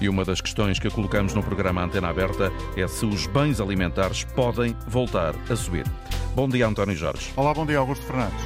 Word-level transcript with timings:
E 0.00 0.08
uma 0.08 0.24
das 0.24 0.40
questões 0.40 0.78
que 0.78 0.88
colocamos 0.88 1.34
no 1.34 1.42
programa 1.42 1.82
Antena 1.82 2.08
Aberta 2.08 2.50
é 2.74 2.88
se 2.88 3.04
os 3.04 3.26
bens 3.26 3.60
alimentares 3.60 4.24
podem 4.24 4.74
voltar 4.88 5.34
a 5.50 5.54
subir. 5.54 5.84
Bom 6.34 6.48
dia, 6.48 6.66
António 6.66 6.96
Jorge. 6.96 7.30
Olá, 7.36 7.52
bom 7.52 7.66
dia, 7.66 7.78
Augusto 7.78 8.06
Fernandes. 8.06 8.40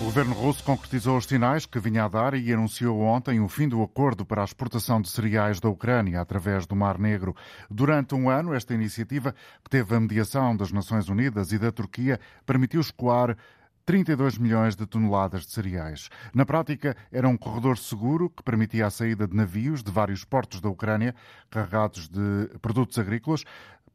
O 0.00 0.04
governo 0.04 0.32
russo 0.32 0.64
concretizou 0.64 1.18
os 1.18 1.26
sinais 1.26 1.66
que 1.66 1.78
vinha 1.78 2.04
a 2.04 2.08
dar 2.08 2.34
e 2.34 2.52
anunciou 2.52 3.00
ontem 3.02 3.38
o 3.38 3.48
fim 3.48 3.68
do 3.68 3.82
acordo 3.82 4.24
para 4.24 4.40
a 4.40 4.44
exportação 4.44 5.00
de 5.00 5.10
cereais 5.10 5.60
da 5.60 5.68
Ucrânia 5.68 6.20
através 6.20 6.66
do 6.66 6.74
Mar 6.74 6.98
Negro. 6.98 7.36
Durante 7.70 8.14
um 8.14 8.30
ano, 8.30 8.54
esta 8.54 8.72
iniciativa, 8.72 9.34
que 9.62 9.70
teve 9.70 9.94
a 9.94 10.00
mediação 10.00 10.56
das 10.56 10.72
Nações 10.72 11.08
Unidas 11.10 11.52
e 11.52 11.58
da 11.58 11.70
Turquia, 11.70 12.18
permitiu 12.46 12.80
escoar 12.80 13.36
32 13.90 14.38
milhões 14.38 14.76
de 14.76 14.86
toneladas 14.86 15.44
de 15.44 15.50
cereais. 15.50 16.10
Na 16.32 16.46
prática, 16.46 16.96
era 17.10 17.28
um 17.28 17.36
corredor 17.36 17.76
seguro 17.76 18.30
que 18.30 18.40
permitia 18.40 18.86
a 18.86 18.90
saída 18.90 19.26
de 19.26 19.34
navios 19.34 19.82
de 19.82 19.90
vários 19.90 20.24
portos 20.24 20.60
da 20.60 20.68
Ucrânia 20.68 21.12
carregados 21.50 22.08
de 22.08 22.56
produtos 22.62 22.96
agrícolas, 23.00 23.42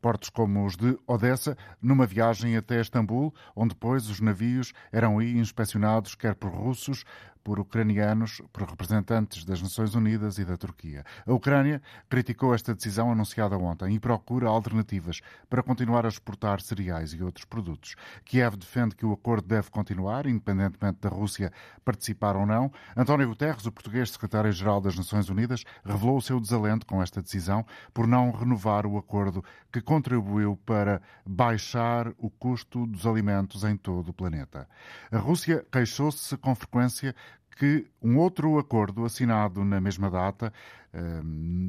portos 0.01 0.29
como 0.29 0.65
os 0.65 0.75
de 0.75 0.99
Odessa, 1.07 1.57
numa 1.81 2.05
viagem 2.05 2.57
até 2.57 2.81
Istambul, 2.81 3.33
onde 3.55 3.69
depois 3.69 4.09
os 4.09 4.19
navios 4.19 4.73
eram 4.91 5.17
aí 5.17 5.37
inspecionados 5.37 6.13
quer 6.13 6.35
por 6.35 6.51
russos, 6.51 7.05
por 7.45 7.59
ucranianos, 7.59 8.41
por 8.51 8.63
representantes 8.63 9.45
das 9.45 9.61
Nações 9.61 9.93
Unidas 9.93 10.39
e 10.39 10.43
da 10.43 10.57
Turquia. 10.57 11.05
A 11.27 11.31
Ucrânia 11.31 11.79
criticou 12.09 12.55
esta 12.55 12.73
decisão 12.73 13.11
anunciada 13.11 13.55
ontem 13.55 13.93
e 13.93 13.99
procura 13.99 14.47
alternativas 14.47 15.21
para 15.47 15.61
continuar 15.61 16.07
a 16.07 16.09
exportar 16.09 16.59
cereais 16.59 17.13
e 17.13 17.21
outros 17.21 17.45
produtos. 17.45 17.95
Kiev 18.25 18.57
defende 18.57 18.95
que 18.95 19.05
o 19.05 19.13
acordo 19.13 19.47
deve 19.47 19.69
continuar, 19.69 20.25
independentemente 20.25 20.97
da 20.99 21.09
Rússia 21.09 21.53
participar 21.85 22.35
ou 22.35 22.47
não. 22.47 22.71
António 22.97 23.27
Guterres, 23.27 23.67
o 23.67 23.71
português 23.71 24.09
secretário-geral 24.09 24.81
das 24.81 24.95
Nações 24.95 25.29
Unidas, 25.29 25.63
revelou 25.85 26.17
o 26.17 26.21
seu 26.23 26.39
desalento 26.39 26.87
com 26.87 26.99
esta 26.99 27.21
decisão 27.21 27.63
por 27.93 28.07
não 28.07 28.31
renovar 28.31 28.87
o 28.87 28.97
acordo 28.97 29.45
que 29.71 29.81
contribuiu 29.81 30.59
para 30.65 30.99
baixar 31.23 32.11
o 32.17 32.27
custo 32.27 32.87
dos 32.87 33.05
alimentos 33.05 33.63
em 33.63 33.77
todo 33.77 34.09
o 34.09 34.13
planeta. 34.13 34.67
A 35.11 35.19
Rússia 35.19 35.63
queixou-se 35.71 36.35
com 36.37 36.55
frequência 36.55 37.13
que 37.55 37.85
um 38.01 38.17
outro 38.17 38.59
acordo 38.59 39.05
assinado 39.05 39.63
na 39.63 39.79
mesma 39.79 40.09
data, 40.09 40.51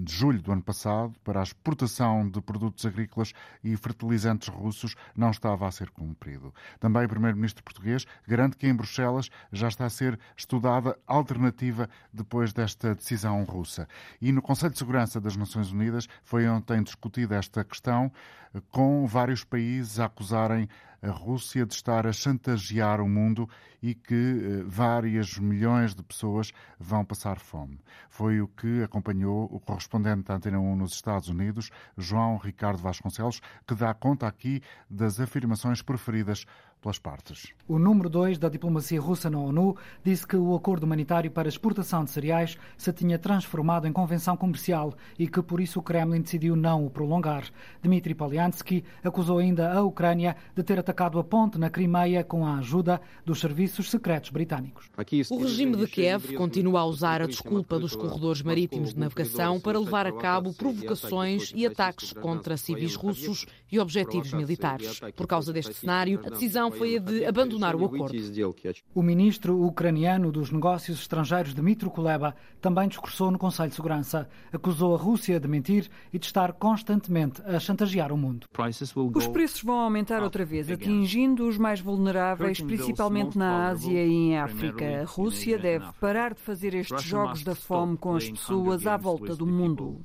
de 0.05 0.13
julho 0.13 0.41
do 0.41 0.53
ano 0.53 0.63
passado, 0.63 1.15
para 1.25 1.41
a 1.41 1.43
exportação 1.43 2.29
de 2.29 2.41
produtos 2.41 2.87
agrícolas 2.87 3.33
e 3.63 3.77
fertilizantes 3.77 4.49
russos, 4.49 4.95
não 5.17 5.31
estava 5.31 5.67
a 5.67 5.71
ser 5.71 5.91
cumprido. 5.91 6.55
Também 6.79 7.05
o 7.05 7.09
primeiro-ministro 7.09 7.65
português 7.65 8.07
garante 8.27 8.57
que 8.57 8.67
em 8.67 8.75
Bruxelas 8.75 9.29
já 9.53 9.69
está 9.69 9.87
a 9.87 9.91
ser 9.91 10.19
estudada 10.37 10.97
alternativa 11.07 11.89
depois 12.13 12.53
desta 12.53 12.95
decisão 12.95 13.43
russa. 13.45 13.89
E 14.21 14.31
no 14.31 14.43
Conselho 14.43 14.73
de 14.73 14.79
Segurança 14.79 15.21
das 15.21 15.37
Nações 15.37 15.73
Unidas 15.73 16.07
foi 16.23 16.49
ontem 16.49 16.83
discutida 16.83 17.37
esta 17.37 17.65
questão, 17.65 18.13
com 18.71 19.07
vários 19.07 19.45
países 19.45 19.99
a 19.99 20.07
acusarem 20.07 20.69
a 21.03 21.11
Rússia 21.11 21.67
de 21.67 21.75
estar 21.75 22.07
a 22.07 22.13
chantagear 22.13 23.01
o 23.01 23.09
mundo 23.09 23.49
e 23.83 23.95
que 23.95 24.15
eh, 24.15 24.65
várias 24.67 25.39
milhões 25.39 25.95
de 25.95 26.03
pessoas 26.03 26.53
vão 26.79 27.05
passar 27.05 27.39
fome. 27.39 27.79
Foi 28.09 28.41
o 28.41 28.49
que 28.49 28.83
acompanhou 28.83 29.16
o 29.25 29.61
correspondente 29.61 30.25
da 30.25 30.35
Antena 30.35 30.59
1 30.59 30.77
nos 30.77 30.93
Estados 30.93 31.29
Unidos, 31.29 31.71
João 31.97 32.37
Ricardo 32.37 32.79
Vasconcelos, 32.83 33.41
que 33.67 33.75
dá 33.75 33.95
conta 33.95 34.27
aqui 34.27 34.63
das 34.91 35.21
afirmações 35.21 35.83
preferidas 35.83 36.45
pelas 36.87 36.99
partes. 37.01 37.53
O 37.67 37.81
número 37.81 38.09
2 38.09 38.39
da 38.39 38.49
diplomacia 38.49 39.01
russa 39.01 39.29
na 39.29 39.39
ONU 39.39 39.77
disse 40.05 40.25
que 40.25 40.37
o 40.37 40.55
acordo 40.55 40.85
humanitário 40.85 41.31
para 41.31 41.49
exportação 41.49 42.05
de 42.05 42.11
cereais 42.11 42.57
se 42.79 42.93
tinha 42.93 43.19
transformado 43.19 43.89
em 43.89 43.93
convenção 43.93 44.37
comercial 44.37 44.95
e 45.19 45.27
que 45.27 45.43
por 45.43 45.61
isso 45.61 45.81
o 45.81 45.83
Kremlin 45.83 46.21
decidiu 46.21 46.55
não 46.55 46.87
o 46.87 46.91
prolongar. 46.91 47.45
Dmitry 47.83 48.15
Polyansky 48.15 48.85
acusou 49.03 49.39
ainda 49.39 49.73
a 49.73 49.83
Ucrânia 49.83 50.37
de 50.55 50.63
ter 50.63 50.79
atacado 50.79 51.19
a 51.19 51.25
ponte 51.25 51.59
na 51.59 51.69
Crimeia 51.69 52.23
com 52.23 52.47
a 52.47 52.59
ajuda 52.59 53.01
dos 53.25 53.41
serviços 53.41 53.91
secretos 53.91 54.31
britânicos. 54.31 54.89
O 55.31 55.39
regime 55.39 55.77
de 55.77 55.89
Kiev 55.89 56.35
continua 56.35 56.81
a 56.81 56.85
usar 56.85 57.21
a 57.21 57.27
desculpa 57.27 57.81
dos 57.81 57.97
corredores 57.97 58.43
marítimos 58.43 58.95
de 58.95 59.01
navegação 59.01 59.59
para 59.59 59.81
levar 59.81 60.07
a 60.07 60.13
cabo 60.13 60.55
provocações 60.55 61.53
e 61.55 61.67
ataques 61.67 62.13
contra 62.13 62.57
civis 62.57 62.95
russos 62.95 63.45
e 63.73 63.81
objetivos 63.81 64.33
militares. 64.33 65.01
Por 65.17 65.27
causa 65.27 65.53
deste 65.53 65.75
cenário, 65.75 66.21
a 66.25 66.31
decisão 66.31 66.71
foi 66.77 66.97
a 66.97 66.99
de 66.99 67.25
abandonar 67.25 67.75
o 67.75 67.85
acordo. 67.85 68.17
O 68.95 69.03
ministro 69.03 69.63
ucraniano 69.63 70.31
dos 70.33 70.51
Negócios 70.51 71.01
Estrangeiros, 71.01 71.55
Dmitry 71.55 71.91
Kuleba, 71.91 72.35
também 72.61 72.89
discursou 72.89 73.31
no 73.31 73.39
Conselho 73.39 73.71
de 73.71 73.77
Segurança. 73.77 74.29
Acusou 74.53 74.95
a 74.95 74.99
Rússia 74.99 75.39
de 75.39 75.49
mentir 75.49 75.89
e 76.13 76.19
de 76.19 76.27
estar 76.27 76.53
constantemente 76.53 77.43
a 77.43 77.59
chantagear 77.59 78.13
o 78.13 78.17
mundo. 78.17 78.47
Os 79.15 79.27
preços 79.27 79.63
vão 79.63 79.81
aumentar 79.81 80.23
outra 80.23 80.45
vez, 80.45 80.71
atingindo 80.71 81.47
os 81.47 81.59
mais 81.59 81.81
vulneráveis, 81.81 82.61
principalmente 82.61 83.37
na 83.39 83.69
Ásia 83.69 84.05
e 84.05 84.13
em 84.13 84.39
África. 84.39 85.03
A 85.03 85.05
Rússia 85.05 85.59
deve 85.59 85.87
parar 86.01 86.35
de 86.35 86.41
fazer 86.41 86.75
estes 86.75 87.03
jogos 87.03 87.43
da 87.43 87.55
fome 87.55 87.97
com 87.97 88.17
as 88.17 88.29
pessoas 88.29 88.87
à 88.87 88.97
volta 88.97 89.35
do 89.35 89.47
mundo. 89.47 90.01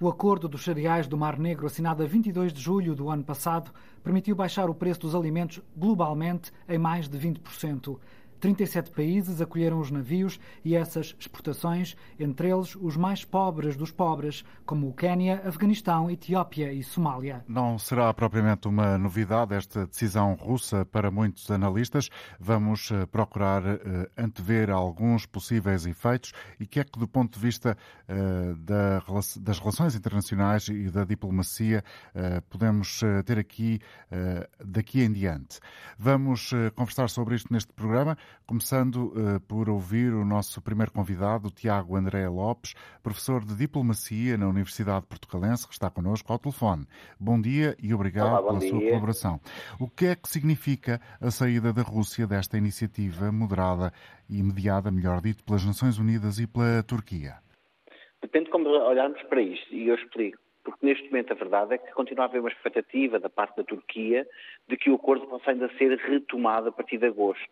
O 0.00 0.08
acordo 0.08 0.48
dos 0.48 0.64
cereais 0.64 1.06
do 1.06 1.16
Mar 1.16 1.38
Negro, 1.38 1.66
assinado 1.66 2.02
a 2.02 2.06
22 2.06 2.52
de 2.52 2.60
julho 2.60 2.94
do 2.94 3.08
ano 3.08 3.24
passado, 3.24 3.70
permitiu 4.04 4.36
baixar 4.36 4.68
o 4.68 4.74
preço 4.74 5.00
dos 5.00 5.14
alimentos 5.14 5.60
globalmente 5.74 6.52
em 6.68 6.78
mais 6.78 7.08
de 7.08 7.18
20%. 7.18 7.98
37 8.44 8.90
países 8.90 9.40
acolheram 9.40 9.80
os 9.80 9.90
navios 9.90 10.38
e 10.62 10.76
essas 10.76 11.16
exportações, 11.18 11.96
entre 12.20 12.50
eles 12.50 12.76
os 12.76 12.94
mais 12.94 13.24
pobres 13.24 13.74
dos 13.74 13.90
pobres, 13.90 14.44
como 14.66 14.86
o 14.86 14.92
Quênia, 14.92 15.40
Afeganistão, 15.46 16.10
Etiópia 16.10 16.70
e 16.70 16.82
Somália. 16.82 17.42
Não 17.48 17.78
será 17.78 18.12
propriamente 18.12 18.68
uma 18.68 18.98
novidade 18.98 19.54
esta 19.54 19.86
decisão 19.86 20.34
russa 20.34 20.84
para 20.84 21.10
muitos 21.10 21.50
analistas. 21.50 22.10
Vamos 22.38 22.90
eh, 22.90 23.06
procurar 23.06 23.62
uh, 23.62 23.78
antever 24.14 24.70
alguns 24.70 25.24
possíveis 25.24 25.86
efeitos 25.86 26.34
e 26.60 26.66
que 26.66 26.80
é 26.80 26.84
que, 26.84 26.98
do 26.98 27.08
ponto 27.08 27.38
de 27.38 27.40
vista 27.40 27.74
da, 28.58 29.02
das 29.40 29.58
relações 29.58 29.94
internacionais 29.94 30.68
e 30.68 30.90
da 30.90 31.04
diplomacia, 31.04 31.82
podemos 32.50 33.00
ter 33.24 33.38
aqui 33.38 33.80
daqui 34.62 35.02
em 35.02 35.12
diante. 35.12 35.58
Vamos 35.98 36.50
conversar 36.74 37.08
sobre 37.08 37.34
isto 37.34 37.52
neste 37.52 37.72
programa 37.72 38.16
começando 38.46 39.12
uh, 39.12 39.40
por 39.48 39.68
ouvir 39.68 40.12
o 40.12 40.24
nosso 40.24 40.60
primeiro 40.62 40.92
convidado, 40.92 41.48
o 41.48 41.50
Tiago 41.50 41.96
André 41.96 42.28
Lopes, 42.28 42.74
professor 43.02 43.44
de 43.44 43.56
Diplomacia 43.56 44.36
na 44.36 44.48
Universidade 44.48 45.06
Portugalense, 45.06 45.66
que 45.66 45.72
está 45.72 45.90
connosco 45.90 46.32
ao 46.32 46.38
telefone. 46.38 46.86
Bom 47.18 47.40
dia 47.40 47.76
e 47.82 47.94
obrigado 47.94 48.28
Olá, 48.28 48.42
pela 48.42 48.58
dia. 48.58 48.70
sua 48.70 48.80
colaboração. 48.80 49.40
O 49.80 49.88
que 49.88 50.06
é 50.06 50.16
que 50.16 50.28
significa 50.28 51.00
a 51.20 51.30
saída 51.30 51.72
da 51.72 51.82
Rússia 51.82 52.26
desta 52.26 52.58
iniciativa 52.58 53.32
moderada 53.32 53.92
e 54.28 54.42
mediada, 54.42 54.90
melhor 54.90 55.20
dito, 55.20 55.44
pelas 55.44 55.64
Nações 55.64 55.98
Unidas 55.98 56.38
e 56.38 56.46
pela 56.46 56.82
Turquia? 56.82 57.34
Depende 58.20 58.46
de 58.46 58.50
como 58.52 58.68
olharmos 58.68 59.22
para 59.24 59.42
isto, 59.42 59.74
e 59.74 59.88
eu 59.88 59.94
explico. 59.94 60.38
Porque 60.64 60.86
neste 60.86 61.04
momento 61.10 61.32
a 61.32 61.36
verdade 61.36 61.74
é 61.74 61.78
que 61.78 61.92
continua 61.92 62.24
a 62.24 62.28
haver 62.28 62.40
uma 62.40 62.48
expectativa 62.48 63.20
da 63.20 63.28
parte 63.28 63.56
da 63.58 63.64
Turquia 63.64 64.26
de 64.66 64.78
que 64.78 64.88
o 64.88 64.94
acordo 64.94 65.26
possa 65.26 65.50
ainda 65.50 65.68
ser 65.76 65.94
retomado 65.98 66.70
a 66.70 66.72
partir 66.72 66.96
de 66.96 67.06
agosto. 67.06 67.44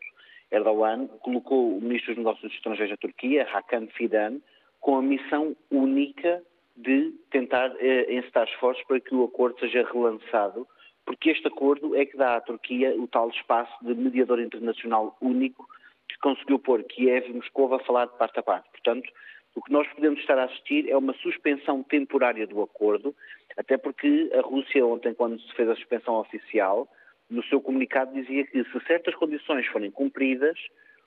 Erdogan 0.52 1.08
colocou 1.20 1.76
o 1.76 1.80
ministro 1.80 2.14
dos 2.14 2.24
Negócios 2.24 2.52
Estrangeiros 2.52 2.90
da 2.90 2.96
Turquia, 2.98 3.48
Hakan 3.52 3.86
Fidan, 3.88 4.40
com 4.80 4.96
a 4.96 5.02
missão 5.02 5.56
única 5.70 6.42
de 6.76 7.12
tentar 7.30 7.72
eh, 7.78 8.14
encetar 8.14 8.46
esforços 8.48 8.84
para 8.84 9.00
que 9.00 9.14
o 9.14 9.24
acordo 9.24 9.58
seja 9.60 9.88
relançado, 9.90 10.66
porque 11.04 11.30
este 11.30 11.48
acordo 11.48 11.96
é 11.96 12.04
que 12.04 12.16
dá 12.16 12.36
à 12.36 12.40
Turquia 12.40 12.94
o 12.96 13.08
tal 13.08 13.28
espaço 13.30 13.72
de 13.82 13.94
mediador 13.94 14.40
internacional 14.40 15.16
único 15.20 15.66
que 16.08 16.18
conseguiu 16.18 16.58
pôr 16.58 16.82
Kiev 16.84 17.28
e 17.28 17.32
Moscou 17.32 17.74
a 17.74 17.80
falar 17.80 18.06
de 18.06 18.16
parte 18.18 18.38
a 18.38 18.42
parte. 18.42 18.68
Portanto, 18.70 19.10
o 19.54 19.62
que 19.62 19.72
nós 19.72 19.86
podemos 19.88 20.20
estar 20.20 20.38
a 20.38 20.44
assistir 20.44 20.88
é 20.88 20.96
uma 20.96 21.14
suspensão 21.14 21.82
temporária 21.82 22.46
do 22.46 22.62
acordo, 22.62 23.14
até 23.56 23.76
porque 23.76 24.30
a 24.34 24.40
Rússia 24.40 24.86
ontem, 24.86 25.14
quando 25.14 25.40
se 25.40 25.52
fez 25.54 25.68
a 25.68 25.74
suspensão 25.74 26.14
oficial, 26.14 26.88
no 27.32 27.42
seu 27.44 27.60
comunicado 27.60 28.12
dizia 28.12 28.46
que 28.46 28.62
se 28.64 28.86
certas 28.86 29.14
condições 29.14 29.66
forem 29.66 29.90
cumpridas, 29.90 30.58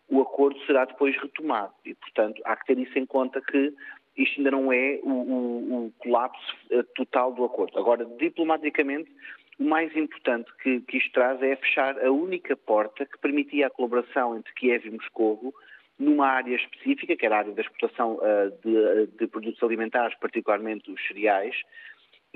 o 0.10 0.22
acordo 0.22 0.60
será 0.66 0.86
depois 0.86 1.16
retomado. 1.18 1.74
E, 1.86 1.94
portanto, 1.96 2.42
há 2.46 2.56
que 2.56 2.66
ter 2.66 2.80
isso 2.80 2.98
em 2.98 3.06
conta 3.06 3.42
que 3.42 3.74
isto 4.18 4.38
ainda 4.40 4.52
não 4.52 4.72
é 4.72 5.00
o, 5.04 5.10
o, 5.10 5.86
o 5.86 5.94
colapso 6.00 6.56
eh, 6.72 6.84
total 6.96 7.34
do 7.34 7.44
acordo. 7.44 7.78
Agora, 7.78 8.06
diplomaticamente, 8.06 9.12
o 9.60 9.64
mais 9.64 9.96
importante 9.96 10.50
que, 10.62 10.82
que 10.82 10.98
isto 10.98 11.12
traz 11.12 11.42
é 11.42 11.56
fechar 11.56 11.98
a 12.04 12.12
única 12.12 12.56
porta 12.56 13.06
que 13.06 13.18
permitia 13.20 13.68
a 13.68 13.70
colaboração 13.70 14.36
entre 14.36 14.54
Kiev 14.54 14.88
e 14.88 14.92
Moscovo 14.92 15.54
numa 15.98 16.28
área 16.28 16.56
específica, 16.56 17.16
que 17.16 17.26
era 17.26 17.36
a 17.36 17.40
área 17.40 17.54
da 17.54 17.62
exportação 17.62 18.16
uh, 18.16 18.52
de, 18.64 19.08
de, 19.18 19.28
produtos 19.28 19.62
alimentares, 19.64 20.18
particularmente 20.20 20.92
os 20.92 21.08
cereais, 21.08 21.56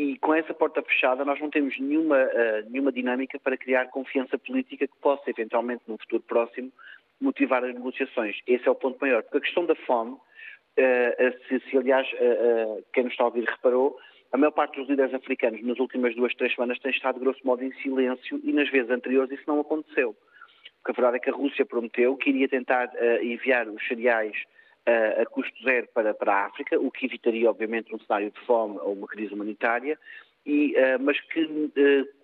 e 0.02 0.18
com 0.18 0.34
essa 0.34 0.54
porta 0.54 0.82
fechada 0.82 1.26
nós 1.26 1.40
não 1.40 1.50
temos 1.50 1.78
nenhuma, 1.80 2.18
uh, 2.18 2.70
nenhuma 2.70 2.92
dinâmica 2.92 3.40
para 3.40 3.58
criar 3.58 3.90
confiança 3.90 4.38
política 4.38 4.88
que 4.88 4.98
possa 5.02 5.30
eventualmente, 5.30 5.84
no 5.88 5.98
futuro 5.98 6.24
próximo, 6.24 6.72
motivar 7.20 7.64
as 7.64 7.74
negociações. 7.74 8.38
Esse 8.48 8.68
é 8.68 8.72
o 8.72 8.76
ponto 8.76 8.98
maior, 9.00 9.24
porque 9.24 9.38
a 9.38 9.42
questão 9.42 9.66
da 9.66 9.76
fome 9.76 10.18
se, 11.50 11.60
se 11.70 11.78
aliás, 11.78 12.08
quem 12.94 13.04
nos 13.04 13.12
está 13.12 13.26
a 13.26 13.28
ouvir 13.28 13.44
reparou, 13.44 14.00
a 14.32 14.38
maior 14.38 14.52
parte 14.52 14.80
dos 14.80 14.88
líderes 14.88 15.14
africanos 15.14 15.62
nas 15.64 15.80
últimas 15.80 16.16
duas, 16.16 16.34
três 16.36 16.54
semanas 16.54 16.80
tem 16.80 16.92
estado, 16.92 17.20
grosso 17.20 17.46
modo, 17.46 17.64
em 17.64 17.74
silêncio 17.82 18.40
e 18.44 18.54
nas 18.54 18.70
vezes 18.70 18.92
anteriores 18.92 19.32
isso 19.32 19.44
não 19.48 19.60
aconteceu. 19.60 20.16
Porque 20.78 20.92
a 20.92 20.94
verdade 20.94 21.18
é 21.18 21.20
que 21.20 21.30
a 21.30 21.34
Rússia 21.34 21.66
prometeu 21.66 22.16
que 22.16 22.30
iria 22.30 22.48
tentar 22.48 22.88
uh, 22.90 23.24
enviar 23.24 23.68
os 23.68 23.86
cereais 23.88 24.36
uh, 24.36 24.59
a 25.22 25.26
custo 25.26 25.64
zero 25.64 25.88
para, 25.94 26.14
para 26.14 26.34
a 26.34 26.46
África, 26.48 26.80
o 26.80 26.92
que 26.92 27.06
evitaria, 27.06 27.50
obviamente, 27.50 27.94
um 27.94 28.00
cenário 28.00 28.32
de 28.32 28.40
fome 28.46 28.78
ou 28.80 28.94
uma 28.94 29.08
crise 29.08 29.34
humanitária, 29.34 30.00
e, 30.46 30.74
uh, 30.78 31.02
mas 31.02 31.20
que 31.22 31.72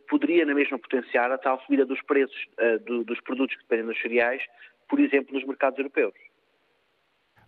poderia 0.09 0.45
na 0.45 0.53
mesma 0.53 0.77
potenciar 0.77 1.31
a 1.31 1.37
tal 1.37 1.59
subida 1.61 1.85
dos 1.85 2.01
preços 2.03 2.37
do, 2.85 3.03
dos 3.03 3.19
produtos 3.21 3.55
que 3.55 3.63
dependem 3.63 3.87
dos 3.87 3.99
cereais, 3.99 4.41
por 4.87 4.99
exemplo, 4.99 5.33
nos 5.33 5.43
mercados 5.45 5.79
europeus. 5.79 6.13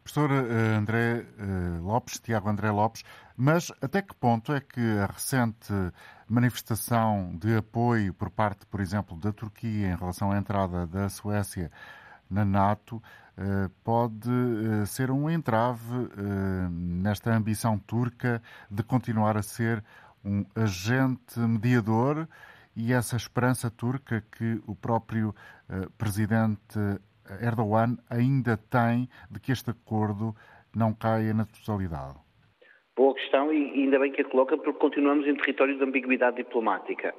Professor 0.02 0.32
André 0.32 1.24
Lopes, 1.84 2.20
Tiago 2.20 2.50
André 2.50 2.72
Lopes, 2.72 3.04
mas 3.38 3.72
até 3.82 4.02
que 4.02 4.16
ponto 4.16 4.52
é 4.54 4.60
que 4.60 4.80
a 4.80 5.06
recente 5.06 5.72
manifestação 6.30 7.38
de 7.38 7.56
apoio 7.56 8.14
por 8.14 8.30
parte, 8.30 8.66
por 8.66 8.82
exemplo, 8.82 9.18
da 9.20 9.32
Turquia 9.32 9.88
em 9.88 9.96
relação 9.96 10.32
à 10.32 10.38
entrada 10.38 10.88
da 10.88 11.10
Suécia 11.10 11.72
na 12.30 12.44
NATO 12.44 13.02
eh, 13.04 13.27
pode 13.84 14.30
eh, 14.30 14.86
ser 14.86 15.12
um 15.12 15.30
entrave 15.30 15.94
eh, 15.94 16.68
nesta 16.72 17.32
ambição 17.32 17.78
turca 17.78 18.42
de 18.70 18.84
continuar 18.84 19.38
a 19.38 19.44
ser 19.44 19.84
um 20.26 20.44
agente 20.56 21.40
mediador 21.40 22.28
e 22.76 22.94
essa 22.94 23.16
esperança 23.16 23.70
turca 23.70 24.24
que 24.36 24.60
o 24.68 24.76
próprio 24.76 25.34
presidente 25.98 26.78
Erdogan 27.42 27.98
ainda 28.10 28.58
tem 28.58 29.10
de 29.30 29.40
que 29.40 29.52
este 29.52 29.72
acordo 29.72 30.36
não 30.76 30.94
caia 30.94 31.34
na 31.34 31.46
totalidade? 31.46 32.16
Boa 32.96 33.14
questão 33.14 33.54
e 33.54 33.84
ainda 33.84 34.00
bem 34.00 34.12
que 34.12 34.22
a 34.22 34.26
coloca 34.26 34.58
porque 34.58 34.80
continuamos 34.80 35.28
em 35.28 35.36
território 35.36 35.78
de 35.78 35.84
ambiguidade 35.84 36.38
diplomática. 36.38 37.14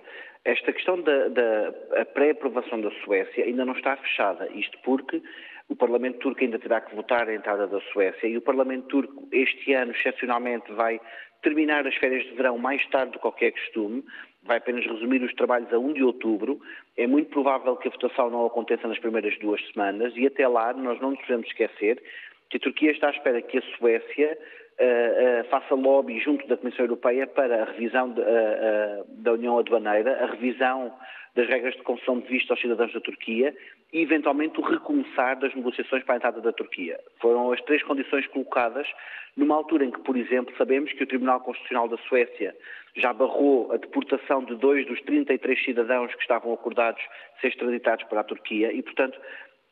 Esta 0.44 0.73
questão 0.73 1.00
da, 1.03 1.29
da 1.29 2.05
pré-aprovação 2.14 2.81
da 2.81 2.91
Suécia 3.05 3.44
ainda 3.44 3.64
não 3.64 3.75
está 3.75 3.97
fechada, 3.97 4.49
isto 4.53 4.79
porque 4.82 5.23
o 5.69 5.76
Parlamento 5.76 6.19
turco 6.19 6.43
ainda 6.43 6.59
terá 6.59 6.81
que 6.81 6.94
votar 6.94 7.29
a 7.29 7.35
entrada 7.35 7.67
da 7.67 7.81
Suécia 7.93 8.26
e 8.26 8.37
o 8.37 8.43
Parlamento 8.43 8.87
turco 8.88 9.29
este 9.31 9.75
ano, 9.75 9.93
excepcionalmente, 9.93 10.73
vai 10.73 11.00
terminar 11.43 11.87
as 11.87 11.94
férias 11.97 12.25
de 12.25 12.35
verão 12.35 12.59
mais 12.59 12.85
tarde 12.88 13.12
do 13.12 13.19
que 13.19 13.23
qualquer 13.23 13.53
costume, 13.53 14.03
vai 14.43 14.56
apenas 14.56 14.85
resumir 14.87 15.23
os 15.23 15.32
trabalhos 15.35 15.73
a 15.73 15.79
1 15.79 15.93
de 15.93 16.03
outubro. 16.03 16.61
É 16.97 17.06
muito 17.06 17.31
provável 17.31 17.76
que 17.76 17.88
a 17.88 17.91
votação 17.91 18.31
não 18.31 18.47
aconteça 18.47 18.88
nas 18.88 18.99
primeiras 18.99 19.38
duas 19.38 19.61
semanas 19.73 20.12
e 20.17 20.26
até 20.26 20.49
lá 20.49 20.73
nós 20.73 21.00
não 21.00 21.11
nos 21.11 21.20
podemos 21.20 21.47
esquecer 21.47 22.03
que 22.50 22.56
a 22.56 22.61
Turquia 22.61 22.91
está 22.91 23.09
à 23.09 23.11
espera 23.11 23.43
que 23.43 23.59
a 23.59 23.62
Suécia 23.76 24.38
uh, 24.81 25.49
faça 25.50 25.75
lobby 25.75 26.19
junto 26.19 26.47
da 26.47 26.56
Comissão 26.56 26.87
Europeia 26.87 27.26
para 27.26 27.62
a 27.62 27.64
revisão 27.67 28.11
de, 28.11 28.21
uh, 28.21 29.05
da 29.23 29.32
União 29.35 29.59
Aduaneira, 29.59 30.25
a 30.25 30.26
revisão 30.26 30.93
das 31.38 31.49
regras 31.49 31.76
de 31.76 31.82
concessão 31.82 32.19
de 32.19 32.26
visto 32.26 32.50
aos 32.50 32.61
cidadãos 32.61 32.93
da 32.93 33.00
Turquia 33.00 33.55
e, 33.93 34.02
eventualmente, 34.02 34.58
o 34.58 34.62
recomeçar 34.64 35.38
das 35.38 35.55
negociações 35.55 36.02
para 36.02 36.14
a 36.14 36.17
entrada 36.17 36.40
da 36.40 36.52
Turquia. 36.52 36.99
Foram 37.20 37.52
as 37.52 37.61
três 37.61 37.81
condições 37.85 38.26
colocadas 38.26 38.88
numa 39.37 39.55
altura 39.55 39.85
em 39.85 39.93
que, 39.93 40.00
por 40.00 40.17
exemplo, 40.17 40.52
sabemos 40.58 40.93
que 40.93 41.05
o 41.05 41.06
Tribunal 41.06 41.38
Constitucional 41.38 41.88
da 41.88 41.96
Suécia 42.08 42.56
já 42.96 43.12
barrou 43.12 43.70
a 43.70 43.76
deportação 43.76 44.43
de 44.43 44.56
dois 44.56 44.85
dos 44.88 45.00
33 45.02 45.64
cidadãos 45.64 46.12
que 46.12 46.23
estavam 46.23 46.52
acordados 46.52 47.00
ser 47.40 47.49
extraditados 47.49 48.05
para 48.06 48.23
a 48.23 48.25
Turquia 48.25 48.73
e, 48.73 48.82
portanto, 48.82 49.17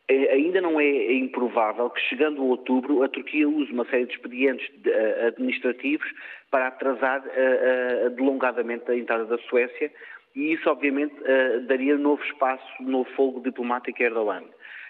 é, 0.09 0.35
ainda 0.35 0.61
não 0.61 0.79
é 0.79 1.15
improvável 1.15 1.91
que, 1.91 2.01
chegando 2.03 2.41
a 2.43 2.45
outubro, 2.45 3.03
a 3.03 3.09
Turquia 3.09 3.49
use 3.49 3.73
uma 3.73 3.85
série 3.87 4.07
de 4.07 4.13
expedientes 4.13 4.71
eh, 4.85 5.27
administrativos 5.27 6.07
para 6.49 6.69
atrasar 6.69 7.25
uh, 7.27 8.07
uh, 8.07 8.11
delongadamente 8.11 8.89
a 8.89 8.97
entrada 8.97 9.25
da 9.25 9.37
Suécia 9.39 9.91
e 10.37 10.53
isso, 10.53 10.71
obviamente, 10.71 11.15
uh, 11.15 11.61
daria 11.63 11.97
novo 11.97 12.23
espaço, 12.23 12.65
novo 12.81 13.09
fogo 13.17 13.41
diplomático 13.41 14.01
a 14.03 14.07
Erdogan. 14.07 14.45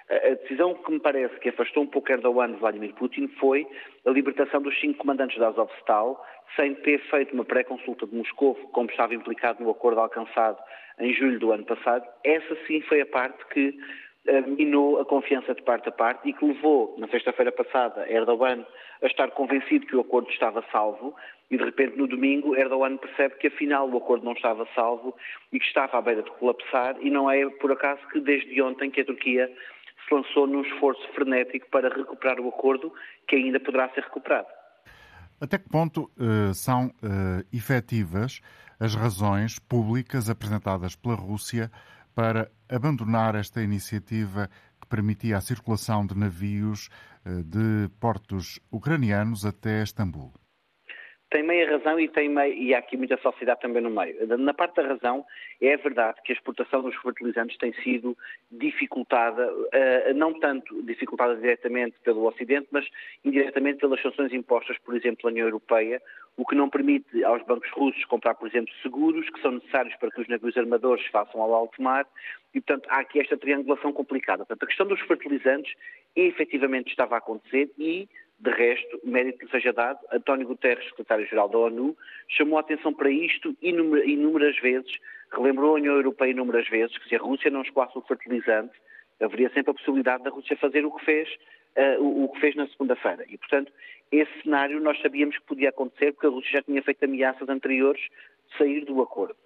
A 0.09 0.35
decisão 0.35 0.73
que 0.73 0.93
me 0.93 1.01
parece 1.01 1.35
que 1.41 1.49
afastou 1.49 1.83
um 1.83 1.87
pouco 1.89 2.13
Erdogan 2.13 2.53
de 2.53 2.61
Vladimir 2.61 2.95
Putin 2.95 3.27
foi 3.41 3.67
a 4.07 4.11
libertação 4.11 4.63
dos 4.63 4.79
cinco 4.81 4.99
comandantes 4.99 5.37
da 5.37 5.49
Azovstal, 5.49 6.25
sem 6.55 6.77
ter 6.77 7.01
feito 7.11 7.35
uma 7.35 7.45
pré-consulta 7.45 8.07
de 8.07 8.15
Moscou, 8.15 8.55
como 8.73 8.89
estava 8.89 9.15
implicado 9.15 9.65
no 9.65 9.71
acordo 9.71 10.01
alcançado 10.01 10.59
em 11.01 11.13
julho 11.13 11.41
do 11.41 11.51
ano 11.51 11.65
passado. 11.65 12.07
Essa 12.23 12.57
sim 12.67 12.81
foi 12.83 13.01
a 13.01 13.07
parte 13.07 13.45
que 13.49 13.69
eh, 13.69 13.73
minou 14.47 15.01
a 15.01 15.05
confiança 15.05 15.55
de 15.55 15.63
parte 15.63 15.89
a 15.89 15.93
parte 15.93 16.29
e 16.29 16.33
que 16.33 16.45
levou, 16.45 16.95
na 16.99 17.09
sexta-feira 17.09 17.53
passada, 17.53 18.11
Erdogan 18.11 18.65
a 19.03 19.07
estar 19.07 19.31
convencido 19.33 19.87
que 19.87 19.97
o 19.97 20.01
acordo 20.01 20.31
estava 20.31 20.65
salvo 20.73 21.15
e, 21.51 21.57
de 21.57 21.65
repente, 21.65 21.97
no 21.97 22.07
domingo, 22.07 22.57
Erdogan 22.57 22.97
percebe 22.97 23.37
que, 23.37 23.47
afinal, 23.49 23.89
o 23.89 23.97
acordo 23.97 24.25
não 24.25 24.33
estava 24.33 24.67
salvo 24.75 25.15
e 25.53 25.59
que 25.59 25.67
estava 25.67 25.99
à 25.99 26.03
beira 26.03 26.23
de 26.23 26.31
colapsar 26.33 26.97
e 27.01 27.11
não 27.11 27.31
é, 27.31 27.49
por 27.49 27.71
acaso, 27.73 28.01
que 28.09 28.21
desde 28.21 28.61
ontem 28.63 28.91
que 28.91 29.01
a 29.01 29.05
Turquia 29.05 29.51
se 30.09 30.15
lançou 30.15 30.47
num 30.47 30.63
esforço 30.63 31.07
frenético 31.15 31.69
para 31.71 31.89
recuperar 31.89 32.41
o 32.41 32.49
acordo 32.49 32.93
que 33.29 33.37
ainda 33.37 33.61
poderá 33.61 33.89
ser 33.91 34.05
recuperado. 34.05 34.49
Até 35.41 35.59
que 35.59 35.69
ponto 35.69 36.11
uh, 36.17 36.55
são 36.55 36.87
uh, 36.87 37.45
efetivas 37.53 38.41
as 38.81 38.95
razões 38.95 39.59
públicas 39.59 40.31
apresentadas 40.31 40.97
pela 40.97 41.15
Rússia 41.15 41.71
para 42.17 42.51
abandonar 42.67 43.35
esta 43.35 43.63
iniciativa 43.63 44.49
que 44.81 44.87
permitia 44.89 45.37
a 45.37 45.43
circulação 45.43 46.07
de 46.07 46.17
navios 46.17 46.89
eh, 47.27 47.43
de 47.43 47.91
portos 48.01 48.59
ucranianos 48.73 49.45
até 49.45 49.83
Istambul 49.83 50.33
tem 51.31 51.43
meia 51.43 51.69
razão 51.71 51.99
e, 51.99 52.09
tem 52.09 52.29
meia, 52.29 52.55
e 52.55 52.75
há 52.75 52.79
aqui 52.79 52.97
muita 52.97 53.17
sociedade 53.19 53.61
também 53.61 53.83
no 53.83 53.91
meio. 53.91 54.27
Na 54.39 54.55
parte 54.55 54.77
da 54.77 54.87
razão, 54.87 55.25
é 55.61 55.77
verdade 55.77 56.21
que 56.25 56.33
a 56.33 56.35
exportação 56.35 56.83
dos 56.83 56.95
fertilizantes 56.97 57.59
tem 57.59 57.73
sido 57.83 58.17
dificultada, 58.51 59.53
uh, 59.53 60.15
não 60.15 60.39
tanto 60.39 60.81
dificultada 60.83 61.37
diretamente 61.37 61.97
pelo 62.05 62.27
Ocidente, 62.27 62.69
mas 62.71 62.87
indiretamente 63.25 63.81
pelas 63.81 64.01
sanções 64.01 64.33
impostas, 64.33 64.79
por 64.79 64.95
exemplo, 64.95 65.23
pela 65.23 65.33
União 65.33 65.47
Europeia, 65.47 66.01
o 66.37 66.45
que 66.45 66.55
não 66.55 66.69
permite 66.69 67.25
aos 67.25 67.43
bancos 67.45 67.71
russos 67.71 68.05
comprar, 68.05 68.35
por 68.35 68.47
exemplo, 68.47 68.73
seguros 68.83 69.29
que 69.31 69.41
são 69.41 69.53
necessários 69.53 69.97
para 69.97 70.11
que 70.11 70.21
os 70.21 70.29
navios 70.29 70.57
armadores 70.57 71.05
façam 71.07 71.41
ao 71.41 71.55
alto 71.55 71.83
mar, 71.83 72.07
e, 72.55 72.61
portanto, 72.61 72.87
há 72.89 73.01
aqui 73.01 73.21
esta 73.21 73.37
triangulação 73.37 73.93
complicada. 73.93 74.45
Portanto, 74.45 74.63
a 74.63 74.67
questão 74.67 74.87
dos 74.87 75.01
fertilizantes 75.01 75.75
efetivamente 76.15 76.91
estava 76.91 77.17
a 77.17 77.19
acontecer 77.19 77.71
e 77.79 78.09
de 78.39 78.51
resto, 78.51 79.01
mérito 79.03 79.39
que 79.39 79.51
seja 79.51 79.73
dado, 79.73 79.99
António 80.13 80.47
Guterres, 80.47 80.85
secretário-geral 80.91 81.49
da 81.49 81.59
ONU, 81.59 81.97
chamou 82.29 82.59
a 82.59 82.61
atenção 82.61 82.93
para 82.93 83.11
isto 83.11 83.57
inúmeras 83.63 84.59
vezes, 84.61 84.93
relembrou 85.33 85.71
a 85.71 85.75
União 85.75 85.95
Europeia 85.95 86.31
inúmeras 86.31 86.69
vezes 86.69 86.97
que 86.99 87.09
se 87.09 87.17
a 87.17 87.19
Rússia 87.19 87.51
não 87.51 87.63
escoasse 87.63 87.97
o 87.97 88.03
fertilizante, 88.03 88.75
haveria 89.21 89.49
sempre 89.51 89.71
a 89.71 89.75
possibilidade 89.75 90.23
da 90.23 90.31
Rússia 90.31 90.57
fazer 90.59 90.85
o 90.85 90.91
que 90.91 91.05
fez, 91.05 91.29
uh, 91.77 92.03
o, 92.03 92.25
o, 92.25 92.29
que 92.29 92.41
fez 92.41 92.55
na 92.55 92.67
segunda-feira. 92.69 93.25
E, 93.29 93.39
portanto, 93.39 93.73
esse 94.13 94.43
cenário 94.43 94.81
nós 94.81 95.01
sabíamos 95.01 95.39
que 95.39 95.47
podia 95.47 95.71
acontecer 95.71 96.13
porque 96.13 96.27
a 96.27 96.31
Rússia 96.31 96.53
já 96.53 96.63
tinha 96.63 96.83
feito 96.83 97.05
ameaças 97.05 97.49
anteriores 97.49 98.03
de 98.03 98.59
sair 98.59 98.85
do 98.85 99.01
acordo. 99.01 99.37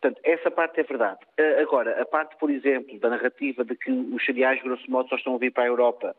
Portanto, 0.00 0.20
essa 0.22 0.50
parte 0.50 0.80
é 0.80 0.82
verdade. 0.82 1.20
Uh, 1.40 1.62
agora, 1.62 2.00
a 2.00 2.04
parte, 2.04 2.36
por 2.36 2.50
exemplo, 2.50 2.98
da 2.98 3.08
narrativa 3.08 3.64
de 3.64 3.74
que 3.74 3.90
os 3.90 4.22
cereais, 4.24 4.62
grosso 4.62 4.90
modo, 4.90 5.08
só 5.08 5.16
estão 5.16 5.34
a 5.34 5.38
vir 5.38 5.50
para 5.50 5.62
a 5.62 5.68
Europa 5.68 6.14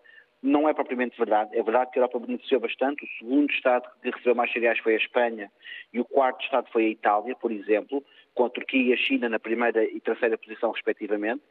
não 0.45 0.69
é 0.69 0.73
propriamente 0.73 1.17
verdade. 1.17 1.57
É 1.57 1.63
verdade 1.63 1.91
que 1.91 1.97
a 1.97 2.01
Europa 2.03 2.19
beneficiou 2.19 2.61
bastante. 2.61 3.03
O 3.03 3.07
segundo 3.17 3.51
Estado 3.51 3.89
que 4.01 4.11
recebeu 4.11 4.35
mais 4.35 4.51
cereais 4.51 4.77
foi 4.79 4.93
a 4.93 4.97
Espanha 4.97 5.51
e 5.91 5.99
o 5.99 6.05
quarto 6.05 6.43
Estado 6.43 6.69
foi 6.71 6.85
a 6.85 6.89
Itália, 6.89 7.35
por 7.35 7.51
exemplo, 7.51 8.05
com 8.35 8.45
a 8.45 8.49
Turquia 8.49 8.91
e 8.91 8.93
a 8.93 8.97
China 8.97 9.27
na 9.27 9.39
primeira 9.39 9.83
e 9.83 9.99
terceira 9.99 10.37
posição, 10.37 10.71
respectivamente. 10.71 11.41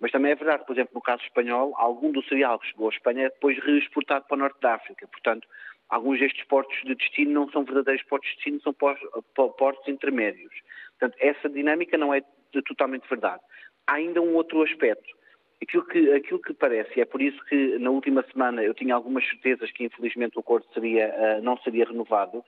Mas 0.00 0.10
também 0.10 0.32
é 0.32 0.34
verdade, 0.34 0.64
por 0.66 0.72
exemplo, 0.72 0.92
no 0.94 1.00
caso 1.00 1.22
espanhol, 1.22 1.72
algum 1.76 2.10
do 2.10 2.24
cereal 2.24 2.58
que 2.58 2.66
chegou 2.66 2.88
à 2.88 2.92
Espanha 2.92 3.26
é 3.26 3.30
depois 3.30 3.56
reexportado 3.62 4.24
para 4.26 4.34
o 4.34 4.38
norte 4.38 4.60
da 4.60 4.74
África. 4.74 5.06
Portanto, 5.06 5.46
alguns 5.88 6.18
destes 6.18 6.44
portos 6.46 6.76
de 6.84 6.94
destino 6.96 7.32
não 7.32 7.50
são 7.50 7.64
verdadeiros 7.64 8.02
portos 8.04 8.28
de 8.30 8.36
destino, 8.36 8.60
são 8.62 8.72
portos 8.72 9.86
intermédios. 9.86 10.52
Portanto, 10.98 11.16
essa 11.20 11.48
dinâmica 11.48 11.96
não 11.96 12.12
é 12.12 12.22
totalmente 12.66 13.08
verdade. 13.08 13.42
Há 13.86 13.94
ainda 13.94 14.20
um 14.20 14.34
outro 14.34 14.62
aspecto 14.62 15.19
Aquilo 15.62 15.84
que, 15.84 16.12
aquilo 16.12 16.40
que 16.40 16.54
parece, 16.54 17.00
é 17.00 17.04
por 17.04 17.20
isso 17.20 17.38
que 17.44 17.78
na 17.78 17.90
última 17.90 18.24
semana 18.32 18.62
eu 18.62 18.72
tinha 18.72 18.94
algumas 18.94 19.28
certezas 19.28 19.70
que 19.70 19.84
infelizmente 19.84 20.36
o 20.36 20.40
acordo 20.40 20.66
seria, 20.72 21.08
uh, 21.08 21.42
não 21.42 21.58
seria 21.58 21.84
renovado, 21.84 22.42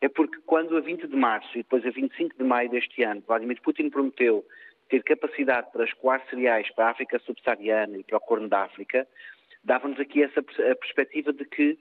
é 0.00 0.08
porque 0.08 0.38
quando 0.46 0.76
a 0.76 0.80
20 0.80 1.06
de 1.06 1.16
março 1.16 1.50
e 1.54 1.62
depois 1.62 1.84
a 1.84 1.90
25 1.90 2.36
de 2.36 2.44
maio 2.44 2.70
deste 2.70 3.02
ano, 3.02 3.22
Vladimir 3.26 3.60
Putin 3.62 3.90
prometeu 3.90 4.44
ter 4.88 5.02
capacidade 5.02 5.72
para 5.72 5.84
escoar 5.84 6.22
cereais 6.28 6.70
para 6.74 6.86
a 6.86 6.90
África 6.90 7.18
subsaariana 7.20 7.98
e 7.98 8.04
para 8.04 8.18
o 8.18 8.20
Corno 8.20 8.48
da 8.48 8.62
África, 8.62 9.08
dava-nos 9.64 9.98
aqui 9.98 10.22
essa 10.22 10.42
perspectiva 10.42 11.32
de 11.32 11.44
que 11.44 11.78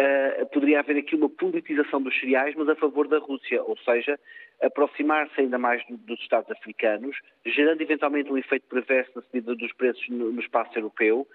uh, 0.00 0.46
poderia 0.46 0.80
haver 0.80 0.96
aqui 0.96 1.14
uma 1.14 1.28
politização 1.28 2.00
dos 2.00 2.18
cereais, 2.18 2.54
mas 2.56 2.68
a 2.68 2.76
favor 2.76 3.06
da 3.06 3.18
Rússia, 3.18 3.62
ou 3.62 3.76
seja, 3.78 4.18
aproximar-se 4.64 5.40
ainda 5.40 5.58
mais 5.58 5.84
do, 5.86 5.96
dos 5.96 6.20
Estados 6.20 6.50
africanos, 6.50 7.16
gerando 7.44 7.80
eventualmente 7.80 8.32
um 8.32 8.38
efeito 8.38 8.66
perverso 8.68 9.12
na 9.14 9.22
subida 9.22 9.54
dos 9.54 9.72
preços 9.74 10.08
no, 10.08 10.40
espaço 10.40 10.76
europeu, 10.78 11.26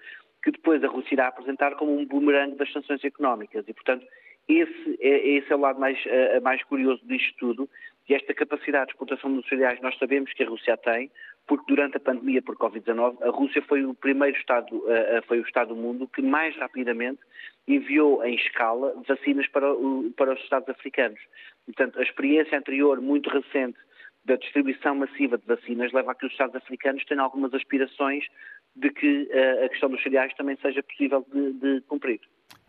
que 0.42 0.50
depois 0.50 0.82
a 0.82 0.88
Rússia 0.88 1.14
irá 1.14 1.28
apresentar 1.28 1.74
como 1.76 1.96
um 1.96 2.06
bumerangue 2.06 2.56
das 2.56 2.72
sanções 2.72 3.04
económicas. 3.04 3.64
E, 3.68 3.72
portanto, 3.72 4.06
Esse 4.48 4.98
é, 5.00 5.28
esse 5.36 5.52
é 5.52 5.56
o 5.56 5.60
lado 5.60 5.78
mais, 5.78 5.96
uh, 6.06 6.42
mais 6.42 6.62
curioso 6.64 7.00
disto 7.06 7.36
tudo 7.38 7.68
e 8.08 8.14
esta 8.14 8.34
capacidade 8.34 8.86
de 8.86 8.92
exportação 8.92 9.32
dos 9.32 9.48
cereais 9.48 9.80
nós 9.80 9.96
sabemos 9.96 10.32
que 10.32 10.42
a 10.42 10.48
Rússia 10.48 10.76
tem, 10.76 11.08
porque 11.46 11.64
durante 11.68 11.96
a 11.96 12.00
pandemia 12.00 12.42
por 12.42 12.56
Covid-19 12.56 13.22
a 13.22 13.30
Rússia 13.30 13.62
foi 13.62 13.84
o 13.84 13.94
primeiro 13.94 14.36
Estado, 14.36 14.74
uh, 14.74 15.22
foi 15.28 15.38
o 15.38 15.46
Estado 15.46 15.68
do 15.68 15.76
mundo 15.76 16.08
que 16.08 16.20
mais 16.20 16.56
rapidamente 16.56 17.20
enviou 17.68 18.24
em 18.24 18.34
escala 18.34 18.92
vacinas 19.06 19.46
para, 19.48 19.72
o, 19.72 20.12
para 20.16 20.32
os 20.34 20.40
Estados 20.40 20.68
africanos. 20.68 21.20
Portanto, 21.66 21.98
a 21.98 22.02
experiência 22.02 22.58
anterior, 22.58 23.00
muito 23.00 23.30
recente, 23.30 23.78
da 24.24 24.36
distribuição 24.36 24.94
massiva 24.94 25.38
de 25.38 25.46
vacinas 25.46 25.92
leva 25.92 26.12
a 26.12 26.14
que 26.14 26.26
os 26.26 26.32
Estados 26.32 26.54
africanos 26.54 27.04
tenham 27.04 27.24
algumas 27.24 27.52
aspirações 27.54 28.24
de 28.76 28.90
que 28.90 29.22
uh, 29.22 29.64
a 29.64 29.68
questão 29.68 29.90
dos 29.90 30.02
cereais 30.02 30.32
também 30.34 30.56
seja 30.60 30.82
possível 30.82 31.26
de, 31.32 31.52
de 31.54 31.80
cumprir. 31.82 32.20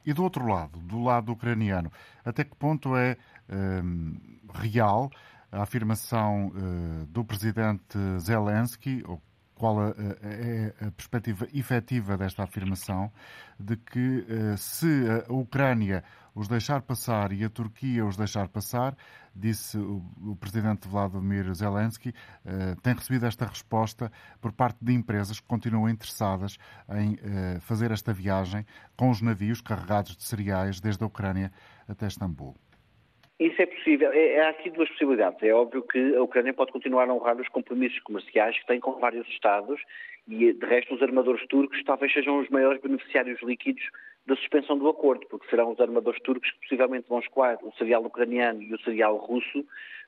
E 0.06 0.14
do 0.14 0.24
outro 0.24 0.48
lado, 0.48 0.80
do 0.80 1.04
lado 1.04 1.32
ucraniano, 1.32 1.92
até 2.26 2.44
que 2.44 2.56
ponto 2.56 2.96
é 2.96 3.18
um, 3.50 4.16
real 4.54 5.10
a 5.52 5.64
afirmação 5.64 6.48
uh, 6.48 7.06
do 7.08 7.24
presidente 7.26 7.98
Zelensky, 8.20 9.04
ou 9.06 9.22
qual 9.54 9.90
é 9.90 10.74
a 10.88 10.90
perspectiva 10.92 11.48
efetiva 11.54 12.18
desta 12.18 12.42
afirmação, 12.44 13.12
de 13.60 13.78
que 13.78 14.00
uh, 14.00 14.58
se 14.58 14.88
a 15.30 15.32
Ucrânia 15.32 16.04
os 16.36 16.48
deixar 16.48 16.82
passar 16.82 17.32
e 17.32 17.44
a 17.44 17.50
Turquia 17.50 18.06
os 18.06 18.18
deixar 18.18 18.48
passar, 18.48 18.96
disse 19.36 19.78
o, 19.78 20.36
presidente 20.40 20.88
Vladimir 20.88 21.54
Zelensky, 21.54 22.10
uh, 22.10 22.82
tem 22.82 22.94
recebido 22.94 23.26
esta 23.26 23.46
resposta 23.46 24.12
por 24.42 24.52
parte 24.52 24.78
de 24.82 24.94
empresas 24.94 25.40
que 25.40 25.48
continuam 25.48 25.90
interessadas 25.90 26.58
em 26.90 27.14
uh, 27.14 27.62
fazer 27.62 27.92
esta 27.92 28.14
viagem 28.14 28.66
com 28.98 29.10
os 29.10 29.22
navios 29.22 29.62
carregados 29.62 30.16
de 30.16 30.24
cereais 30.24 30.80
desde 30.80 31.04
a 31.04 31.08
Ucrânia 31.08 31.52
até 31.88 32.08
Istambul. 32.08 32.56
Isso 33.42 33.60
é 33.60 33.66
possível. 33.66 34.12
É, 34.14 34.42
há 34.42 34.50
aqui 34.50 34.70
duas 34.70 34.88
possibilidades. 34.90 35.42
É 35.42 35.52
óbvio 35.52 35.82
que 35.82 36.16
a 36.16 36.22
Ucrânia 36.22 36.54
pode 36.54 36.72
continuar 36.72 37.10
a 37.10 37.14
honrar 37.14 37.36
os 37.42 37.48
compromissos 37.48 38.00
comerciais 38.02 38.56
que 38.60 38.68
tem 38.68 38.80
com 38.80 39.00
vários 39.00 39.28
Estados 39.30 39.82
e, 40.28 40.54
de 40.54 40.66
resto, 40.68 40.94
os 40.94 41.02
armadores 41.02 41.46
turcos 41.48 41.84
talvez 41.84 42.14
sejam 42.14 42.40
os 42.40 42.48
maiores 42.50 42.80
beneficiários 42.80 43.42
líquidos 43.42 43.84
da 44.26 44.36
suspensão 44.36 44.78
do 44.78 44.88
acordo, 44.88 45.26
porque 45.28 45.50
serão 45.50 45.72
os 45.72 45.80
armadores 45.80 46.22
turcos 46.22 46.50
que 46.52 46.60
possivelmente 46.62 47.08
vão 47.10 47.20
escoar 47.20 47.58
o 47.64 47.74
cereal 47.74 48.04
ucraniano 48.04 48.62
e 48.62 48.74
o 48.74 48.82
cereal 48.82 49.18
russo 49.18 49.66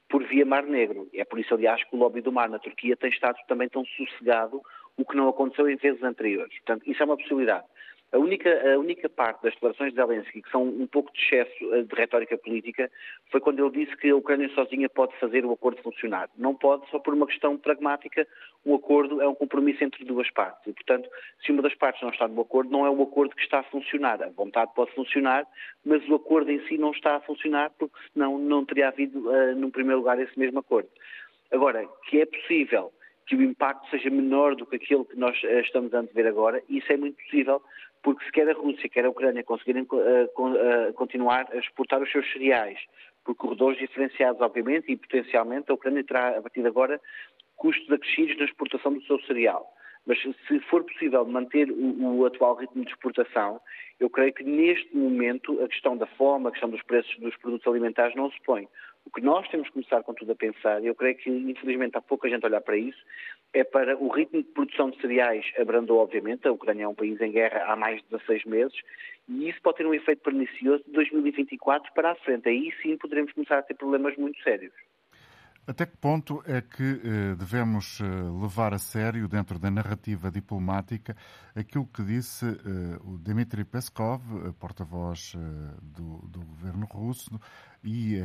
por 0.09 0.23
via 0.25 0.45
Mar 0.45 0.63
Negro. 0.63 1.09
É 1.13 1.25
por 1.25 1.39
isso, 1.39 1.53
aliás, 1.53 1.83
que 1.83 1.95
o 1.95 1.99
lobby 1.99 2.21
do 2.21 2.31
mar 2.31 2.49
na 2.49 2.59
Turquia 2.59 2.95
tem 2.95 3.09
estado 3.09 3.37
também 3.47 3.67
tão 3.69 3.83
sossegado, 3.85 4.61
o 4.95 5.05
que 5.05 5.15
não 5.15 5.27
aconteceu 5.27 5.69
em 5.69 5.75
vezes 5.75 6.03
anteriores. 6.03 6.53
Portanto, 6.59 6.89
isso 6.89 7.01
é 7.01 7.05
uma 7.05 7.17
possibilidade. 7.17 7.65
A 8.13 8.19
única, 8.19 8.49
a 8.71 8.77
única 8.77 9.09
parte 9.09 9.41
das 9.41 9.55
declarações 9.55 9.89
de 9.91 9.95
Zelensky 9.95 10.43
que 10.43 10.51
são 10.51 10.63
um 10.63 10.85
pouco 10.85 11.11
de 11.11 11.19
excesso 11.19 11.73
eh, 11.73 11.81
de 11.81 11.95
retórica 11.95 12.37
política 12.37 12.91
foi 13.31 13.41
quando 13.41 13.59
ele 13.59 13.85
disse 13.85 13.97
que 13.97 14.11
a 14.11 14.15
Ucrânia 14.15 14.47
sozinha 14.49 14.87
pode 14.87 15.17
fazer 15.19 15.43
o 15.43 15.51
acordo 15.51 15.81
funcionar. 15.81 16.29
Não 16.37 16.53
pode, 16.53 16.87
só 16.91 16.99
por 16.99 17.15
uma 17.15 17.25
questão 17.25 17.57
pragmática, 17.57 18.27
o 18.63 18.75
acordo 18.75 19.19
é 19.19 19.27
um 19.27 19.33
compromisso 19.33 19.83
entre 19.83 20.05
duas 20.05 20.29
partes. 20.29 20.67
E, 20.67 20.73
portanto, 20.73 21.09
se 21.43 21.51
uma 21.51 21.63
das 21.63 21.73
partes 21.73 22.03
não 22.03 22.11
está 22.11 22.27
no 22.27 22.39
acordo, 22.41 22.69
não 22.69 22.85
é 22.85 22.89
o 22.91 23.01
acordo 23.01 23.35
que 23.35 23.41
está 23.41 23.61
a 23.61 23.63
funcionar. 23.63 24.21
A 24.21 24.29
vontade 24.29 24.71
pode 24.75 24.93
funcionar, 24.93 25.47
mas 25.83 26.07
o 26.07 26.13
acordo 26.13 26.51
em 26.51 26.63
si 26.67 26.77
não 26.77 26.91
está 26.91 27.15
a 27.15 27.21
funcionar, 27.21 27.71
porque 27.79 27.97
senão 28.13 28.37
não 28.37 28.63
teria 28.63 28.89
havido, 28.89 29.27
uh, 29.27 29.55
num 29.55 29.71
primeiro 29.71 29.97
lugar, 30.01 30.19
esse 30.19 30.37
mesmo 30.37 30.59
acordo. 30.59 30.89
Agora, 31.51 31.83
que 32.07 32.21
é 32.21 32.27
possível 32.27 32.93
que 33.25 33.35
o 33.35 33.41
impacto 33.41 33.89
seja 33.89 34.09
menor 34.09 34.55
do 34.55 34.65
que 34.67 34.75
aquele 34.75 35.03
que 35.05 35.17
nós 35.17 35.35
uh, 35.43 35.59
estamos 35.61 35.91
a 35.95 36.01
ver 36.03 36.27
agora, 36.27 36.61
isso 36.69 36.93
é 36.93 36.97
muito 36.97 37.17
possível, 37.23 37.59
porque 38.03 38.25
se 38.25 38.31
quer 38.31 38.49
a 38.49 38.53
Rússia, 38.53 38.89
quer 38.89 39.05
a 39.05 39.09
Ucrânia 39.09 39.43
conseguirem 39.43 39.87
uh, 39.89 40.25
uh, 40.25 40.93
continuar 40.93 41.47
a 41.51 41.57
exportar 41.57 42.01
os 42.01 42.11
seus 42.11 42.29
cereais 42.31 42.77
por 43.23 43.33
corredores 43.35 43.79
diferenciados, 43.79 44.41
obviamente, 44.41 44.91
e 44.91 44.97
potencialmente 44.97 45.71
a 45.71 45.73
Ucrânia 45.73 46.03
terá, 46.03 46.37
a 46.37 46.41
partir 46.41 46.61
de 46.61 46.67
agora, 46.67 46.99
custos 47.55 47.89
acrescidos 47.89 48.37
na 48.37 48.45
exportação 48.45 48.93
do 48.93 49.01
seu 49.03 49.19
cereal. 49.21 49.65
Mas 50.05 50.21
se 50.21 50.59
for 50.69 50.83
possível 50.83 51.25
manter 51.25 51.71
o, 51.71 52.17
o, 52.17 52.25
atual 52.25 52.55
ritmo 52.55 52.83
de 52.83 52.91
exportação, 52.91 53.61
eu 54.01 54.09
creio 54.09 54.33
que 54.33 54.43
neste 54.43 54.93
momento 54.95 55.63
a 55.63 55.67
questão 55.69 55.95
da 55.95 56.05
fome, 56.05 56.47
a 56.47 56.51
questão 56.51 56.69
dos 56.69 56.83
preços 56.83 57.17
dos 57.19 57.35
produtos 57.37 57.65
alimentares 57.65 58.13
não 58.13 58.29
se 58.29 58.37
põe. 58.45 58.67
O 59.05 59.11
que 59.11 59.21
nós 59.21 59.47
temos 59.49 59.67
que 59.67 59.73
começar 59.73 60.01
com 60.03 60.13
tudo 60.13 60.31
a 60.31 60.35
pensar, 60.35 60.81
e 60.81 60.87
eu 60.87 60.95
creio 60.95 61.17
que 61.17 61.29
infelizmente 61.29 61.97
há 61.97 62.01
pouca 62.01 62.29
gente 62.29 62.43
a 62.43 62.47
olhar 62.47 62.61
para 62.61 62.77
isso, 62.77 63.03
é 63.53 63.63
para 63.63 63.97
o 63.97 64.07
ritmo 64.07 64.41
de 64.41 64.49
produção 64.49 64.89
de 64.89 64.99
cereais 65.01 65.45
abrandou, 65.57 65.99
obviamente, 65.99 66.47
a 66.47 66.51
Ucrânia 66.51 66.85
é 66.85 66.87
um 66.87 66.95
país 66.95 67.19
em 67.21 67.31
guerra 67.31 67.65
há 67.71 67.75
mais 67.75 68.01
de 68.01 68.09
16 68.09 68.45
meses, 68.45 68.77
e 69.27 69.49
isso 69.49 69.61
pode 69.61 69.77
ter 69.77 69.85
um 69.85 69.93
efeito 69.93 70.21
pernicioso 70.21 70.83
de 70.85 70.91
2024 70.91 71.93
para 71.93 72.11
a 72.11 72.15
frente. 72.15 72.49
Aí 72.49 72.73
sim 72.81 72.97
poderemos 72.97 73.31
começar 73.33 73.59
a 73.59 73.63
ter 73.63 73.75
problemas 73.75 74.15
muito 74.17 74.41
sérios. 74.41 74.73
Até 75.65 75.85
que 75.85 75.95
ponto 75.95 76.43
é 76.45 76.59
que 76.59 76.83
eh, 76.83 77.35
devemos 77.37 78.01
eh, 78.01 78.03
levar 78.41 78.73
a 78.73 78.77
sério, 78.77 79.29
dentro 79.29 79.57
da 79.57 79.71
narrativa 79.71 80.29
diplomática, 80.29 81.15
aquilo 81.55 81.87
que 81.87 82.03
disse 82.03 82.45
eh, 82.45 82.99
o 83.01 83.17
Dmitry 83.17 83.63
Peskov, 83.63 84.21
porta-voz 84.59 85.37
do, 85.81 86.17
do, 86.27 86.41
governo 86.41 86.85
russo, 86.85 87.39
e 87.81 88.19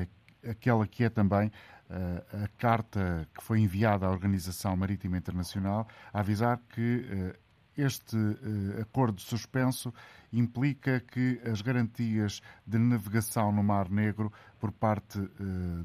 aquela 0.46 0.86
que 0.86 1.04
é 1.04 1.08
também 1.08 1.48
uh, 1.48 2.44
a 2.44 2.48
carta 2.58 3.28
que 3.34 3.42
foi 3.42 3.60
enviada 3.60 4.06
à 4.06 4.10
Organização 4.10 4.76
Marítima 4.76 5.16
Internacional 5.16 5.86
a 6.12 6.20
avisar 6.20 6.60
que 6.68 7.06
uh, 7.10 7.38
este 7.76 8.16
uh, 8.16 8.80
acordo 8.82 9.20
suspenso 9.20 9.92
implica 10.32 11.00
que 11.00 11.40
as 11.44 11.62
garantias 11.62 12.40
de 12.66 12.78
navegação 12.78 13.52
no 13.52 13.62
Mar 13.62 13.88
Negro 13.88 14.32
por 14.58 14.72
parte 14.72 15.18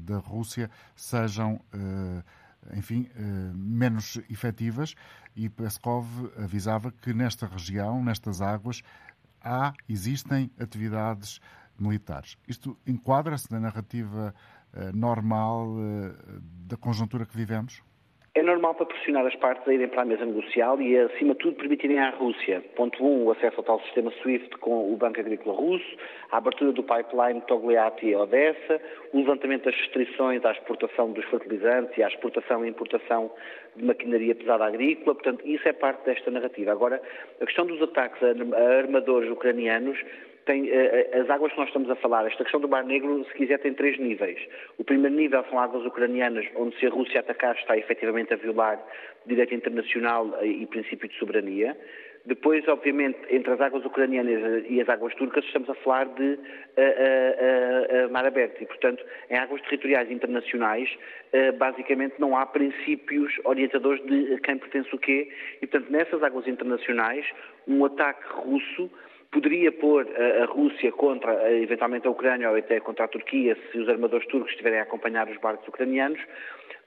da 0.02 0.18
Rússia 0.18 0.70
sejam 0.94 1.58
enfim, 2.76 3.08
menos 3.54 4.20
efetivas. 4.28 4.94
E 5.34 5.48
Peskov 5.48 6.06
avisava 6.36 6.92
que 6.92 7.14
nesta 7.14 7.46
região, 7.46 8.04
nestas 8.04 8.42
águas, 8.42 8.82
há, 9.40 9.72
existem 9.88 10.50
atividades 10.58 11.40
militares. 11.78 12.36
Isto 12.48 12.76
enquadra-se 12.86 13.50
na 13.52 13.60
narrativa 13.60 14.34
uh, 14.74 14.96
normal 14.96 15.68
uh, 15.68 16.14
da 16.68 16.76
conjuntura 16.76 17.26
que 17.26 17.36
vivemos? 17.36 17.82
É 18.36 18.42
normal 18.42 18.74
para 18.74 18.86
pressionar 18.86 19.24
as 19.24 19.36
partes 19.36 19.66
a 19.68 19.72
irem 19.72 19.86
para 19.86 20.02
a 20.02 20.04
mesa 20.04 20.24
negocial 20.24 20.80
e, 20.82 20.98
acima 20.98 21.34
de 21.34 21.38
tudo, 21.38 21.56
permitirem 21.56 22.00
à 22.00 22.10
Rússia, 22.10 22.64
ponto 22.74 23.00
1, 23.00 23.06
um, 23.06 23.24
o 23.26 23.30
acesso 23.30 23.58
ao 23.58 23.62
tal 23.62 23.80
sistema 23.82 24.10
SWIFT 24.22 24.58
com 24.58 24.92
o 24.92 24.96
Banco 24.96 25.20
Agrícola 25.20 25.54
Russo, 25.54 25.96
a 26.32 26.38
abertura 26.38 26.72
do 26.72 26.82
pipeline 26.82 27.40
Togliatti 27.42 28.06
e 28.06 28.16
Odessa, 28.16 28.80
o 29.12 29.18
levantamento 29.18 29.66
das 29.66 29.76
restrições 29.76 30.44
à 30.44 30.50
exportação 30.50 31.12
dos 31.12 31.24
fertilizantes 31.26 31.96
e 31.96 32.02
à 32.02 32.08
exportação 32.08 32.66
e 32.66 32.68
importação 32.70 33.30
de 33.76 33.84
maquinaria 33.84 34.34
pesada 34.34 34.64
agrícola. 34.64 35.14
Portanto, 35.14 35.46
isso 35.46 35.68
é 35.68 35.72
parte 35.72 36.04
desta 36.04 36.28
narrativa. 36.32 36.72
Agora, 36.72 37.00
a 37.40 37.46
questão 37.46 37.64
dos 37.64 37.80
ataques 37.82 38.20
a 38.20 38.78
armadores 38.78 39.30
ucranianos 39.30 39.96
tem, 40.44 40.68
eh, 40.68 41.10
eh, 41.12 41.20
as 41.20 41.30
águas 41.30 41.52
que 41.52 41.58
nós 41.58 41.68
estamos 41.68 41.90
a 41.90 41.96
falar, 41.96 42.26
esta 42.26 42.42
questão 42.44 42.60
do 42.60 42.68
Mar 42.68 42.84
Negro, 42.84 43.24
se 43.24 43.34
quiser, 43.34 43.58
tem 43.58 43.74
três 43.74 43.98
níveis. 43.98 44.38
O 44.78 44.84
primeiro 44.84 45.14
nível 45.14 45.44
são 45.48 45.58
águas 45.58 45.84
ucranianas, 45.84 46.46
onde 46.56 46.78
se 46.78 46.86
a 46.86 46.90
Rússia 46.90 47.20
atacar 47.20 47.56
está 47.56 47.76
efetivamente 47.76 48.32
a 48.32 48.36
violar 48.36 48.78
direito 49.26 49.54
internacional 49.54 50.36
eh, 50.40 50.46
e 50.46 50.66
princípio 50.66 51.08
de 51.08 51.18
soberania. 51.18 51.76
Depois, 52.26 52.66
obviamente, 52.68 53.18
entre 53.28 53.52
as 53.52 53.60
águas 53.60 53.84
ucranianas 53.84 54.64
e 54.66 54.80
as 54.80 54.88
águas 54.88 55.14
turcas, 55.14 55.44
estamos 55.44 55.68
a 55.68 55.74
falar 55.74 56.06
de 56.06 56.22
uh, 56.22 56.36
uh, 56.38 58.06
uh, 58.06 58.10
mar 58.10 58.24
aberto. 58.24 58.62
E, 58.62 58.66
portanto, 58.66 59.04
em 59.28 59.36
águas 59.36 59.60
territoriais 59.60 60.10
internacionais, 60.10 60.88
basicamente 61.58 62.14
não 62.18 62.34
há 62.34 62.46
princípios 62.46 63.30
orientadores 63.44 64.02
de 64.06 64.38
quem 64.40 64.56
pertence 64.56 64.88
o 64.94 64.98
quê. 64.98 65.28
E, 65.60 65.66
portanto, 65.66 65.90
nessas 65.90 66.22
águas 66.22 66.48
internacionais, 66.48 67.26
um 67.68 67.84
ataque 67.84 68.24
russo 68.28 68.90
poderia 69.34 69.72
pôr 69.72 70.06
a, 70.16 70.44
Rússia 70.46 70.92
contra, 70.92 71.52
eventualmente, 71.52 72.06
a 72.06 72.10
Ucrânia 72.10 72.50
ou 72.50 72.56
até 72.56 72.78
contra 72.78 73.04
a 73.04 73.08
Turquia, 73.08 73.58
se 73.70 73.78
os 73.78 73.88
armadores 73.88 74.26
turcos 74.28 74.50
estiverem 74.52 74.78
a 74.78 74.84
acompanhar 74.84 75.28
os 75.28 75.36
barcos 75.38 75.66
ucranianos, 75.66 76.20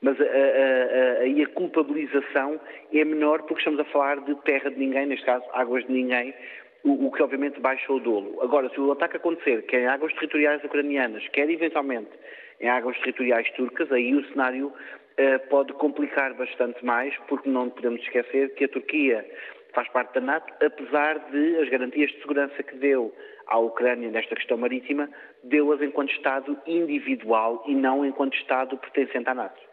mas 0.02 0.20
aí 0.22 1.42
a, 1.42 1.46
a, 1.46 1.50
a, 1.50 1.54
culpabilização 1.54 2.60
é 2.94 3.04
menor 3.04 3.42
porque 3.44 3.60
estamos 3.60 3.80
a 3.82 3.86
falar 3.86 4.22
de 4.22 4.34
terra 4.44 4.72
de 4.72 4.80
ninguém, 4.80 5.08
neste 5.08 5.26
caso, 5.26 5.44
águas 5.52 5.86
de 5.86 5.92
ninguém, 5.92 6.34
o, 6.86 7.08
o, 7.08 7.12
que 7.12 7.22
obviamente 7.22 7.60
baixa 7.60 7.92
o 7.92 8.00
dolo. 8.00 8.42
Agora, 8.42 8.70
se 8.70 8.80
o 8.80 8.92
ataque 8.92 9.18
acontecer, 9.18 9.64
quer 9.64 9.82
em 9.82 9.88
águas 9.88 10.14
territoriais 10.14 10.64
ucranianas, 10.64 11.28
quer 11.30 11.50
eventualmente 11.50 12.12
em 12.62 12.70
águas 12.70 12.98
territoriais 13.00 13.50
turcas, 13.52 13.92
aí 13.92 14.16
o 14.16 14.26
cenário 14.30 14.68
uh, 14.68 15.50
pode 15.50 15.74
complicar 15.74 16.34
bastante 16.36 16.84
mais, 16.86 17.14
porque 17.28 17.50
não 17.50 17.70
podemos 17.70 18.02
esquecer 18.02 18.54
que 18.56 18.64
a 18.64 18.70
Turquia 18.70 19.26
faz 19.78 19.88
parte 19.90 20.16
da 20.16 20.22
NATO, 20.22 20.52
apesar 20.66 21.20
de 21.30 21.60
as 21.60 21.70
garantias 21.70 22.10
de 22.10 22.20
segurança 22.22 22.64
que 22.64 22.76
deu 22.78 23.14
à 23.46 23.60
Ucrânia 23.60 24.10
nesta 24.10 24.36
questão 24.36 24.58
marítima, 24.58 25.08
deu-as 25.44 25.80
enquanto 25.84 26.12
Estado 26.14 26.58
individual 26.66 27.64
e 27.68 27.76
não 27.76 28.04
enquanto 28.04 28.36
Estado 28.36 28.76
pertencente 28.76 29.30
à 29.30 29.36
NATO. 29.36 29.67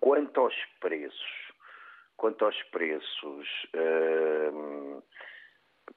quanto 0.02 0.42
aos 0.42 0.56
preços, 0.82 1.54
quanto 2.18 2.44
aos 2.44 2.62
preços, 2.64 3.48
um, 4.54 5.02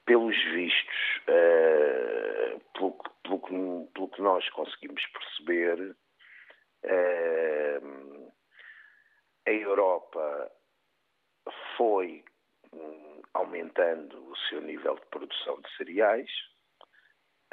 pelos 0.05 0.41
vistos, 0.53 1.21
uh, 1.27 2.59
pelo, 2.73 2.97
pelo, 3.21 3.39
que, 3.41 3.93
pelo, 3.93 4.09
que, 4.09 4.21
nós 4.21 4.49
conseguimos 4.51 5.05
perceber, 5.07 5.95
a 9.45 9.51
Europa 9.51 10.51
foi 11.77 12.23
hum, 12.73 13.21
aumentando 13.33 14.17
o 14.29 14.37
seu 14.49 14.61
nível 14.61 14.95
de 14.95 15.05
produção 15.07 15.59
de 15.61 15.77
cereais. 15.77 16.29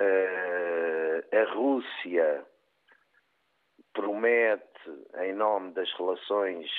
Uh, 0.01 1.37
a 1.37 1.53
Rússia 1.55 2.47
promete, 3.93 4.91
em 5.23 5.35
nome 5.35 5.73
das 5.73 5.93
relações 5.95 6.71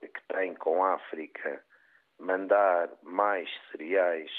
que 0.00 0.34
tem 0.34 0.54
com 0.54 0.84
a 0.84 0.94
África, 0.94 1.64
mandar 2.18 2.90
mais 3.02 3.48
cereais 3.70 4.30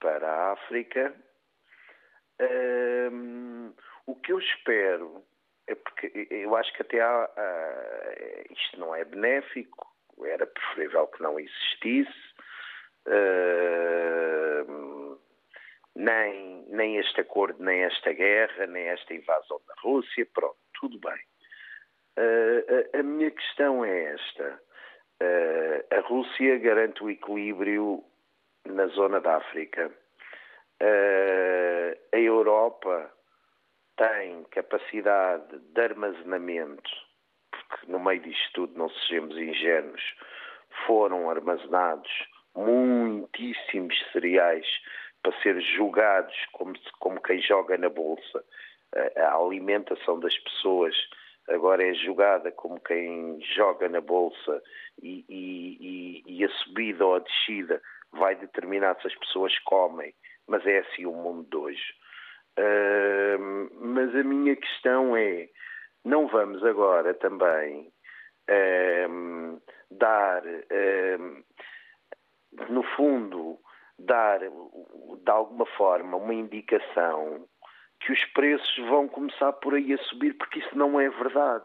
para 0.00 0.26
a 0.26 0.52
África. 0.52 1.14
Uh, 2.40 3.74
o 4.06 4.16
que 4.16 4.32
eu 4.32 4.38
espero 4.38 5.24
é 5.66 5.74
porque 5.74 6.26
eu 6.30 6.54
acho 6.56 6.72
que 6.74 6.82
até 6.82 7.00
há, 7.00 7.30
uh, 7.30 8.52
isto 8.52 8.78
não 8.78 8.94
é 8.94 9.04
benéfico, 9.04 9.93
era 10.22 10.46
preferível 10.46 11.06
que 11.08 11.22
não 11.22 11.38
existisse. 11.38 12.12
Uh, 13.06 13.94
nem, 15.94 16.64
nem 16.68 16.96
este 16.98 17.20
acordo, 17.20 17.62
nem 17.62 17.82
esta 17.84 18.12
guerra, 18.12 18.66
nem 18.66 18.88
esta 18.88 19.14
invasão 19.14 19.60
da 19.66 19.74
Rússia, 19.80 20.26
pronto, 20.32 20.56
tudo 20.78 20.98
bem. 20.98 21.20
Uh, 22.16 22.96
a, 22.96 23.00
a, 23.00 23.02
minha 23.02 23.30
questão 23.30 23.84
é 23.84 24.14
esta. 24.14 24.60
Uh, 25.22 25.96
a 25.96 26.00
Rússia 26.00 26.58
garante 26.58 27.02
o 27.02 27.10
equilíbrio 27.10 28.04
na 28.64 28.86
zona 28.88 29.20
da 29.20 29.36
África. 29.36 29.90
a 32.12 32.18
Europa 32.18 33.10
tem 33.96 34.44
capacidade 34.44 35.58
de 35.58 35.80
armazenamento 35.80 37.03
porque 37.68 37.90
no 37.90 37.98
meio 37.98 38.20
disto 38.20 38.52
tudo, 38.54 38.78
não 38.78 38.88
sejamos 38.90 39.36
ingênuos, 39.36 40.02
foram 40.86 41.30
armazenados 41.30 42.10
muitíssimos 42.54 43.94
cereais 44.12 44.66
para 45.22 45.36
ser 45.42 45.60
julgados 45.60 46.34
como, 46.52 46.74
como 47.00 47.20
quem 47.20 47.40
joga 47.40 47.76
na 47.78 47.88
bolsa. 47.88 48.44
A, 49.16 49.34
alimentação 49.34 50.20
das 50.20 50.36
pessoas 50.38 50.94
agora 51.48 51.82
é 51.82 51.94
julgada 51.94 52.52
como 52.52 52.80
quem 52.80 53.40
joga 53.54 53.88
na 53.88 54.00
bolsa 54.00 54.62
e, 55.02 55.24
e, 55.28 56.22
e, 56.26 56.44
a 56.44 56.48
subida 56.48 57.04
ou 57.04 57.16
a 57.16 57.18
descida 57.18 57.82
vai 58.12 58.36
determinar 58.36 58.96
se 59.00 59.08
as 59.08 59.14
pessoas 59.16 59.58
comem, 59.60 60.14
mas 60.46 60.64
é 60.66 60.78
assim 60.78 61.06
o 61.06 61.12
mundo 61.12 61.48
de 61.50 61.56
hoje. 61.56 61.94
Uh, 62.56 63.68
mas 63.84 64.14
a 64.14 64.22
minha 64.22 64.54
questão 64.54 65.16
é, 65.16 65.48
não 66.04 66.26
vamos 66.26 66.62
agora 66.64 67.14
também 67.14 67.92
um, 68.48 68.52
ehm, 68.52 69.58
dar, 69.90 70.44
um, 70.44 70.62
ehm, 70.70 71.44
no 72.68 72.82
fundo, 72.82 73.58
dar 73.98 74.40
de 74.40 75.30
alguma 75.30 75.66
forma 75.66 76.16
uma 76.16 76.34
indicação 76.34 77.46
que 78.00 78.12
os 78.12 78.24
preços 78.32 78.76
vão 78.88 79.08
começar 79.08 79.52
por 79.54 79.74
aí 79.74 79.94
a 79.94 79.98
subir, 79.98 80.34
porque 80.34 80.58
isso 80.58 80.76
não 80.76 81.00
é 81.00 81.08
verdade. 81.08 81.64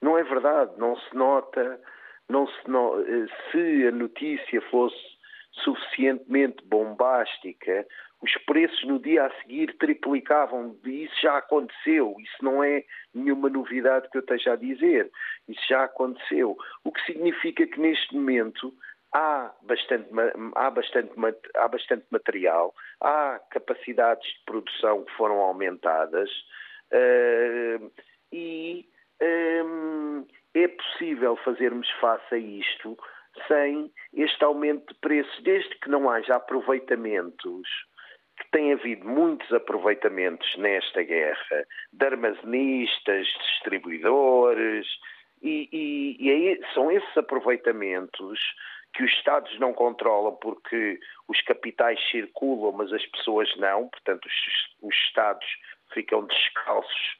Não 0.00 0.16
é 0.16 0.22
verdade, 0.22 0.72
não 0.78 0.96
se 0.96 1.14
nota, 1.14 1.80
não 2.28 2.46
se 2.46 2.70
no... 2.70 3.00
Eh, 3.00 3.26
se 3.50 3.86
a 3.86 3.90
notícia 3.90 4.60
fosse 4.70 5.15
suficientemente 5.62 6.64
bombástica, 6.64 7.86
os 8.22 8.32
preços 8.44 8.82
no 8.84 8.98
dia 8.98 9.26
a 9.26 9.30
seguir 9.42 9.76
triplicavam. 9.78 10.76
Isso 10.84 11.14
já 11.20 11.38
aconteceu. 11.38 12.16
Isso 12.18 12.44
não 12.44 12.62
é 12.62 12.84
nenhuma 13.14 13.48
novidade 13.48 14.08
que 14.10 14.18
eu 14.18 14.20
esteja 14.20 14.54
a 14.54 14.56
dizer. 14.56 15.10
Isso 15.48 15.62
já 15.68 15.84
aconteceu. 15.84 16.56
O 16.84 16.92
que 16.92 17.04
significa 17.04 17.66
que 17.66 17.78
neste 17.78 18.14
momento 18.14 18.72
há 19.12 19.52
bastante, 19.62 20.08
há 20.54 20.70
bastante, 20.70 21.12
há 21.54 21.68
bastante 21.68 22.06
material, 22.10 22.74
há 23.00 23.40
capacidades 23.50 24.26
de 24.26 24.44
produção 24.44 25.04
que 25.04 25.12
foram 25.12 25.36
aumentadas 25.36 26.30
uh, 26.92 27.92
e 28.32 28.86
um, 29.64 30.26
eh, 30.54 30.64
é 30.64 30.68
possível 30.68 31.36
fazermos 31.36 31.88
face 32.00 32.34
a 32.34 32.38
isto 32.38 32.98
sem 33.46 33.90
este 34.14 34.44
aumento 34.44 34.92
de 34.92 35.00
preços, 35.00 35.42
desde 35.42 35.74
que 35.78 35.88
não 35.88 36.08
haja 36.10 36.36
aproveitamentos 36.36 37.68
que 38.36 38.50
tem 38.50 38.72
havido 38.72 39.08
muitos 39.08 39.50
aproveitamentos 39.52 40.46
nesta 40.58 41.02
guerra 41.02 41.66
de 41.92 42.04
armazenistas, 42.04 43.26
distribuidores, 43.26 44.86
e, 45.42 45.68
e, 45.72 46.30
e 46.30 46.74
são 46.74 46.90
esses 46.90 47.16
aproveitamentos 47.16 48.38
que 48.92 49.04
os 49.04 49.12
Estados 49.12 49.58
não 49.58 49.72
controlam 49.72 50.34
porque 50.36 50.98
os 51.28 51.40
capitais 51.42 51.98
circulam, 52.10 52.72
mas 52.72 52.92
as 52.92 53.04
pessoas 53.06 53.54
não, 53.56 53.88
portanto, 53.88 54.26
os, 54.26 54.32
os 54.82 54.94
Estados 55.06 55.46
ficam 55.92 56.26
descalços 56.26 57.16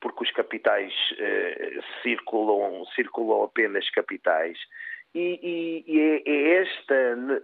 porque 0.00 0.24
os 0.24 0.30
capitais 0.30 0.92
uh, 1.12 1.82
circulam, 2.02 2.84
circulam 2.94 3.44
apenas 3.44 3.88
capitais. 3.90 4.58
E, 5.14 5.40
e, 5.42 5.84
e 5.86 6.00
é, 6.00 6.22
é, 6.26 6.62
esta, 6.62 6.94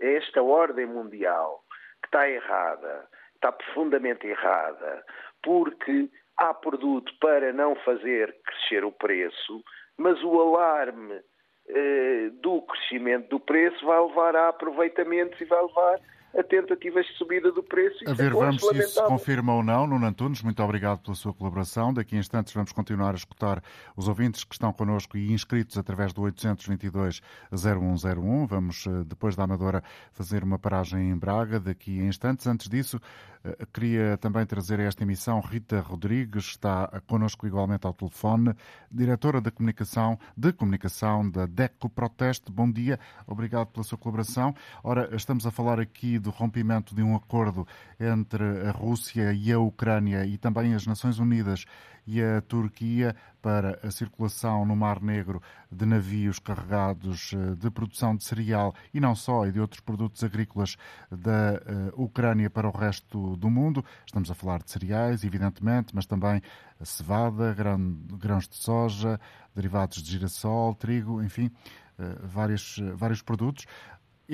é 0.01 0.15
esta 0.17 0.43
ordem 0.43 0.87
mundial 0.87 1.65
está 2.05 2.29
errada, 2.29 3.09
está 3.35 3.51
profundamente 3.51 4.27
errada, 4.27 5.05
porque 5.43 6.09
há 6.37 6.53
produto 6.53 7.13
para 7.21 7.53
não 7.53 7.75
fazer 7.77 8.37
crescer 8.45 8.85
o 8.85 8.93
preço, 8.93 9.65
mas 9.97 10.23
o 10.23 10.41
alarme 10.41 11.21
eh, 11.69 12.31
do 12.41 12.61
crescimento 12.63 13.29
do 13.29 13.41
preço 13.41 13.85
vai 13.87 14.01
levar 14.01 14.37
a 14.37 14.49
aproveitamentos 14.49 15.41
e 15.41 15.45
vai 15.45 15.63
levar 15.63 16.01
a 16.37 16.43
tentativas 16.43 17.07
de 17.07 17.17
subida 17.19 17.53
do 17.53 17.63
preço. 17.63 17.99
A 18.07 18.15
ver, 18.15 18.33
vamos 18.33 18.63
se 18.63 18.79
isso 18.79 18.95
se 18.95 19.07
confirma 19.07 19.55
ou 19.55 19.63
não. 19.63 19.87
Nuno 19.87 20.07
Antunes, 20.07 20.41
muito 20.43 20.63
obrigado 20.63 21.01
pela 21.01 21.15
sua 21.15 21.35
colaboração. 21.35 21.93
Daqui 21.93 22.17
a 22.17 22.19
instantes 22.19 22.55
vamos 22.55 22.73
continuar 22.73 23.13
a 23.13 23.17
escutar 23.17 23.63
os 23.97 24.09
ouvintes 24.09 24.43
que 24.45 24.55
estão 24.55 24.73
connosco 24.73 25.19
e 25.19 25.33
inscritos 25.33 25.77
através 25.77 26.13
do 26.13 26.23
822-0101. 26.23 28.47
Vamos, 28.47 28.87
eh, 28.87 29.05
depois 29.07 29.37
da 29.37 29.45
Amadora, 29.45 29.83
fazer 30.13 30.43
uma 30.43 30.59
paragem 30.59 31.11
em 31.11 31.17
Braga 31.17 31.61
daqui 31.61 32.01
a 32.01 32.05
instantes. 32.05 32.47
Antes 32.47 32.69
disso, 32.69 32.99
eh, 33.45 33.67
queria 33.73 34.17
também 34.17 34.47
trazer 34.47 34.81
a 34.81 34.85
esta 34.85 35.03
emissão 35.03 35.41
Rita 35.41 35.81
Rodrigues, 35.81 36.47
está 36.47 37.03
connosco 37.07 37.47
igualmente 37.47 37.87
ao 37.87 37.93
telefone, 37.93 38.55
diretora 38.91 39.41
da 39.41 39.51
comunicação, 39.51 40.19
de 40.37 40.53
comunicação 40.53 41.29
da 41.29 41.45
DECO 41.45 41.91
Proteste. 41.91 42.51
Bom 42.51 42.71
dia, 42.71 42.99
obrigado 43.27 43.69
pela 43.69 43.85
sua 43.85 43.99
colaboração. 43.99 44.55
Ora, 44.83 45.15
estamos 45.15 45.47
a 45.47 45.51
falar 45.51 45.79
aqui 45.79 46.19
do 46.23 46.31
rompimento 46.31 46.95
de 46.95 47.03
um 47.03 47.15
acordo 47.15 47.67
entre 48.01 48.67
a 48.67 48.71
Rússia 48.71 49.33
e 49.33 49.53
a 49.53 49.59
Ucrânia 49.59 50.25
e 50.25 50.39
também 50.39 50.75
as 50.75 50.87
Nações 50.87 51.19
Unidas 51.19 51.67
e 52.07 52.23
a 52.23 52.41
Turquia 52.41 53.15
para 53.41 53.79
a 53.83 53.91
circulação 53.91 54.65
no 54.65 54.75
Mar 54.75 55.01
Negro 55.01 55.43
de 55.71 55.87
navios 55.87 56.39
carregados 56.39 57.33
eh, 57.33 57.55
de 57.57 57.71
produção 57.71 58.17
de 58.17 58.25
cereal 58.25 58.75
e 58.93 59.01
não 59.01 59.15
só, 59.15 59.47
e 59.47 59.53
de 59.53 59.61
outros 59.61 59.81
produtos 59.81 60.23
agrícolas 60.23 60.77
da 61.11 61.55
eh, 61.55 61.93
Ucrânia 61.95 62.51
para 62.51 62.69
o 62.69 62.73
resto 62.73 63.37
do 63.37 63.51
mundo. 63.51 63.85
Estamos 64.07 64.31
a 64.31 64.35
falar 64.35 64.63
de 64.63 64.71
cereais, 64.71 65.25
evidentemente, 65.25 65.95
mas 65.95 66.07
também 66.07 66.43
cevada, 66.83 67.55
grãos 67.55 68.49
de 68.49 68.57
soja, 68.57 69.21
derivados 69.55 70.03
de 70.03 70.11
girassol, 70.11 70.75
trigo, 70.75 71.23
enfim, 71.23 71.51
eh, 71.99 72.17
vários, 72.23 72.81
vários 72.97 73.23
produtos. 73.23 73.67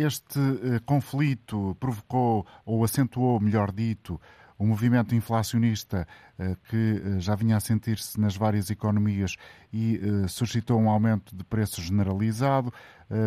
Este 0.00 0.38
conflito 0.86 1.76
provocou, 1.80 2.46
ou 2.64 2.84
acentuou, 2.84 3.40
melhor 3.40 3.72
dito, 3.72 4.20
o 4.56 4.64
movimento 4.64 5.12
inflacionista 5.12 6.06
eh, 6.38 6.56
que 6.68 7.02
eh, 7.04 7.18
já 7.18 7.34
vinha 7.34 7.56
a 7.56 7.60
sentir-se 7.60 8.20
nas 8.20 8.36
várias 8.36 8.70
economias 8.70 9.34
e 9.72 10.00
suscitou 10.28 10.80
um 10.80 10.88
aumento 10.88 11.34
de 11.34 11.42
preços 11.42 11.84
generalizado 11.84 12.72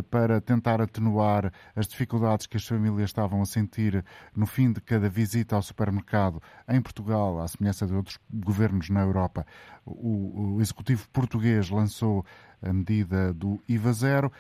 para 0.10 0.40
tentar 0.40 0.82
atenuar 0.82 1.52
as 1.76 1.88
dificuldades 1.88 2.48
que 2.48 2.58
as 2.58 2.66
famílias 2.66 3.10
estavam 3.10 3.42
a 3.42 3.46
sentir 3.46 4.04
no 4.36 4.48
fim 4.48 4.72
de 4.72 4.80
cada 4.82 5.10
visita 5.10 5.56
ao 5.56 5.62
supermercado 5.62 6.42
em 6.68 6.82
Portugal, 6.82 7.40
à 7.40 7.48
semelhança 7.48 7.86
de 7.86 7.94
outros 7.94 8.18
governos 8.34 8.90
na 8.90 9.02
Europa. 9.02 9.46
O, 9.86 10.58
executivo 10.60 11.08
português 11.10 11.70
lançou 11.70 12.26
a 12.62 12.72
medida 12.72 13.34
do 13.34 13.62
IVA 13.68 13.94
zero. 13.94 14.32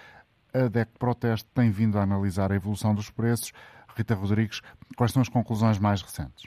A 0.53 0.67
DEC 0.67 0.89
Proteste 0.99 1.49
tem 1.53 1.71
vindo 1.71 1.97
a 1.97 2.03
analisar 2.03 2.51
a 2.51 2.55
evolução 2.55 2.93
dos 2.93 3.09
preços. 3.09 3.53
Rita 3.95 4.15
Rodrigues, 4.15 4.61
quais 4.97 5.11
são 5.11 5.21
as 5.21 5.29
conclusões 5.29 5.79
mais 5.79 6.01
recentes? 6.01 6.43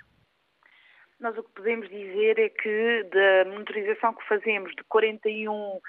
Nós 1.21 1.37
o 1.38 1.43
que 1.43 1.53
podemos 1.55 1.88
dizer 1.88 2.38
é 2.38 2.49
que 2.49 3.09
da 3.12 3.51
monitorização 3.51 4.12
que 4.14 4.27
fazemos 4.29 4.75
de 4.75 4.85
41 4.85 5.51
um, 5.51 5.81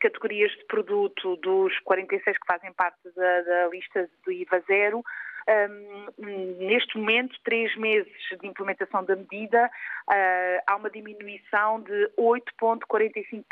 categorias 0.00 0.50
de 0.52 0.64
produto 0.66 1.36
dos 1.36 1.78
46 1.80 2.36
que 2.38 2.46
fazem 2.46 2.72
parte 2.72 2.98
da, 3.14 3.40
da 3.42 3.68
lista 3.68 4.08
do 4.24 4.32
IVA 4.32 4.60
zero, 4.66 5.02
um, 5.48 6.66
neste 6.66 6.96
momento, 6.96 7.36
três 7.44 7.74
meses 7.76 8.12
de 8.40 8.46
implementação 8.46 9.04
da 9.04 9.16
medida, 9.16 9.66
uh, 9.66 10.62
há 10.66 10.76
uma 10.76 10.90
diminuição 10.90 11.80
de 11.82 12.10
8,45%. 12.18 13.44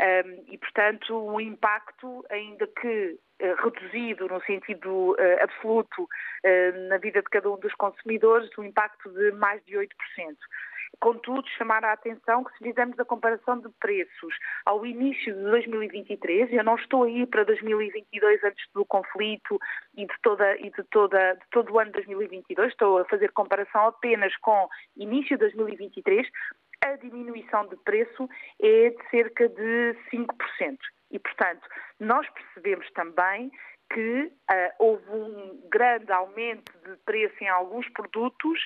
Um, 0.00 0.44
e, 0.52 0.58
portanto, 0.58 1.12
o 1.12 1.40
impacto, 1.40 2.24
ainda 2.30 2.68
que 2.68 3.18
uh, 3.42 3.54
reduzido 3.64 4.28
no 4.28 4.40
sentido 4.42 5.12
uh, 5.12 5.42
absoluto 5.42 6.02
uh, 6.02 6.88
na 6.88 6.98
vida 6.98 7.20
de 7.20 7.28
cada 7.28 7.50
um 7.50 7.58
dos 7.58 7.74
consumidores, 7.74 8.48
o 8.56 8.62
impacto 8.62 9.10
de 9.10 9.32
mais 9.32 9.64
de 9.64 9.74
8%. 9.74 9.88
Contudo, 11.00 11.46
chamar 11.56 11.84
a 11.84 11.92
atenção 11.92 12.42
que 12.42 12.52
se 12.52 12.64
fizermos 12.64 12.98
a 12.98 13.04
comparação 13.04 13.58
de 13.60 13.68
preços 13.80 14.34
ao 14.64 14.84
início 14.84 15.34
de 15.34 15.42
2023, 15.42 16.52
eu 16.52 16.64
não 16.64 16.76
estou 16.76 17.04
aí 17.04 17.26
para 17.26 17.44
2022 17.44 18.42
antes 18.42 18.64
do 18.74 18.84
conflito 18.84 19.60
e 19.96 20.06
de, 20.06 20.14
toda, 20.22 20.56
e 20.56 20.70
de, 20.70 20.82
toda, 20.90 21.34
de 21.34 21.44
todo 21.50 21.72
o 21.72 21.78
ano 21.78 21.92
de 21.92 22.02
2022, 22.04 22.70
estou 22.70 22.98
a 22.98 23.04
fazer 23.04 23.30
comparação 23.32 23.86
apenas 23.86 24.34
com 24.38 24.68
início 24.96 25.36
de 25.36 25.40
2023, 25.42 26.26
a 26.82 26.96
diminuição 26.96 27.66
de 27.68 27.76
preço 27.76 28.28
é 28.60 28.90
de 28.90 29.10
cerca 29.10 29.48
de 29.48 29.96
5%. 30.12 30.78
E, 31.10 31.18
portanto, 31.18 31.66
nós 31.98 32.28
percebemos 32.30 32.90
também 32.92 33.50
que 33.92 34.24
uh, 34.24 34.72
houve 34.78 35.10
um 35.10 35.68
grande 35.70 36.12
aumento 36.12 36.72
de 36.84 36.96
preço 37.04 37.36
em 37.40 37.48
alguns 37.48 37.88
produtos 37.90 38.60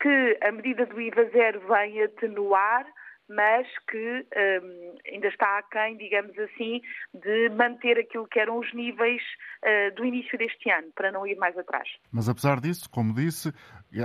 que 0.00 0.38
a 0.42 0.52
medida 0.52 0.86
do 0.86 1.00
IVA 1.00 1.24
zero 1.30 1.60
vem 1.66 2.02
atenuar 2.02 2.86
mas 3.28 3.66
que 3.90 4.26
um, 4.62 4.96
ainda 5.12 5.28
está 5.28 5.58
aquém, 5.58 5.96
digamos 5.98 6.36
assim, 6.38 6.80
de 7.12 7.50
manter 7.50 7.98
aquilo 7.98 8.26
que 8.26 8.40
eram 8.40 8.58
os 8.58 8.72
níveis 8.72 9.22
uh, 9.62 9.94
do 9.94 10.04
início 10.04 10.38
deste 10.38 10.70
ano, 10.70 10.88
para 10.94 11.12
não 11.12 11.26
ir 11.26 11.36
mais 11.36 11.56
atrás. 11.58 11.86
Mas 12.10 12.28
apesar 12.28 12.58
disso, 12.58 12.88
como 12.90 13.14
disse, 13.14 13.52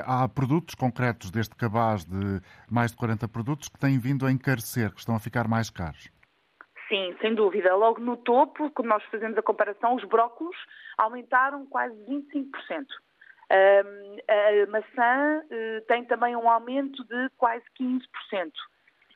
há 0.05 0.27
produtos 0.27 0.75
concretos 0.75 1.31
deste 1.31 1.55
cabaz 1.55 2.05
de 2.05 2.41
mais 2.69 2.91
de 2.91 2.97
40 2.97 3.27
produtos 3.27 3.67
que 3.69 3.79
têm 3.79 3.99
vindo 3.99 4.25
a 4.25 4.31
encarecer, 4.31 4.91
que 4.91 4.99
estão 4.99 5.15
a 5.15 5.19
ficar 5.19 5.47
mais 5.47 5.69
caros. 5.69 6.09
Sim, 6.87 7.15
sem 7.21 7.33
dúvida. 7.33 7.75
Logo 7.75 7.99
no 7.99 8.17
topo, 8.17 8.69
quando 8.71 8.89
nós 8.89 9.03
fazemos 9.05 9.37
a 9.37 9.41
comparação, 9.41 9.95
os 9.95 10.03
brócolos 10.03 10.55
aumentaram 10.97 11.65
quase 11.65 11.95
25%. 12.05 12.85
Um, 13.51 14.17
a 14.27 14.71
maçã 14.71 15.43
uh, 15.43 15.85
tem 15.87 16.05
também 16.05 16.35
um 16.35 16.49
aumento 16.49 17.03
de 17.05 17.29
quase 17.37 17.63
15%. 17.79 18.01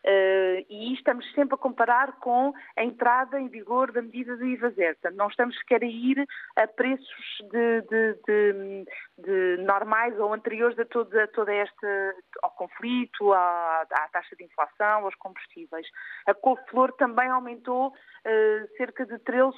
Uh, 0.07 0.63
e 0.69 0.93
estamos 0.93 1.29
sempre 1.33 1.55
a 1.55 1.57
comparar 1.57 2.13
com 2.21 2.53
a 2.77 2.83
entrada 2.83 3.37
em 3.41 3.49
vigor 3.49 3.91
da 3.91 4.01
medida 4.01 4.37
do 4.37 4.45
IVA 4.45 4.69
zero. 4.69 4.95
Portanto, 4.95 5.17
não 5.17 5.27
estamos 5.27 5.57
sequer 5.57 5.83
a 5.83 5.85
ir 5.85 6.25
a 6.55 6.65
preços 6.65 7.37
de, 7.51 7.81
de, 7.81 8.13
de, 8.25 8.85
de 9.17 9.63
normais 9.65 10.17
ou 10.17 10.33
anteriores 10.33 10.79
a 10.79 10.85
toda, 10.85 11.23
a 11.23 11.53
esta, 11.53 12.15
ao 12.41 12.51
conflito, 12.51 13.33
à, 13.33 13.81
à, 13.81 14.07
taxa 14.07 14.33
de 14.37 14.45
inflação, 14.45 15.03
aos 15.03 15.15
combustíveis. 15.15 15.85
A 16.25 16.33
couve-flor 16.33 16.93
também 16.93 17.27
aumentou 17.27 17.89
uh, 17.89 18.77
cerca 18.77 19.05
de 19.05 19.15
13%. 19.15 19.53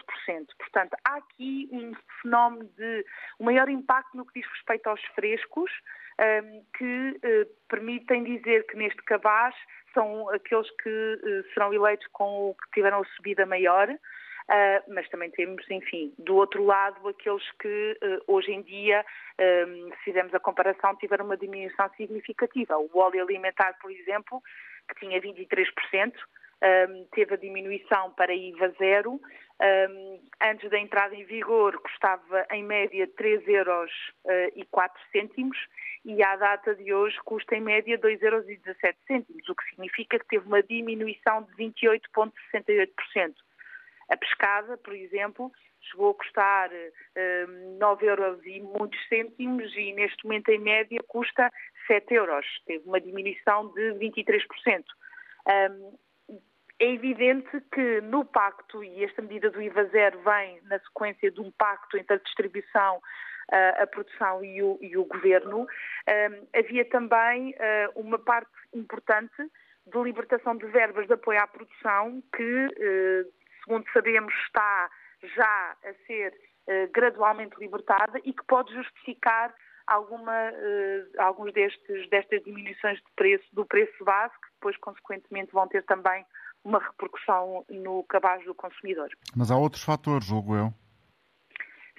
Portanto, 0.57 0.97
há 1.07 1.17
aqui 1.17 1.69
um 1.71 1.93
fenómeno 2.23 2.67
de 2.75 3.05
um 3.39 3.45
maior 3.45 3.69
impacto 3.69 4.17
no 4.17 4.25
que 4.25 4.39
diz 4.39 4.49
respeito 4.49 4.87
aos 4.87 5.03
frescos, 5.13 5.71
eh, 5.71 6.08
que 6.77 7.09
uh, 7.11 7.49
permitem 7.67 8.23
dizer 8.23 8.65
que 8.67 8.75
neste 8.75 9.01
cabaz 9.03 9.55
são 9.93 10.29
aqueles 10.29 10.69
que 10.81 10.89
uh, 10.89 11.53
serão 11.53 11.73
eleitos 11.73 12.07
com 12.11 12.49
o 12.49 12.55
que 12.55 12.71
tiveram 12.73 13.01
a 13.01 13.05
subida 13.15 13.45
maior. 13.45 13.89
Uh, 13.89 14.93
mas 14.93 15.07
também 15.09 15.29
temos, 15.29 15.63
enfim, 15.69 16.11
do 16.17 16.35
outro 16.35 16.65
lado, 16.65 17.07
aqueles 17.07 17.43
que 17.61 17.99
hoje 18.25 18.51
em 18.51 18.63
dia, 18.63 19.05
um, 19.39 19.91
se 19.91 20.05
fizermos 20.05 20.33
a 20.33 20.39
comparação, 20.39 20.95
tiveram 20.95 21.25
uma 21.25 21.37
diminuição 21.37 21.87
significativa. 21.95 22.75
O 22.75 22.89
óleo 22.97 23.21
alimentar, 23.21 23.77
por 23.79 23.91
exemplo, 23.91 24.41
que 24.87 24.99
tinha 24.99 25.21
23%, 25.21 26.13
um, 26.61 27.05
teve 27.13 27.33
a 27.33 27.37
diminuição 27.37 28.11
para 28.11 28.33
IVA 28.33 28.69
zero. 28.77 29.19
Um, 29.61 30.19
antes 30.41 30.69
da 30.69 30.79
entrada 30.79 31.15
em 31.15 31.25
vigor, 31.25 31.77
custava 31.81 32.45
em 32.51 32.63
média 32.63 33.07
3 33.17 33.47
euros 33.47 33.91
uh, 34.25 34.51
e 34.55 34.65
4 34.71 35.01
cêntimos 35.11 35.57
e 36.05 36.23
à 36.23 36.35
data 36.37 36.75
de 36.75 36.93
hoje 36.93 37.17
custa 37.25 37.55
em 37.55 37.61
média 37.61 37.97
2,17 37.97 38.21
euros, 38.21 39.49
o 39.49 39.55
que 39.55 39.69
significa 39.69 40.17
que 40.17 40.27
teve 40.27 40.47
uma 40.47 40.63
diminuição 40.63 41.43
de 41.43 41.51
28,68%. 41.55 43.33
A 44.09 44.17
pescada, 44.17 44.77
por 44.77 44.93
exemplo, 44.93 45.51
chegou 45.81 46.11
a 46.11 46.15
custar 46.15 46.69
um, 46.71 47.77
9 47.77 48.05
euros 48.05 48.45
e 48.45 48.61
muitos 48.61 48.99
cêntimos 49.07 49.75
e 49.75 49.93
neste 49.93 50.23
momento 50.23 50.49
em 50.49 50.59
média 50.59 50.99
custa 51.07 51.51
7 51.87 52.13
euros. 52.13 52.45
Teve 52.65 52.87
uma 52.87 52.99
diminuição 52.99 53.71
de 53.73 53.93
23%. 53.95 54.83
Um, 55.47 55.97
é 56.79 56.93
evidente 56.93 57.61
que 57.73 58.01
no 58.01 58.23
pacto, 58.25 58.83
e 58.83 59.03
esta 59.03 59.21
medida 59.21 59.49
do 59.49 59.61
IVA 59.61 59.85
zero 59.85 60.19
vem 60.21 60.61
na 60.63 60.79
sequência 60.79 61.29
de 61.29 61.41
um 61.41 61.51
pacto 61.51 61.97
entre 61.97 62.15
a 62.15 62.19
distribuição 62.19 63.01
a 63.81 63.87
produção 63.87 64.43
e 64.43 64.61
o, 64.61 64.77
e 64.81 64.97
o 64.97 65.05
governo, 65.05 65.67
havia 66.55 66.85
também 66.85 67.55
ah, 67.59 67.89
uma 67.95 68.19
parte 68.19 68.51
importante 68.73 69.51
de 69.87 69.99
libertação 70.03 70.55
de 70.55 70.67
verbas 70.67 71.07
de 71.07 71.13
apoio 71.13 71.41
à 71.41 71.47
produção 71.47 72.21
que, 72.35 72.67
ah, 72.67 73.29
segundo 73.63 73.85
sabemos, 73.91 74.33
está 74.45 74.89
já 75.35 75.75
a 75.83 75.93
ser 76.05 76.33
gradualmente 76.93 77.55
libertada 77.59 78.21
e 78.23 78.31
que 78.31 78.43
pode 78.45 78.71
justificar 78.75 79.51
alguma, 79.87 80.53
alguns 81.17 81.51
destes, 81.51 82.07
destas 82.11 82.43
diminuições 82.43 82.99
de 82.99 83.11
preço, 83.15 83.43
do 83.53 83.65
preço 83.65 84.05
base, 84.05 84.33
que 84.35 84.51
depois, 84.53 84.77
consequentemente, 84.77 85.51
vão 85.51 85.67
ter 85.67 85.83
também 85.85 86.23
uma 86.63 86.79
repercussão 86.79 87.65
no 87.69 88.03
cabaz 88.03 88.43
do 88.45 88.53
consumidor. 88.53 89.09
Mas 89.35 89.51
há 89.51 89.57
outros 89.57 89.83
fatores, 89.83 90.27
julgo 90.27 90.55
eu. 90.55 90.73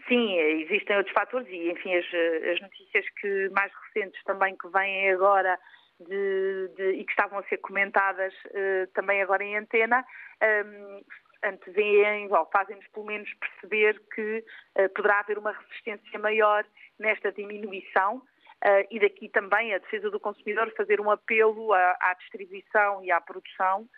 sim, 0.09 0.39
existem 0.39 0.97
outros 0.97 1.15
fatores 1.15 1.49
e, 1.49 1.71
enfim, 1.71 1.95
as, 1.95 2.05
as 2.05 2.61
notícias 2.61 3.05
que 3.21 3.49
mais 3.51 3.73
recentes 3.87 4.23
também 4.25 4.57
que 4.57 4.69
vêm 4.69 5.11
agora 5.11 5.59
de, 6.01 6.69
de, 6.77 6.91
e 6.93 7.05
que 7.05 7.11
estavam 7.11 7.39
a 7.39 7.43
ser 7.45 7.59
comentadas 7.59 8.35
uh, 8.47 8.87
também 8.95 9.23
agora 9.23 9.45
em 9.45 9.57
antena, 9.57 10.05
um, 10.43 11.01
antevêem, 11.45 12.29
fazem-nos 12.53 12.87
pelo 12.89 13.07
menos 13.07 13.33
perceber 13.35 14.01
que 14.15 14.45
uh, 14.79 14.89
poderá 14.95 15.21
haver 15.21 15.39
uma 15.39 15.53
resistência 15.53 16.19
maior 16.19 16.65
nesta 16.99 17.31
diminuição 17.33 18.17
uh, 18.17 18.87
e 18.91 18.99
daqui 18.99 19.29
também 19.29 19.75
a 19.75 19.79
defesa 19.79 20.11
do 20.11 20.21
consumidor 20.21 20.73
fazer 20.77 21.01
um 21.01 21.11
apelo 21.11 21.73
à, 21.73 21.97
à 22.01 22.15
distribuição 22.15 23.05
e 23.05 23.11
à 23.11 23.21
produção 23.21 23.89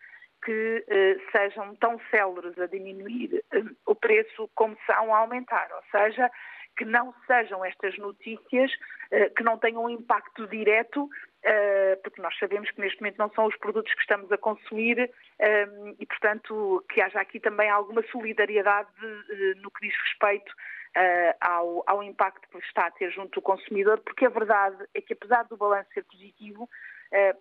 que 0.45 0.85
uh, 0.89 1.31
sejam 1.31 1.75
tão 1.77 2.01
céleres 2.11 2.59
a 2.59 2.67
diminuir 2.67 3.45
o 3.87 3.95
preço 3.95 4.51
como 4.55 4.77
são 4.87 5.15
a 5.15 5.19
aumentar, 5.19 5.69
ou 5.75 5.83
seja, 5.91 6.31
que 6.77 6.85
não 6.85 7.15
sejam 7.27 7.65
estas 7.65 7.97
notícias 7.99 8.73
que 9.37 9.43
não 9.43 9.59
tenham 9.59 9.85
um 9.85 9.91
impacto 9.91 10.47
direto 10.47 11.07
eh, 11.45 11.99
porque 12.05 12.23
nós 12.23 12.37
sabemos 12.39 12.71
que 12.71 12.81
neste 12.81 13.01
momento 13.01 13.19
não 13.19 13.31
são 13.31 13.47
os 13.47 13.57
produtos 13.57 13.93
que 13.95 14.01
estamos 14.01 14.31
a 14.31 14.39
consumir 14.39 15.11
eh, 15.41 15.69
e, 15.99 16.07
portanto, 16.07 16.85
que 16.89 17.01
haja 17.01 17.21
aqui 17.21 17.41
também 17.41 17.69
alguma 17.69 18.03
solidariedade 18.13 18.89
eh, 19.03 19.55
no 19.57 19.71
que 19.71 19.89
diz 19.89 19.97
respeito 20.05 20.53
ao, 21.41 21.83
ao 21.87 22.03
impacto 22.03 22.47
que 22.51 22.59
está 22.59 22.87
a 22.87 22.91
ter 22.91 23.11
junto 23.11 23.41
do 23.41 23.43
consumidor, 23.43 23.99
porque 24.01 24.27
a 24.27 24.29
verdade 24.29 24.77
é 24.93 25.01
que, 25.01 25.15
apesar 25.15 25.45
do 25.45 25.57
balanço 25.57 25.89
ser 25.95 26.05
positivo, 26.05 26.69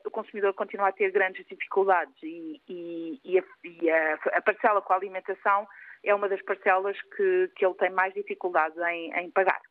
o 0.06 0.12
consumidor 0.12 0.54
continua 0.54 0.90
a 0.90 0.92
ter 0.92 1.12
grandes 1.12 1.46
dificuldades 1.48 2.14
e, 2.22 2.62
e, 2.68 3.22
e, 3.24 3.40
a, 3.40 3.44
e 3.64 3.90
a, 3.90 4.14
a, 4.38 4.42
parcela 4.42 4.82
com 4.82 4.94
a 4.94 4.96
alimentação 4.96 5.68
é 6.04 6.14
uma 6.14 6.28
das 6.28 6.42
parcelas 6.42 6.98
que, 7.16 7.52
que 7.56 7.66
ele 7.66 7.76
tem 7.76 7.90
mais 7.92 8.14
dificuldades 8.14 8.78
em, 8.78 9.14
em 9.14 9.32
pagar. 9.32 9.62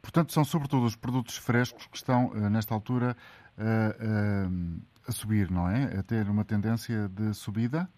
Portanto, 0.00 0.32
são 0.32 0.44
sobretudo 0.44 0.84
os 0.84 0.96
produtos 0.96 1.36
frescos 1.36 1.86
que 1.86 1.96
estão, 1.96 2.30
nesta 2.50 2.74
altura, 2.74 3.16
a, 3.58 5.08
a 5.08 5.12
subir, 5.12 5.50
não 5.50 5.68
é? 5.68 5.98
A 5.98 6.02
ter 6.02 6.28
uma 6.28 6.44
tendência 6.44 7.08
de 7.08 7.34
subida? 7.34 7.88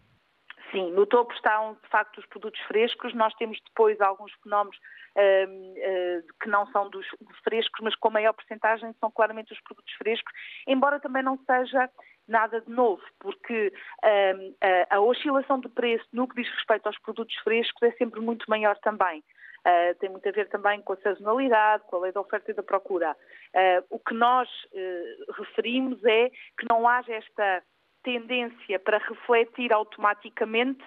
Sim, 0.75 0.91
no 0.91 1.07
topo 1.07 1.33
estão 1.33 1.75
de 1.81 1.89
facto 1.89 2.19
os 2.19 2.27
produtos 2.27 2.61
frescos. 2.63 3.15
Nós 3.15 3.33
temos 3.35 3.61
depois 3.65 4.01
alguns 4.01 4.33
fenómenos 4.43 4.77
uh, 4.77 5.47
uh, 5.47 6.35
que 6.43 6.49
não 6.49 6.67
são 6.73 6.91
dos, 6.91 7.07
frescos, 7.45 7.81
mas 7.81 7.95
com 7.95 8.11
maior 8.11 8.33
porcentagem 8.33 8.93
são 8.99 9.09
claramente 9.09 9.53
os 9.53 9.61
produtos 9.61 9.95
frescos, 9.95 10.33
embora 10.67 10.99
também 10.99 11.23
não 11.23 11.39
seja 11.47 11.89
nada 12.27 12.61
de 12.61 12.71
novo, 12.71 13.03
porque 13.21 13.73
uh, 14.03 14.57
a 14.91 14.99
oscilação 14.99 15.61
de 15.61 15.69
preço 15.69 16.07
no 16.13 16.27
que 16.27 16.43
diz 16.43 16.53
respeito 16.53 16.89
aos 16.89 16.99
produtos 16.99 17.37
frescos 17.45 17.81
é 17.83 17.93
sempre 17.93 18.21
muito 18.21 18.45
maior 18.49 18.77
também. 18.79 19.23
Uh, 19.61 19.95
tem 20.01 20.11
muito 20.11 20.29
a 20.29 20.33
ver 20.33 20.49
também 20.49 20.83
com 20.83 20.95
a 20.95 20.97
sazonalidade, 20.97 21.85
com 21.85 21.97
a 21.97 22.01
lei 22.01 22.13
da 22.13 22.21
oferta 22.21 22.51
e 22.51 22.55
da 22.55 22.65
procura. 22.65 23.17
Uh, 23.55 23.87
o 23.91 23.99
que 24.01 24.13
nós 24.13 24.49
uh, 24.49 25.33
referimos 25.39 26.05
é 26.05 26.31
que 26.59 26.67
não 26.69 26.87
haja 26.89 27.15
esta 27.15 27.63
tendência 28.05 28.79
para 28.79 28.99
refletir 28.99 29.73
automaticamente 29.73 30.85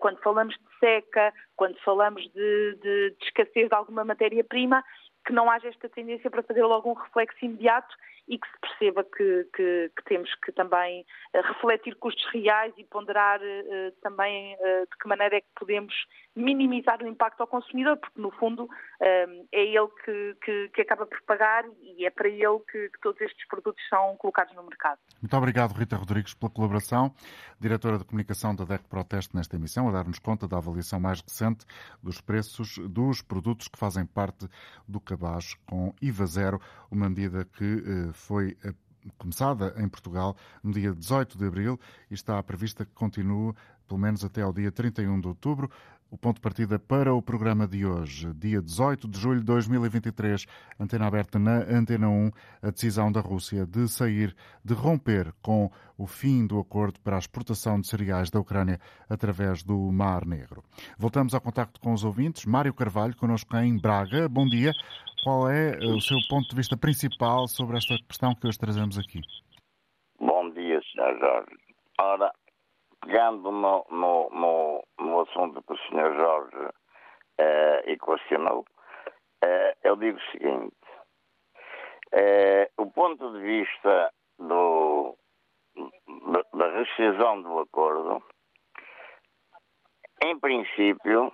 quando 0.00 0.18
falamos 0.20 0.54
de 0.54 0.78
seca, 0.80 1.32
quando 1.54 1.78
falamos 1.80 2.22
de, 2.32 2.78
de, 2.82 3.10
de 3.10 3.24
escassez 3.24 3.68
de 3.68 3.74
alguma 3.74 4.04
matéria-prima, 4.04 4.82
que 5.24 5.32
não 5.32 5.50
haja 5.50 5.68
esta 5.68 5.88
tendência 5.88 6.30
para 6.30 6.42
fazer 6.42 6.64
logo 6.64 6.90
um 6.90 6.94
reflexo 6.94 7.44
imediato 7.44 7.94
e 8.28 8.38
que 8.38 8.46
se 8.48 8.58
perceba 8.60 9.04
que, 9.04 9.48
que, 9.54 9.90
que 9.96 10.04
temos 10.04 10.34
que 10.44 10.52
também 10.52 11.04
uh, 11.34 11.40
refletir 11.42 11.94
custos 11.96 12.24
reais 12.32 12.72
e 12.76 12.84
ponderar 12.84 13.40
uh, 13.40 13.92
também 14.02 14.54
uh, 14.54 14.86
de 14.90 14.98
que 15.00 15.08
maneira 15.08 15.36
é 15.36 15.40
que 15.40 15.46
podemos 15.58 15.94
minimizar 16.34 17.02
o 17.02 17.06
impacto 17.06 17.40
ao 17.40 17.46
consumidor, 17.46 17.96
porque 17.96 18.20
no 18.20 18.30
fundo 18.30 18.68
é 19.00 19.38
ele 19.52 19.88
que, 20.04 20.36
que, 20.44 20.68
que, 20.68 20.80
acaba 20.82 21.06
por 21.06 21.20
pagar 21.22 21.64
e 21.80 22.04
é 22.04 22.10
para 22.10 22.28
ele 22.28 22.58
que, 22.70 22.90
que, 22.90 23.00
todos 23.00 23.18
estes 23.22 23.46
produtos 23.48 23.82
são 23.88 24.16
colocados 24.16 24.54
no 24.54 24.62
mercado. 24.62 24.98
Muito 25.20 25.34
obrigado, 25.34 25.72
Rita 25.72 25.96
Rodrigues, 25.96 26.34
pela 26.34 26.50
colaboração, 26.50 27.14
diretora 27.58 27.96
de 27.96 28.04
comunicação 28.04 28.54
da 28.54 28.64
DEC 28.64 28.84
Proteste 28.84 29.34
nesta 29.34 29.56
emissão, 29.56 29.88
a 29.88 29.92
dar-nos 29.92 30.18
conta 30.18 30.46
da 30.46 30.58
avaliação 30.58 31.00
mais 31.00 31.22
recente 31.22 31.64
dos 32.02 32.20
preços 32.20 32.76
dos 32.78 33.22
produtos 33.22 33.68
que 33.68 33.78
fazem 33.78 34.04
parte 34.04 34.46
do 34.86 35.00
cabaz 35.00 35.54
com 35.66 35.94
IVA 36.02 36.26
zero, 36.26 36.60
uma 36.90 37.08
medida 37.08 37.46
que 37.46 38.12
foi 38.16 38.56
eh, 38.64 38.74
começada 39.18 39.74
em 39.78 39.88
Portugal 39.88 40.36
no 40.62 40.72
dia 40.72 40.92
18 40.92 41.38
de 41.38 41.46
abril 41.46 41.80
e 42.10 42.14
está 42.14 42.42
prevista 42.42 42.84
que 42.84 42.92
continue 42.92 43.54
pelo 43.86 44.00
menos 44.00 44.24
até 44.24 44.42
ao 44.42 44.52
dia 44.52 44.72
31 44.72 45.20
de 45.20 45.28
outubro. 45.28 45.70
O 46.08 46.16
ponto 46.16 46.36
de 46.36 46.40
partida 46.40 46.78
para 46.78 47.12
o 47.12 47.20
programa 47.20 47.66
de 47.66 47.84
hoje, 47.84 48.32
dia 48.34 48.62
18 48.62 49.08
de 49.08 49.18
julho 49.18 49.40
de 49.40 49.46
2023, 49.46 50.46
antena 50.78 51.06
aberta 51.08 51.36
na 51.36 51.58
Antena 51.68 52.08
1, 52.08 52.30
a 52.62 52.70
decisão 52.70 53.10
da 53.10 53.20
Rússia 53.20 53.66
de 53.66 53.88
sair, 53.88 54.34
de 54.64 54.72
romper 54.72 55.32
com 55.42 55.68
o 55.98 56.06
fim 56.06 56.46
do 56.46 56.60
acordo 56.60 57.00
para 57.00 57.16
a 57.16 57.18
exportação 57.18 57.80
de 57.80 57.88
cereais 57.88 58.30
da 58.30 58.38
Ucrânia 58.38 58.78
através 59.10 59.64
do 59.64 59.76
Mar 59.90 60.24
Negro. 60.24 60.62
Voltamos 60.96 61.34
ao 61.34 61.40
contacto 61.40 61.80
com 61.80 61.92
os 61.92 62.04
ouvintes. 62.04 62.46
Mário 62.46 62.72
Carvalho, 62.72 63.16
connosco 63.16 63.56
em 63.56 63.76
Braga. 63.76 64.28
Bom 64.28 64.46
dia. 64.46 64.72
Qual 65.24 65.50
é 65.50 65.74
eh, 65.74 65.86
o 65.86 66.00
seu 66.00 66.18
ponto 66.28 66.48
de 66.48 66.54
vista 66.54 66.76
principal 66.76 67.48
sobre 67.48 67.78
esta 67.78 67.96
questão 68.08 68.32
que 68.32 68.46
hoje 68.46 68.58
trazemos 68.58 68.96
aqui? 68.96 69.20
Bom 70.20 70.50
dia, 70.50 70.80
Sr. 70.82 71.18
Jorge. 71.18 71.56
Ora, 71.98 72.30
pegando 73.00 73.50
no, 73.50 73.86
no, 73.90 74.30
no, 74.30 74.84
no 74.98 75.20
assunto 75.20 75.62
que 75.62 75.72
o 75.72 75.78
Sr. 75.78 76.14
Jorge 76.16 76.66
uh, 77.40 77.90
equacionou, 77.90 78.60
uh, 78.60 79.76
eu 79.82 79.96
digo 79.96 80.18
o 80.18 80.30
seguinte: 80.32 80.76
uh, 82.12 82.82
o 82.82 82.90
ponto 82.90 83.32
de 83.32 83.40
vista 83.40 84.12
do, 84.38 85.16
da 86.54 86.70
rescisão 86.78 87.42
do 87.42 87.60
acordo, 87.60 88.22
em 90.22 90.38
princípio, 90.38 91.32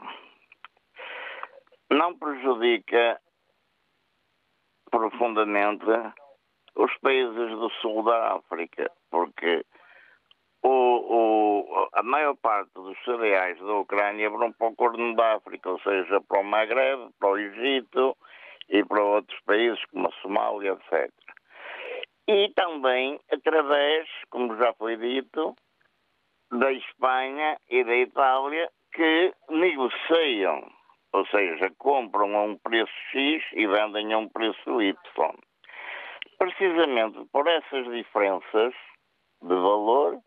não 1.90 2.18
prejudica 2.18 3.20
profundamente 4.90 5.84
os 6.74 6.94
países 6.98 7.50
do 7.50 7.70
sul 7.80 8.02
da 8.02 8.34
África, 8.34 8.90
porque 9.10 9.64
o, 10.62 10.68
o, 10.68 11.88
a 11.92 12.02
maior 12.02 12.36
parte 12.36 12.72
dos 12.74 12.96
cereais 13.04 13.58
da 13.58 13.74
Ucrânia 13.74 14.30
vão 14.30 14.52
para 14.52 14.68
o 14.68 14.76
Corno 14.76 15.14
da 15.16 15.36
África, 15.36 15.70
ou 15.70 15.80
seja, 15.80 16.20
para 16.20 16.40
o 16.40 16.44
Maghreb, 16.44 17.10
para 17.18 17.30
o 17.30 17.38
Egito 17.38 18.16
e 18.68 18.84
para 18.84 19.02
outros 19.02 19.40
países 19.40 19.84
como 19.86 20.08
a 20.08 20.12
Somália, 20.22 20.72
etc. 20.72 21.12
E 22.28 22.48
também 22.54 23.20
através, 23.30 24.08
como 24.30 24.56
já 24.56 24.72
foi 24.74 24.96
dito, 24.96 25.56
da 26.50 26.72
Espanha 26.72 27.58
e 27.68 27.82
da 27.82 27.96
Itália 27.96 28.70
que 28.92 29.34
negociam 29.48 30.70
ou 31.12 31.26
seja, 31.26 31.70
compram 31.78 32.36
a 32.36 32.42
um 32.42 32.56
preço 32.56 32.92
X 33.12 33.44
e 33.52 33.66
vendem 33.66 34.12
a 34.12 34.18
um 34.18 34.28
preço 34.28 34.80
Y. 34.80 34.94
Precisamente 36.38 37.24
por 37.30 37.46
essas 37.46 37.84
diferenças 37.90 38.74
de 39.42 39.54
valor 39.54 40.18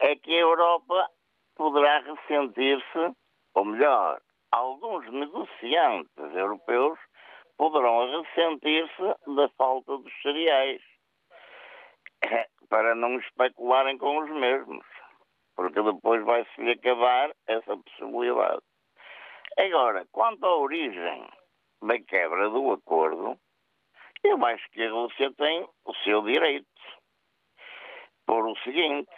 é 0.00 0.16
que 0.16 0.32
a 0.34 0.40
Europa 0.40 1.10
poderá 1.54 2.00
ressentir-se, 2.00 3.16
ou 3.54 3.64
melhor, 3.64 4.20
alguns 4.52 5.10
negociantes 5.10 6.34
europeus 6.34 6.98
poderão 7.56 8.22
ressentir-se 8.22 9.34
da 9.34 9.48
falta 9.56 9.96
dos 9.98 10.12
cereais 10.22 10.82
para 12.68 12.94
não 12.94 13.18
especularem 13.18 13.96
com 13.98 14.18
os 14.18 14.30
mesmos, 14.30 14.86
porque 15.54 15.82
depois 15.82 16.24
vai-se 16.24 16.70
acabar 16.70 17.34
essa 17.46 17.76
possibilidade. 17.76 18.62
Agora, 19.58 20.06
quanto 20.12 20.44
à 20.44 20.56
origem 20.56 21.26
da 21.82 21.98
quebra 22.00 22.50
do 22.50 22.72
acordo, 22.72 23.38
eu 24.22 24.44
acho 24.44 24.68
que 24.70 24.82
a 24.82 24.90
Rússia 24.90 25.32
tem 25.32 25.66
o 25.84 25.94
seu 26.04 26.22
direito. 26.22 26.66
Por 28.26 28.44
o 28.44 28.56
seguinte, 28.58 29.08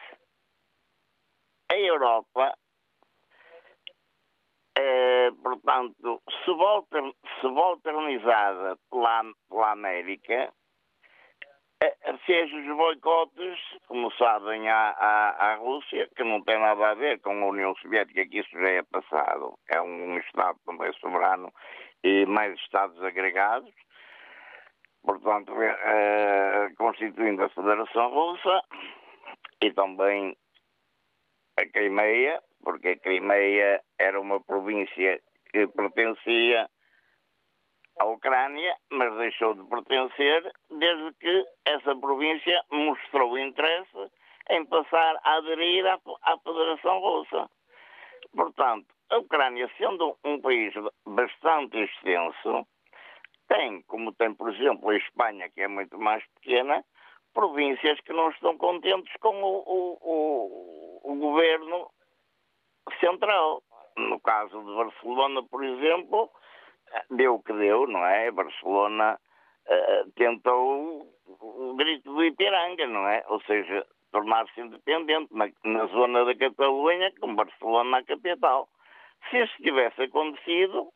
a 1.71 1.77
Europa, 1.77 2.55
é, 4.77 5.31
portanto, 5.43 6.23
subalternizada 7.41 8.79
pela, 8.91 9.25
pela 9.49 9.73
América, 9.73 10.53
fez 12.27 12.53
os 12.53 12.77
boicotes, 12.77 13.59
como 13.87 14.11
sabem, 14.13 14.69
à, 14.69 14.91
à, 14.91 15.53
à, 15.53 15.55
Rússia, 15.57 16.09
que 16.17 16.25
não 16.25 16.43
tem 16.43 16.59
nada 16.59 16.91
a 16.91 16.95
ver 16.95 17.21
com 17.21 17.31
a 17.31 17.47
União 17.47 17.75
Soviética, 17.77 18.27
que 18.27 18.41
isso 18.41 18.51
já 18.53 18.69
é 18.69 18.83
passado. 18.83 19.59
É 19.69 19.81
um 19.81 20.19
Estado 20.19 20.59
também 20.67 20.93
soberano 20.95 21.53
e 22.03 22.27
mais 22.27 22.55
Estados 22.61 23.03
agregados. 23.03 23.73
Portanto, 25.03 25.53
é, 25.63 26.71
constituindo 26.77 27.45
a 27.45 27.49
Federação 27.49 28.11
Russa 28.11 28.61
e 29.63 29.73
também 29.73 30.37
a 31.59 31.67
Crimeia, 31.67 32.41
porque 32.63 32.89
a 32.89 32.99
Crimeia 32.99 33.83
era 33.99 34.21
uma 34.21 34.41
província 34.41 35.21
que 35.51 35.67
pertencia 35.69 36.69
à 37.99 38.05
Ucrânia, 38.07 38.77
mas 38.91 39.17
deixou 39.17 39.55
de 39.55 39.65
pertencer 39.69 40.53
desde 40.71 41.13
que 41.15 41.45
essa 41.65 41.97
província 41.97 42.63
mostrou 42.71 43.39
interesse 43.39 44.11
em 44.51 44.65
passar 44.67 45.19
a 45.25 45.37
aderir 45.37 45.85
à, 45.87 45.99
à 46.23 46.39
Federação 46.39 47.01
Russa. 47.01 47.51
Portanto, 48.35 48.87
a 49.11 49.19
Ucrânia, 49.19 49.69
sendo 49.77 50.17
um 50.25 50.41
país 50.41 50.73
bastante 51.07 51.77
extenso, 51.79 52.67
tem, 53.49 53.83
como 53.83 54.13
tem, 54.13 54.33
por 54.35 54.53
exemplo, 54.53 54.91
a 54.91 54.97
Espanha, 54.97 55.51
que 55.51 55.63
é 55.63 55.69
muito 55.69 55.99
mais 55.99 56.25
pequena, 56.35 56.85
províncias 57.33 58.01
que 58.01 58.13
não 58.13 58.31
estão 58.31 58.57
contentes 58.57 59.13
com 59.21 59.43
o, 59.43 59.63
o, 59.67 59.99
o, 60.03 60.88
o 61.09 61.15
governo 61.17 61.91
central. 63.01 63.63
No 63.97 64.21
caso 64.21 64.61
de 64.61 64.75
Barcelona, 64.77 65.43
por 65.51 65.65
exemplo, 65.65 66.31
deu 67.11 67.35
o 67.35 67.43
que 67.43 67.53
deu, 67.53 67.87
não 67.87 68.05
é? 68.07 68.31
Barcelona 68.31 69.19
uh, 69.67 70.13
tentou 70.13 71.09
o 71.27 71.75
grito 71.75 72.13
do 72.13 72.25
Ipiranga, 72.25 72.87
não 72.87 73.09
é? 73.09 73.25
Ou 73.29 73.41
seja, 73.43 73.85
tornar-se 74.13 74.61
independente 74.61 75.35
na, 75.35 75.49
na, 75.65 75.87
zona 75.87 76.25
da 76.25 76.37
Catalunha, 76.37 77.13
com 77.21 77.35
Barcelona 77.35 77.99
a 77.99 78.05
capital. 78.05 78.69
Se 79.29 79.39
isso 79.39 79.63
tivesse 79.63 80.03
acontecido, 80.03 80.93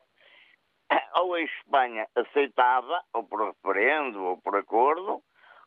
ou 1.16 1.34
a 1.34 1.40
Espanha 1.40 2.06
aceitava, 2.14 3.02
ou 3.14 3.24
por 3.24 3.48
referendo, 3.48 4.22
ou 4.22 4.36
por 4.40 4.56
acordo, 4.56 5.20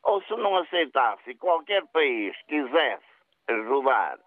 ou 0.03 0.21
se 0.23 0.35
não 0.35 0.55
aceitasse 0.55 1.31
e 1.31 1.35
qualquer 1.35 1.85
país 1.87 2.33
quisesse 2.47 3.03
ajudar 3.49 4.19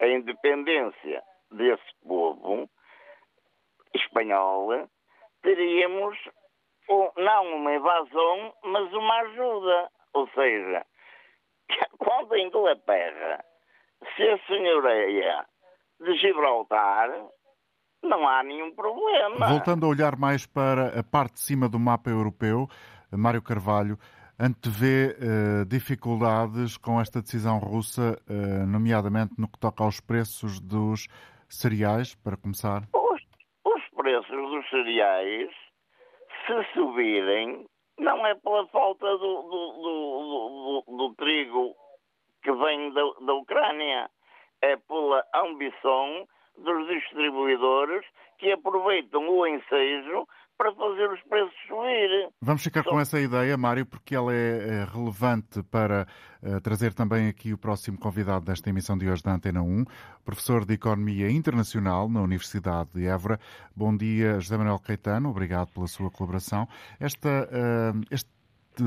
a 0.00 0.06
independência 0.06 1.22
desse 1.50 1.82
povo 2.06 2.68
espanhol, 3.94 4.88
teríamos 5.42 6.16
não 7.16 7.56
uma 7.56 7.74
invasão, 7.74 8.54
mas 8.64 8.92
uma 8.92 9.20
ajuda. 9.20 9.90
Ou 10.14 10.28
seja, 10.30 10.84
quando 11.98 12.34
a 12.34 12.40
Inglaterra 12.40 13.44
se 14.16 14.22
assenhoreia 14.28 15.46
de 16.00 16.16
Gibraltar, 16.18 17.08
não 18.02 18.26
há 18.26 18.42
nenhum 18.42 18.74
problema. 18.74 19.48
Voltando 19.48 19.86
a 19.86 19.88
olhar 19.88 20.16
mais 20.16 20.44
para 20.44 20.98
a 20.98 21.02
parte 21.02 21.34
de 21.34 21.40
cima 21.40 21.68
do 21.68 21.78
mapa 21.78 22.10
europeu, 22.10 22.66
Mário 23.12 23.42
Carvalho, 23.42 23.96
antevê 24.42 25.14
uh, 25.14 25.64
dificuldades 25.66 26.76
com 26.76 27.00
esta 27.00 27.20
decisão 27.20 27.58
russa, 27.58 28.20
uh, 28.28 28.66
nomeadamente 28.66 29.34
no 29.38 29.46
que 29.46 29.56
toca 29.60 29.84
aos 29.84 30.00
preços 30.00 30.60
dos 30.60 31.06
cereais, 31.48 32.16
para 32.16 32.36
começar? 32.36 32.82
Os, 32.92 33.22
os 33.64 33.88
preços 33.94 34.50
dos 34.50 34.68
cereais, 34.68 35.48
se 36.44 36.74
subirem, 36.74 37.64
não 38.00 38.26
é 38.26 38.34
pela 38.34 38.66
falta 38.66 39.06
do, 39.06 39.42
do, 39.42 40.82
do, 40.86 40.96
do 40.96 41.14
trigo 41.14 41.76
que 42.42 42.50
vem 42.50 42.92
da, 42.92 43.02
da 43.24 43.34
Ucrânia, 43.34 44.10
é 44.60 44.76
pela 44.76 45.24
ambição 45.36 46.26
dos 46.58 46.88
distribuidores 46.88 48.04
que 48.38 48.50
aproveitam 48.50 49.28
o 49.28 49.46
ensejo 49.46 50.26
para 50.56 50.74
fazer 50.74 51.10
os 51.10 51.20
preços 51.22 51.54
subir. 51.66 52.28
Vamos 52.40 52.62
ficar 52.62 52.84
com 52.84 53.00
essa 53.00 53.20
ideia, 53.20 53.56
Mário, 53.56 53.84
porque 53.86 54.14
ela 54.14 54.32
é, 54.32 54.80
é 54.80 54.84
relevante 54.84 55.62
para 55.64 56.06
uh, 56.42 56.60
trazer 56.60 56.94
também 56.94 57.28
aqui 57.28 57.52
o 57.52 57.58
próximo 57.58 57.98
convidado 57.98 58.44
desta 58.44 58.70
emissão 58.70 58.96
de 58.96 59.08
hoje 59.08 59.22
da 59.22 59.32
Antena 59.32 59.62
1, 59.62 59.84
professor 60.24 60.64
de 60.64 60.74
Economia 60.74 61.30
Internacional 61.30 62.08
na 62.08 62.20
Universidade 62.20 62.90
de 62.94 63.06
Évora. 63.06 63.38
Bom 63.74 63.96
dia, 63.96 64.40
José 64.40 64.56
Manuel 64.56 64.78
Caetano, 64.78 65.30
obrigado 65.30 65.68
pela 65.72 65.86
sua 65.86 66.10
colaboração. 66.10 66.68
Esta, 67.00 67.28
uh, 67.28 68.00
este 68.10 68.30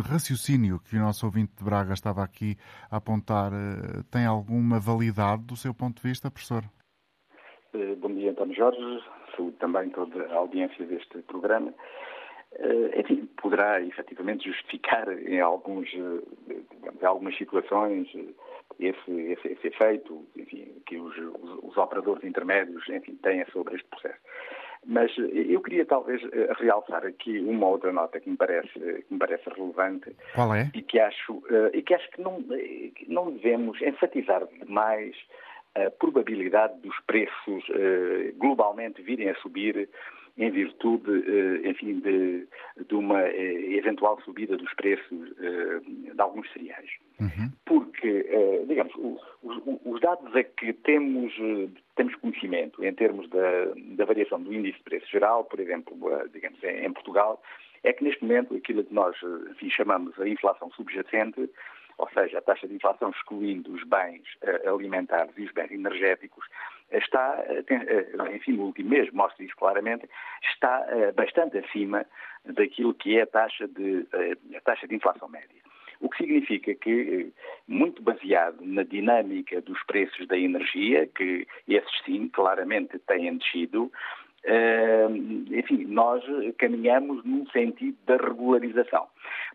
raciocínio 0.04 0.80
que 0.80 0.98
o 0.98 1.00
nosso 1.00 1.26
ouvinte 1.26 1.54
de 1.58 1.64
Braga 1.64 1.94
estava 1.94 2.24
aqui 2.24 2.58
a 2.90 2.98
apontar 2.98 3.52
uh, 3.52 4.04
tem 4.10 4.26
alguma 4.26 4.80
validade 4.80 5.44
do 5.44 5.56
seu 5.56 5.74
ponto 5.74 6.02
de 6.02 6.08
vista, 6.08 6.32
professor? 6.32 6.64
Bom 8.00 8.14
dia, 8.14 8.32
António 8.32 8.56
Jorge 8.56 9.04
saúde 9.36 9.58
também 9.58 9.90
toda 9.90 10.26
a 10.28 10.36
audiência 10.36 10.86
deste 10.86 11.20
programa. 11.24 11.74
Uh, 12.54 13.00
enfim, 13.00 13.30
poderá 13.42 13.82
efetivamente 13.82 14.50
justificar 14.50 15.12
em, 15.12 15.42
alguns, 15.42 15.90
eh, 15.94 16.56
em 17.02 17.06
algumas 17.06 17.38
situações 17.38 18.08
eh, 18.16 18.30
esse, 18.80 19.12
esse, 19.12 19.48
esse, 19.50 19.68
efeito 19.68 20.26
enfim, 20.38 20.66
que 20.86 20.98
os, 20.98 21.14
os, 21.64 21.76
operadores 21.76 22.24
intermédios 22.24 22.88
enfim, 22.88 23.16
têm 23.16 23.46
sobre 23.48 23.76
este 23.76 23.86
processo. 23.90 24.22
Mas 24.86 25.12
eu 25.18 25.60
queria 25.62 25.86
talvez 25.86 26.22
realçar 26.60 27.06
aqui 27.06 27.40
uma 27.40 27.68
outra 27.68 27.92
nota 27.92 28.20
que 28.22 28.30
me 28.30 28.38
parece, 28.38 28.70
que 28.70 29.06
me 29.10 29.20
parece 29.20 29.50
relevante. 29.50 30.16
Qual 30.34 30.54
é? 30.54 30.72
E 30.76 30.82
que 30.82 31.00
acho, 31.00 31.42
e 31.74 31.82
que, 31.82 31.94
acho 31.94 32.10
que 32.12 32.22
não, 32.22 32.42
não 33.08 33.32
devemos 33.32 33.82
enfatizar 33.82 34.46
demais 34.64 35.18
a 35.76 35.92
probabilidade 35.92 36.80
dos 36.82 36.98
preços 37.06 37.64
eh, 37.70 38.34
globalmente 38.38 39.02
virem 39.02 39.30
a 39.30 39.36
subir 39.36 39.90
em 40.38 40.50
virtude, 40.50 41.12
eh, 41.12 41.70
enfim, 41.70 42.00
de, 42.00 42.48
de, 42.88 42.96
uma 42.96 43.22
eh, 43.22 43.76
eventual 43.76 44.20
subida 44.22 44.56
dos 44.58 44.74
preços 44.74 45.36
de 45.36 46.22
alguns 46.22 46.52
cereais. 46.54 46.90
Uhum. 47.20 47.52
Porque, 47.66 48.26
digamos, 48.68 48.94
os, 48.96 49.22
os, 49.86 50.02
dados 50.02 50.36
a 50.36 50.44
que 50.44 50.74
temos, 50.74 51.34
temos 51.96 52.16
conhecimento 52.16 52.84
em 52.84 52.94
termos 52.94 53.30
da, 53.30 53.74
da 53.96 54.06
variação 54.06 54.42
do 54.42 54.54
índice 54.54 54.78
de 54.78 54.84
preço 54.84 55.08
geral, 55.10 55.46
por 55.46 55.60
exemplo, 55.60 55.98
digamos, 56.34 56.62
em, 56.64 56.92
Portugal, 56.92 57.42
é 57.84 57.94
que 57.94 58.04
neste 58.04 58.22
momento 58.24 58.56
aquilo 58.56 58.84
que 58.84 58.94
nós 58.94 59.16
enfim, 59.52 59.70
chamamos 59.70 60.20
a 60.20 60.28
inflação 60.28 60.70
subjacente 60.72 61.50
ou 61.98 62.10
seja, 62.10 62.38
a 62.38 62.42
taxa 62.42 62.68
de 62.68 62.76
inflação 62.76 63.10
excluindo 63.10 63.72
os 63.74 63.84
bens 63.84 64.24
uh, 64.44 64.74
alimentares 64.76 65.32
e 65.38 65.44
os 65.44 65.52
bens 65.52 65.72
energéticos, 65.72 66.46
está, 66.92 67.44
uh, 67.48 68.36
enfim, 68.36 68.54
no 68.54 68.64
último 68.66 68.90
mês, 68.90 69.12
mostra 69.12 69.44
isso 69.44 69.56
claramente, 69.56 70.10
está 70.52 70.86
bastante 71.16 71.58
acima 71.58 72.06
daquilo 72.44 72.94
que 72.94 73.18
é 73.18 73.24
a 73.24 73.28
taxa 73.28 73.68
de, 73.68 74.06
a 74.56 74.62
taxa 74.62 74.88
de 74.88 74.96
inflação 74.96 75.28
média. 75.28 75.62
O 76.00 76.10
que 76.10 76.18
significa 76.18 76.76
que, 76.76 77.32
muito 77.68 78.02
baseado 78.02 78.58
na 78.62 78.84
dinâmica 78.84 79.62
dos 79.62 79.82
preços 79.84 80.28
da 80.28 80.38
energia, 80.38 81.08
que 81.08 81.48
esses 81.68 82.04
sim 82.06 82.28
claramente 82.30 83.00
têm 83.00 83.38
descido, 83.38 83.92
enfim, 85.50 85.86
nós 85.86 86.24
caminhamos 86.58 87.24
num 87.24 87.48
sentido 87.48 87.98
da 88.06 88.18
regularização. 88.18 89.08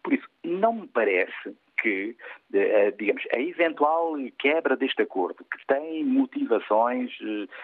Por 0.02 0.12
isso, 0.14 0.28
não 0.42 0.72
me 0.72 0.88
parece 0.88 1.54
que, 1.80 2.16
eh, 2.52 2.92
digamos, 2.98 3.22
a 3.32 3.40
eventual 3.40 4.14
quebra 4.38 4.76
deste 4.76 5.02
acordo, 5.02 5.44
que 5.44 5.66
tem 5.66 6.04
motivações 6.04 7.10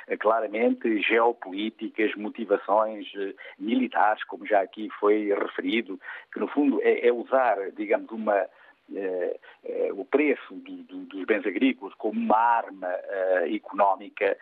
eh, 0.08 0.16
claramente 0.16 1.00
geopolíticas, 1.02 2.14
motivações 2.14 3.06
eh, 3.16 3.34
militares, 3.58 4.24
como 4.24 4.46
já 4.46 4.60
aqui 4.60 4.88
foi 4.98 5.32
referido, 5.34 6.00
que 6.32 6.40
no 6.40 6.48
fundo 6.48 6.80
é, 6.82 7.06
é 7.06 7.12
usar, 7.12 7.56
digamos, 7.72 8.10
uma 8.10 8.46
eh, 8.94 9.36
eh, 9.64 9.92
o 9.92 10.04
preço 10.04 10.54
do, 10.54 10.76
do, 10.84 10.98
dos 11.06 11.24
bens 11.24 11.44
agrícolas 11.44 11.92
como 11.94 12.20
uma 12.20 12.36
arma 12.36 12.88
eh, 12.88 13.54
económica, 13.54 14.36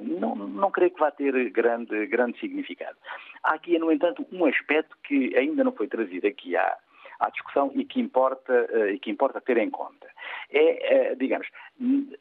não, 0.00 0.34
não 0.34 0.70
creio 0.70 0.90
que 0.92 1.00
vá 1.00 1.10
ter 1.10 1.50
grande, 1.50 2.06
grande 2.06 2.38
significado. 2.38 2.96
Há 3.42 3.54
aqui, 3.54 3.78
no 3.78 3.90
entanto, 3.92 4.26
um 4.32 4.44
aspecto 4.46 4.96
que 5.02 5.36
ainda 5.36 5.64
não 5.64 5.72
foi 5.72 5.88
trazido 5.88 6.26
aqui 6.26 6.56
à, 6.56 6.76
à 7.20 7.30
discussão 7.30 7.70
e 7.74 7.84
que 7.84 8.00
importa, 8.00 8.68
e 8.92 8.98
que 8.98 9.10
importa 9.10 9.40
ter 9.40 9.58
em 9.58 9.70
conta. 9.70 10.08
É, 10.50 11.14
digamos, 11.14 11.46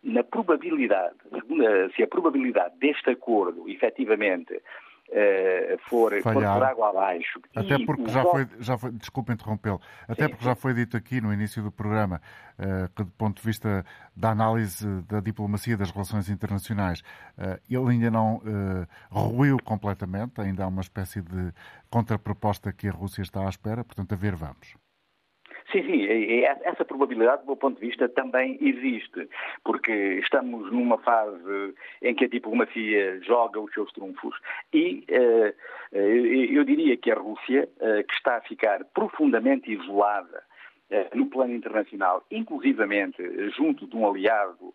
na 0.03 0.23
probabilidade, 0.23 1.15
se 1.95 2.03
a 2.03 2.07
probabilidade 2.07 2.77
deste 2.77 3.09
acordo 3.09 3.67
efetivamente 3.67 4.61
uh, 5.09 5.77
for, 5.89 6.11
for, 6.21 6.33
por 6.33 6.63
água 6.63 6.89
abaixo. 6.89 7.39
Até 7.55 7.77
porque 7.85 8.07
já 8.07 8.23
foi, 8.23 8.47
já 8.59 8.77
foi, 8.77 8.91
desculpe 8.91 9.33
interrompê-lo, 9.33 9.81
até 10.07 10.25
sim, 10.25 10.29
porque 10.29 10.45
já 10.45 10.55
foi 10.55 10.73
dito 10.73 10.95
aqui 10.95 11.21
no 11.21 11.33
início 11.33 11.63
do 11.63 11.71
programa 11.71 12.21
uh, 12.57 12.89
que 12.95 13.03
do 13.03 13.11
ponto 13.11 13.41
de 13.41 13.45
vista 13.45 13.85
da 14.15 14.31
análise 14.31 14.85
da 15.03 15.19
diplomacia 15.19 15.77
das 15.77 15.91
relações 15.91 16.29
internacionais, 16.29 17.01
uh, 17.37 17.59
ele 17.69 17.91
ainda 17.91 18.11
não 18.11 18.41
ruiu 19.09 19.57
completamente, 19.63 20.39
ainda 20.41 20.63
há 20.63 20.67
uma 20.67 20.81
espécie 20.81 21.21
de 21.21 21.51
contraproposta 21.89 22.71
que 22.71 22.87
a 22.87 22.91
Rússia 22.91 23.21
está 23.21 23.45
à 23.45 23.49
espera, 23.49 23.83
portanto 23.83 24.13
a 24.13 24.15
ver 24.15 24.35
vamos. 24.35 24.75
Sim, 25.71 25.83
sim, 25.83 26.05
essa 26.63 26.83
probabilidade, 26.83 27.43
do 27.43 27.47
meu 27.47 27.55
ponto 27.55 27.79
de 27.79 27.87
vista, 27.87 28.09
também 28.09 28.57
existe, 28.59 29.29
porque 29.63 29.91
estamos 30.23 30.71
numa 30.71 30.97
fase 30.97 31.75
em 32.01 32.15
que 32.15 32.25
a 32.25 32.27
diplomacia 32.27 33.21
joga 33.21 33.59
os 33.59 33.71
seus 33.73 33.91
trunfos 33.93 34.35
e 34.73 35.05
uh, 35.11 35.95
eu 35.95 36.63
diria 36.63 36.97
que 36.97 37.11
a 37.11 37.15
Rússia, 37.15 37.69
uh, 37.77 38.03
que 38.03 38.13
está 38.13 38.37
a 38.37 38.41
ficar 38.41 38.83
profundamente 38.93 39.71
isolada 39.71 40.43
no 41.13 41.27
plano 41.27 41.53
internacional, 41.53 42.25
inclusivamente 42.31 43.21
junto 43.51 43.85
de 43.85 43.95
um 43.95 44.09
aliado 44.09 44.73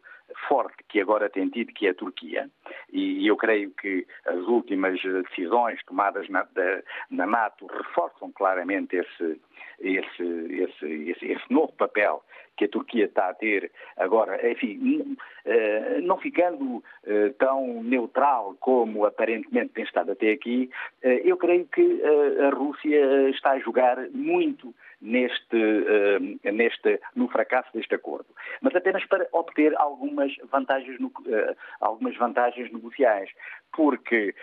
forte 0.48 0.76
que 0.88 1.00
agora 1.00 1.30
tem 1.30 1.48
tido, 1.48 1.72
que 1.72 1.86
é 1.86 1.90
a 1.90 1.94
Turquia, 1.94 2.50
e 2.92 3.26
eu 3.26 3.36
creio 3.36 3.70
que 3.72 4.06
as 4.26 4.40
últimas 4.46 5.00
decisões 5.00 5.82
tomadas 5.84 6.28
na, 6.28 6.42
da, 6.52 6.82
na 7.10 7.26
NATO 7.26 7.66
reforçam 7.66 8.30
claramente 8.32 8.96
esse, 8.96 9.40
esse, 9.80 10.22
esse, 10.22 11.22
esse, 11.26 11.52
novo 11.52 11.72
papel 11.72 12.22
que 12.56 12.64
a 12.64 12.68
Turquia 12.68 13.06
está 13.06 13.28
a 13.28 13.34
ter 13.34 13.70
agora, 13.96 14.50
enfim, 14.50 15.16
eh, 15.44 16.00
não 16.02 16.16
ficando 16.18 16.82
eh, 17.04 17.30
tão 17.38 17.82
neutral 17.82 18.56
como 18.60 19.04
aparentemente 19.04 19.72
tem 19.74 19.84
estado 19.84 20.12
até 20.12 20.32
aqui, 20.32 20.70
eh, 21.02 21.22
eu 21.24 21.36
creio 21.36 21.66
que 21.66 22.02
a 22.40 22.50
Rússia 22.50 23.30
está 23.30 23.52
a 23.52 23.58
jogar 23.58 23.98
muito 24.10 24.74
neste, 25.00 25.56
neste, 26.44 26.98
no 27.14 27.28
fracasso 27.28 27.68
deste 27.74 27.94
acordo, 27.94 28.26
mas 28.62 28.74
apenas 28.74 29.04
para 29.06 29.28
obter 29.32 29.76
algumas 29.76 30.34
vantagens, 30.50 30.98
algumas 31.80 32.16
vantagens 32.16 32.72
negociais, 32.72 33.28
porque 33.70 34.34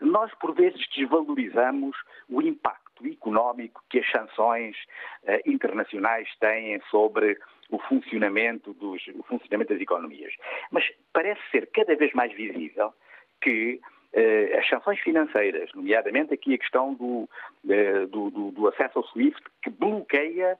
nós 0.00 0.32
por 0.34 0.54
vezes 0.54 0.80
desvalorizamos 0.94 1.96
o 2.28 2.40
impacto 2.40 2.89
económico 3.06 3.82
que 3.88 3.98
as 3.98 4.10
sanções 4.10 4.76
uh, 5.24 5.50
internacionais 5.50 6.28
têm 6.38 6.80
sobre 6.90 7.38
o 7.70 7.78
funcionamento, 7.78 8.72
dos, 8.74 9.06
o 9.14 9.22
funcionamento 9.22 9.72
das 9.72 9.82
economias. 9.82 10.32
Mas 10.70 10.84
parece 11.12 11.40
ser 11.50 11.68
cada 11.72 11.94
vez 11.94 12.12
mais 12.12 12.32
visível 12.32 12.92
que 13.40 13.80
uh, 14.14 14.58
as 14.58 14.68
sanções 14.68 14.98
financeiras, 15.00 15.70
nomeadamente 15.74 16.34
aqui 16.34 16.54
a 16.54 16.58
questão 16.58 16.94
do, 16.94 17.28
uh, 17.64 18.06
do, 18.08 18.30
do, 18.30 18.50
do 18.50 18.68
acesso 18.68 18.98
ao 18.98 19.04
SWIFT, 19.06 19.42
que 19.62 19.70
bloqueia 19.70 20.58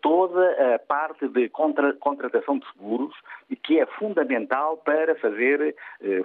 toda 0.00 0.74
a 0.74 0.78
parte 0.78 1.26
de 1.28 1.48
contra, 1.48 1.92
contratação 1.94 2.60
de 2.60 2.72
seguros 2.72 3.14
e 3.50 3.56
que 3.56 3.80
é 3.80 3.84
fundamental 3.86 4.76
para 4.78 5.16
fazer 5.16 5.74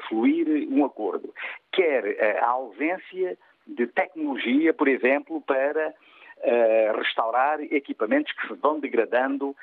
fluir 0.07 0.47
um 0.69 0.85
acordo. 0.85 1.33
Quer 1.71 2.39
a 2.41 2.47
ausência 2.47 3.35
de 3.67 3.87
tecnologia, 3.87 4.73
por 4.73 4.87
exemplo, 4.87 5.41
para 5.41 5.89
uh, 5.89 6.97
restaurar 6.97 7.61
equipamentos 7.61 8.31
que 8.33 8.47
se 8.47 8.53
vão 8.55 8.79
degradando 8.79 9.49
uh, 9.49 9.55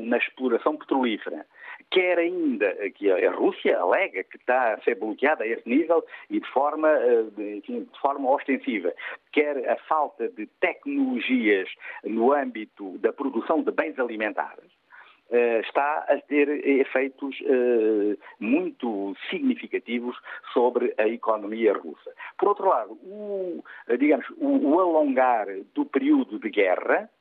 na 0.00 0.18
exploração 0.18 0.76
petrolífera. 0.76 1.46
Quer 1.90 2.18
ainda 2.18 2.72
que 2.90 3.10
a 3.10 3.30
Rússia 3.32 3.78
alega 3.78 4.24
que 4.24 4.36
está 4.36 4.74
a 4.74 4.80
ser 4.82 4.96
bloqueada 4.96 5.44
a 5.44 5.46
esse 5.46 5.68
nível 5.68 6.04
e 6.30 6.40
de 6.40 6.48
forma, 6.50 6.88
uh, 6.88 7.30
de, 7.32 7.86
forma 8.00 8.30
ostensiva. 8.30 8.92
Quer 9.32 9.68
a 9.68 9.76
falta 9.76 10.28
de 10.28 10.46
tecnologias 10.60 11.68
no 12.04 12.32
âmbito 12.32 12.98
da 12.98 13.12
produção 13.12 13.62
de 13.62 13.70
bens 13.70 13.98
alimentares 13.98 14.64
eh, 14.64 14.83
está 15.30 16.04
a 16.08 16.16
ter 16.28 16.48
efeitos 16.66 17.36
eh, 17.44 18.16
muito 18.38 19.16
significativos 19.30 20.16
sobre 20.52 20.94
a 20.98 21.08
economia 21.08 21.72
russa. 21.72 22.12
Por 22.38 22.48
outro 22.48 22.68
lado, 22.68 22.92
o, 23.02 23.64
digamos, 23.98 24.26
o 24.38 24.78
alongar 24.78 25.46
do 25.74 25.84
período 25.86 26.38
de 26.38 26.50
guerra 26.50 27.08
eh, 27.08 27.13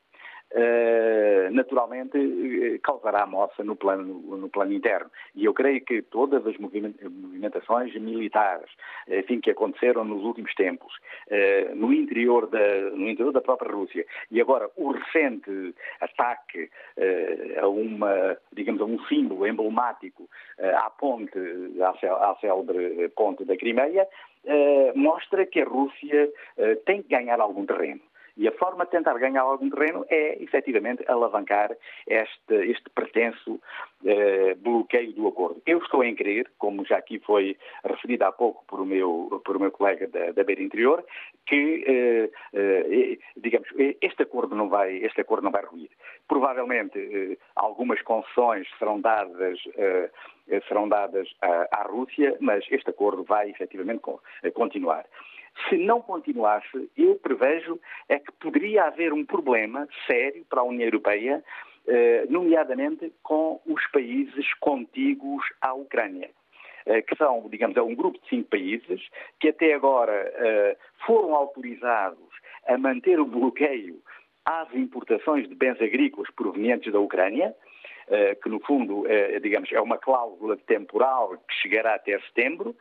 naturalmente 1.52 2.18
eh, 2.18 2.80
causará 2.80 3.26
moça 3.26 3.64
no 3.64 3.76
plano, 3.76 4.38
no 4.38 4.50
plano 4.50 4.74
interno. 4.74 5.10
E 5.36 5.46
eu 5.46 5.54
creio 5.54 5.84
que 5.84 6.02
todas 6.04 6.46
as 6.46 6.58
movimentações 6.58 7.94
militares 7.96 8.70
enfim, 9.08 9.40
que 9.40 9.52
aconteceram 9.52 10.04
nos 10.04 10.24
últimos 10.24 10.54
tempos, 10.56 10.94
eh, 11.30 11.72
no 11.74 11.94
interior, 11.94 12.48
da, 12.48 12.60
no 12.92 13.10
interior 13.10 13.32
da 13.32 13.42
própria 13.42 13.72
Rússia, 13.72 14.06
e 14.30 14.40
agora 14.40 14.70
o 14.76 14.92
recente 14.92 15.74
ataque 16.02 16.70
a 17.60 17.68
uma, 17.68 18.38
digamos, 18.52 18.82
a 18.82 18.86
um 18.86 19.00
símbolo 19.06 19.48
emblemático 19.48 20.30
à 20.60 20.90
ponte, 20.90 21.40
à 21.82 22.36
célebre 22.40 23.10
ponte 23.10 23.46
da 23.46 23.58
Crimeia, 23.58 24.08
mostra 24.96 25.46
que 25.46 25.62
a 25.62 25.66
Rússia 25.66 26.30
tem 26.86 27.02
que 27.02 27.10
ganhar 27.10 27.40
algum 27.40 27.66
terreno. 27.66 28.02
E 28.36 28.48
a 28.48 28.52
forma 28.54 28.86
de 28.86 28.92
tentar 28.92 29.18
ganhar 29.20 29.42
algum 29.42 29.70
terreno 29.70 30.06
é, 30.10 30.42
efetivamente, 30.42 31.04
alavancar 31.08 31.76
este, 32.08 32.56
este 32.72 32.90
pretenso 32.90 33.60
eh, 34.06 34.56
bloqueio 34.56 35.14
do 35.14 35.28
acordo. 35.28 35.62
Eu 35.66 35.78
estou 35.78 36.04
em 36.04 36.16
crer, 36.16 36.52
como 36.58 36.84
já 36.86 36.98
aqui 36.98 37.20
foi 37.20 37.56
referido 37.84 38.26
há 38.26 38.32
pouco 38.32 38.66
por 38.66 38.80
o 38.82 38.86
meu, 38.86 39.42
por 39.46 39.56
o 39.56 39.60
meu 39.60 39.72
colega 39.72 40.08
da, 40.08 40.32
da 40.32 40.44
Beira 40.44 40.64
Interior, 40.64 41.06
que, 41.46 41.84
eh, 41.88 42.30
eh, 42.54 43.18
digamos, 43.38 43.70
este 44.02 44.24
acordo 44.24 44.56
não 44.56 44.68
vai, 44.68 44.98
este 44.98 45.22
acordo 45.22 45.44
não 45.44 45.52
vai 45.52 45.64
ruir. 45.64 45.90
Provavelmente 46.28 46.98
eh, 46.98 47.38
algumas 47.56 48.02
concessões 48.02 48.68
serão 48.80 49.00
dadas 49.00 49.60
eh, 49.76 50.10
serão 50.68 50.90
dadas 50.90 51.28
à, 51.42 51.84
Rússia, 51.84 52.36
mas 52.40 52.66
este 52.70 52.90
acordo 52.90 53.24
vai 53.24 53.50
efetivamente 53.50 54.02
eh, 54.44 54.52
continuar. 54.52 55.06
Se 55.70 55.78
não 55.78 56.02
continuasse, 56.02 56.90
eu 56.98 57.16
prevejo 57.16 57.80
é 58.10 58.20
que 58.20 58.32
poderia 58.34 58.86
haver 58.86 59.14
um 59.14 59.26
problema 59.26 59.88
sério 60.08 60.46
para 60.50 60.62
a 60.62 60.64
União 60.64 60.86
Europeia, 60.86 61.44
eh, 61.86 62.26
nomeadamente 62.30 63.12
com 63.22 63.62
os 63.66 63.86
países 63.92 64.54
contíguos 64.62 65.44
à 65.62 65.74
Ucrânia 65.74 66.30
eh, 66.86 67.02
que 67.02 67.14
são, 67.18 67.48
digamos, 67.50 67.76
é 67.76 67.82
um 67.82 67.94
grupo 67.94 68.18
de 68.22 68.30
cinco 68.30 68.50
países 68.50 69.02
que 69.38 69.50
até 69.50 69.74
agora 69.74 70.14
eh, 70.14 70.78
foram 71.06 71.36
autorizados 71.36 72.30
a 72.68 72.78
manter 72.78 73.20
o 73.20 73.26
bloqueio 73.26 74.02
às 74.46 74.74
importações 74.74 75.48
de 75.48 75.56
bens 75.56 75.82
agrícolas 75.82 76.30
provenientes 76.32 76.92
da 76.92 77.00
Ucrânia, 77.00 77.56
que 78.42 78.50
no 78.50 78.60
fundo, 78.60 79.06
digamos, 79.42 79.72
é 79.72 79.80
uma 79.80 79.98
cláusula 79.98 80.58
temporal 80.58 81.38
que 81.48 81.54
chegará 81.62 81.96
até 81.96 82.20
setembro, 82.20 82.76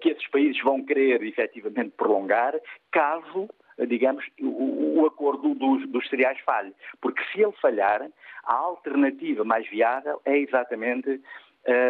que 0.00 0.10
esses 0.10 0.26
países 0.28 0.62
vão 0.62 0.84
querer 0.84 1.22
efetivamente 1.22 1.90
prolongar, 1.96 2.54
caso, 2.90 3.48
digamos, 3.88 4.24
o, 4.40 5.00
o 5.00 5.06
acordo 5.06 5.54
dos, 5.54 5.88
dos 5.88 6.08
cereais 6.08 6.38
falhe. 6.40 6.74
Porque 7.00 7.22
se 7.32 7.42
ele 7.42 7.52
falhar, 7.52 8.06
a 8.44 8.54
alternativa 8.54 9.44
mais 9.44 9.68
viável 9.68 10.20
é 10.24 10.36
exatamente 10.36 11.10
uh, 11.10 11.22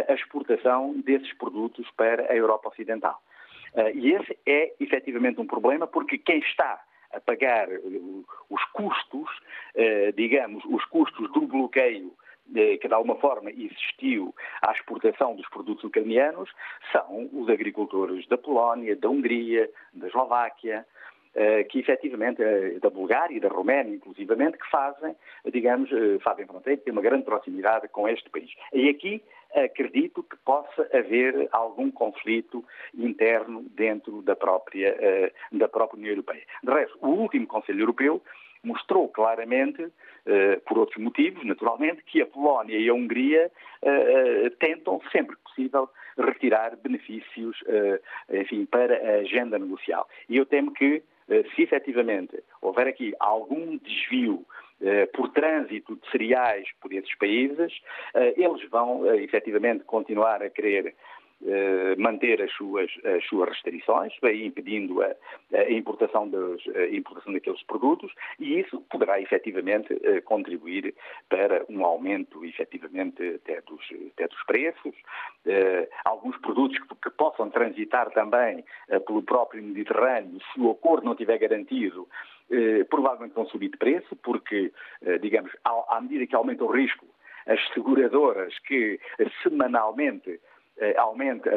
a 0.09 0.15
exportação 0.15 0.95
desses 1.01 1.33
produtos 1.35 1.91
para 1.97 2.31
a 2.31 2.37
Europa 2.37 2.69
Ocidental. 2.69 3.21
E 3.95 4.13
esse 4.13 4.39
é 4.47 4.75
efetivamente 4.79 5.41
um 5.41 5.47
problema, 5.47 5.87
porque 5.87 6.19
quem 6.19 6.41
está 6.41 6.79
a 7.11 7.19
pagar 7.21 7.69
os 8.51 8.65
custos, 8.73 9.31
digamos, 10.15 10.63
os 10.67 10.85
custos 10.85 11.33
do 11.33 11.47
bloqueio 11.47 12.13
que 12.53 12.89
de 12.89 12.95
alguma 12.95 13.17
forma 13.17 13.51
existiu 13.51 14.35
à 14.61 14.73
exportação 14.73 15.35
dos 15.35 15.49
produtos 15.49 15.85
ucranianos 15.85 16.51
são 16.93 17.29
os 17.33 17.49
agricultores 17.49 18.27
da 18.29 18.37
Polónia, 18.37 18.95
da 18.97 19.09
Hungria, 19.09 19.71
da 19.95 20.07
Eslováquia, 20.07 20.87
eh, 21.35 21.65
que 21.65 21.79
efetivamente, 21.79 22.43
eh, 22.43 22.79
da 22.79 22.91
Bulgária 22.91 23.35
e 23.35 23.41
da 23.41 23.49
Roménia, 23.49 23.95
inclusivamente, 23.95 24.59
que 24.59 24.69
fazem, 24.69 25.17
digamos, 25.51 25.91
eh, 25.91 26.19
fazem 26.23 26.47
fronteira, 26.47 26.79
têm 26.83 26.93
uma 26.93 27.01
grande 27.01 27.25
proximidade 27.25 27.89
com 27.89 28.07
este 28.07 28.29
país. 28.29 28.51
E 28.71 28.91
aqui 28.91 29.23
acredito 29.55 30.23
que 30.23 30.37
possa 30.45 30.83
haver 30.93 31.49
algum 31.53 31.91
conflito 31.91 32.63
interno 32.95 33.63
dentro 33.71 34.23
da 34.23 34.35
própria, 34.35 35.31
da 35.53 35.69
própria 35.69 35.99
União 35.99 36.13
Europeia. 36.13 36.43
De 36.63 36.73
resto, 36.73 36.99
o 37.03 37.09
último 37.09 37.47
Conselho 37.47 37.81
Europeu 37.81 38.23
mostrou 38.63 39.09
claramente, 39.09 39.83
uh, 39.83 40.61
por 40.67 40.79
outros 40.79 41.03
motivos, 41.03 41.45
naturalmente, 41.45 42.03
que 42.05 42.23
a 42.23 42.27
Polónia 42.27 42.79
e 42.79 42.89
a 42.89 42.95
Hungria 42.95 43.51
uh, 43.83 44.51
tentam, 44.59 45.01
sempre 45.11 45.37
que 45.37 45.43
possível, 45.43 45.89
retirar 46.17 46.77
benefícios, 46.77 47.57
enfim, 48.31 48.67
para 48.67 48.95
a 48.95 49.21
agenda 49.21 49.59
negocial. 49.59 50.07
E 50.29 50.37
eu 50.37 50.45
temo 50.45 50.71
que, 50.73 51.03
se 51.55 51.63
efetivamente 51.63 52.43
houver 52.61 52.87
aqui 52.87 53.15
algum 53.19 53.79
desvio 53.79 54.45
por 55.15 55.31
trânsito 55.31 55.97
de 55.97 56.11
cereais 56.11 56.69
por 56.83 56.93
esses 56.93 57.15
países, 57.17 57.81
eles 58.37 58.69
vão 58.69 59.07
efetivamente 59.15 59.85
continuar 59.85 60.43
a 60.43 60.51
querer 60.51 60.89
eh, 60.89 60.95
manter 61.99 62.41
as 62.41 62.53
suas, 62.53 62.91
as 63.05 63.25
suas 63.27 63.49
restrições, 63.49 64.13
impedindo 64.23 65.03
a, 65.03 65.15
a 65.53 65.71
importação, 65.71 66.29
dos, 66.29 66.63
a 66.69 66.87
importação 66.87 67.33
daqueles 67.33 67.63
produtos, 67.65 68.13
e 68.39 68.61
isso 68.61 68.81
poderá 68.91 69.21
efetivamente 69.21 69.99
eh, 70.05 70.21
contribuir 70.21 70.95
para 71.29 71.65
um 71.69 71.85
aumento 71.85 72.45
efetivamente 72.45 73.41
até 73.43 73.61
dos, 73.63 73.83
até 74.13 74.29
dos 74.29 74.43
preços. 74.45 74.95
Eh, 75.47 75.89
alguns 76.05 76.37
produtos 76.39 76.79
que, 76.79 76.95
que, 76.95 77.11
possam 77.11 77.51
transitar 77.51 78.11
também 78.11 78.65
pelo 79.07 79.23
próprio 79.23 79.63
Mediterrâneo, 79.63 80.41
se 80.53 80.61
o 80.61 80.71
acordo 80.71 81.05
não 81.05 81.15
tiver 81.15 81.39
garantido, 81.39 82.09
provavelmente 82.89 83.35
vão 83.35 83.47
subir 83.47 83.71
de 83.71 83.77
preço, 83.77 84.15
porque, 84.17 84.73
digamos, 85.21 85.51
à 85.65 86.01
medida 86.01 86.27
que 86.27 86.35
aumenta 86.35 86.65
o 86.65 86.71
risco, 86.71 87.07
as 87.47 87.61
seguradoras 87.73 88.59
que 88.61 89.01
semanalmente 89.43 90.41
aumenta, 90.97 91.51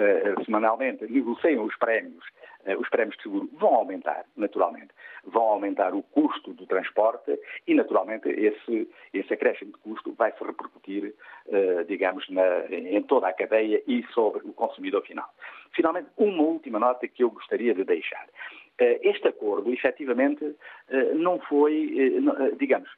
semanalmente, 0.45 1.05
negociam 1.11 1.63
os 1.65 1.75
prémios 1.77 2.23
eh, 2.65 2.75
os 2.75 2.89
prémios 2.89 3.15
de 3.17 3.23
seguro 3.23 3.49
vão 3.53 3.75
aumentar, 3.75 4.25
naturalmente. 4.35 4.89
Vão 5.23 5.43
aumentar 5.43 5.93
o 5.93 6.03
custo 6.03 6.53
do 6.53 6.65
transporte 6.65 7.39
e, 7.67 7.73
naturalmente, 7.73 8.27
esse, 8.29 8.89
esse 9.13 9.33
acréscimo 9.33 9.71
de 9.71 9.77
custo 9.79 10.13
vai 10.13 10.31
se 10.31 10.43
repercutir, 10.43 11.13
eh, 11.47 11.83
digamos, 11.87 12.27
na, 12.29 12.65
em 12.71 13.01
toda 13.03 13.27
a 13.27 13.33
cadeia 13.33 13.81
e 13.87 14.03
sobre 14.13 14.41
o 14.47 14.53
consumidor 14.53 15.03
final. 15.03 15.29
Finalmente, 15.73 16.09
uma 16.17 16.43
última 16.43 16.79
nota 16.79 17.07
que 17.07 17.23
eu 17.23 17.29
gostaria 17.29 17.73
de 17.73 17.83
deixar. 17.83 18.27
Eh, 18.79 18.99
este 19.03 19.27
acordo, 19.27 19.71
efetivamente, 19.71 20.55
não 21.15 21.39
foi, 21.39 22.21
digamos, 22.57 22.89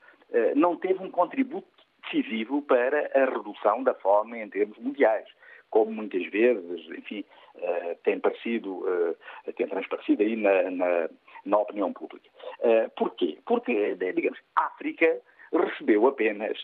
não 0.56 0.76
teve 0.76 1.02
um 1.02 1.10
contributo 1.10 1.68
decisivo 2.04 2.62
para 2.62 3.10
a 3.14 3.26
redução 3.26 3.84
da 3.84 3.94
fome 3.94 4.42
em 4.42 4.50
termos 4.50 4.78
mundiais 4.78 5.28
como 5.70 5.92
muitas 5.92 6.26
vezes, 6.28 6.86
enfim, 6.98 7.24
uh, 7.56 7.96
tem 8.04 8.20
parecido, 8.20 8.80
uh, 8.80 9.16
tem 9.56 9.68
transparecido 9.68 10.24
aí 10.24 10.36
na, 10.36 10.72
na, 10.72 11.10
na 11.46 11.58
opinião 11.58 11.94
pública. 11.94 12.30
Uh, 12.60 12.90
porquê? 12.96 13.38
Porque, 13.46 13.96
digamos, 13.96 14.40
a 14.56 14.66
África 14.66 15.20
recebeu 15.52 16.06
apenas 16.08 16.58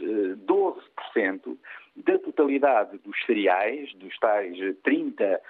12% 0.46 1.58
da 1.96 2.20
totalidade 2.20 2.98
dos 2.98 3.16
cereais, 3.26 3.94
dos 3.96 4.18
tais 4.20 4.58
30, 4.84 5.42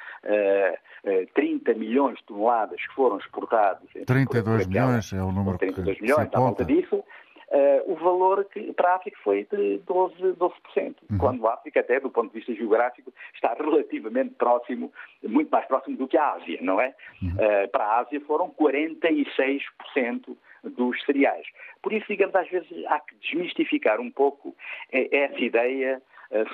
30 1.33 1.73
milhões 1.73 2.17
de 2.19 2.25
toneladas 2.25 2.79
que 2.79 2.93
foram 2.93 3.17
exportados. 3.17 3.89
32 4.05 4.67
milhões 4.67 5.11
é 5.13 5.23
o 5.23 5.31
número 5.31 5.57
32 5.57 5.97
que 5.97 6.03
milhões, 6.03 6.15
se 6.15 6.27
aponta. 6.27 6.37
à 6.37 6.41
volta 6.41 6.65
disso, 6.65 7.03
Uh, 7.49 7.91
o 7.91 7.95
valor 7.95 8.45
que, 8.45 8.73
para 8.73 8.93
a 8.93 8.95
África 8.95 9.17
foi 9.23 9.47
de 9.51 9.79
12%, 9.85 10.35
12% 10.35 10.95
uhum. 11.09 11.17
quando 11.17 11.47
a 11.47 11.53
África, 11.53 11.79
até 11.79 11.99
do 11.99 12.09
ponto 12.09 12.31
de 12.31 12.39
vista 12.39 12.53
geográfico, 12.53 13.13
está 13.33 13.53
relativamente 13.53 14.33
próximo, 14.35 14.91
muito 15.23 15.49
mais 15.49 15.65
próximo 15.65 15.97
do 15.97 16.07
que 16.07 16.17
a 16.17 16.33
Ásia, 16.33 16.59
não 16.61 16.79
é? 16.81 16.93
Uhum. 17.21 17.29
Uh, 17.29 17.67
para 17.69 17.85
a 17.85 17.99
Ásia 17.99 18.21
foram 18.21 18.49
46% 18.51 20.35
dos 20.63 21.03
cereais. 21.03 21.45
Por 21.81 21.91
isso, 21.91 22.07
digamos, 22.07 22.35
às 22.35 22.49
vezes 22.49 22.69
há 22.87 22.99
que 22.99 23.15
desmistificar 23.15 23.99
um 23.99 24.09
pouco 24.09 24.55
eh, 24.91 25.09
essa 25.11 25.39
ideia 25.39 26.01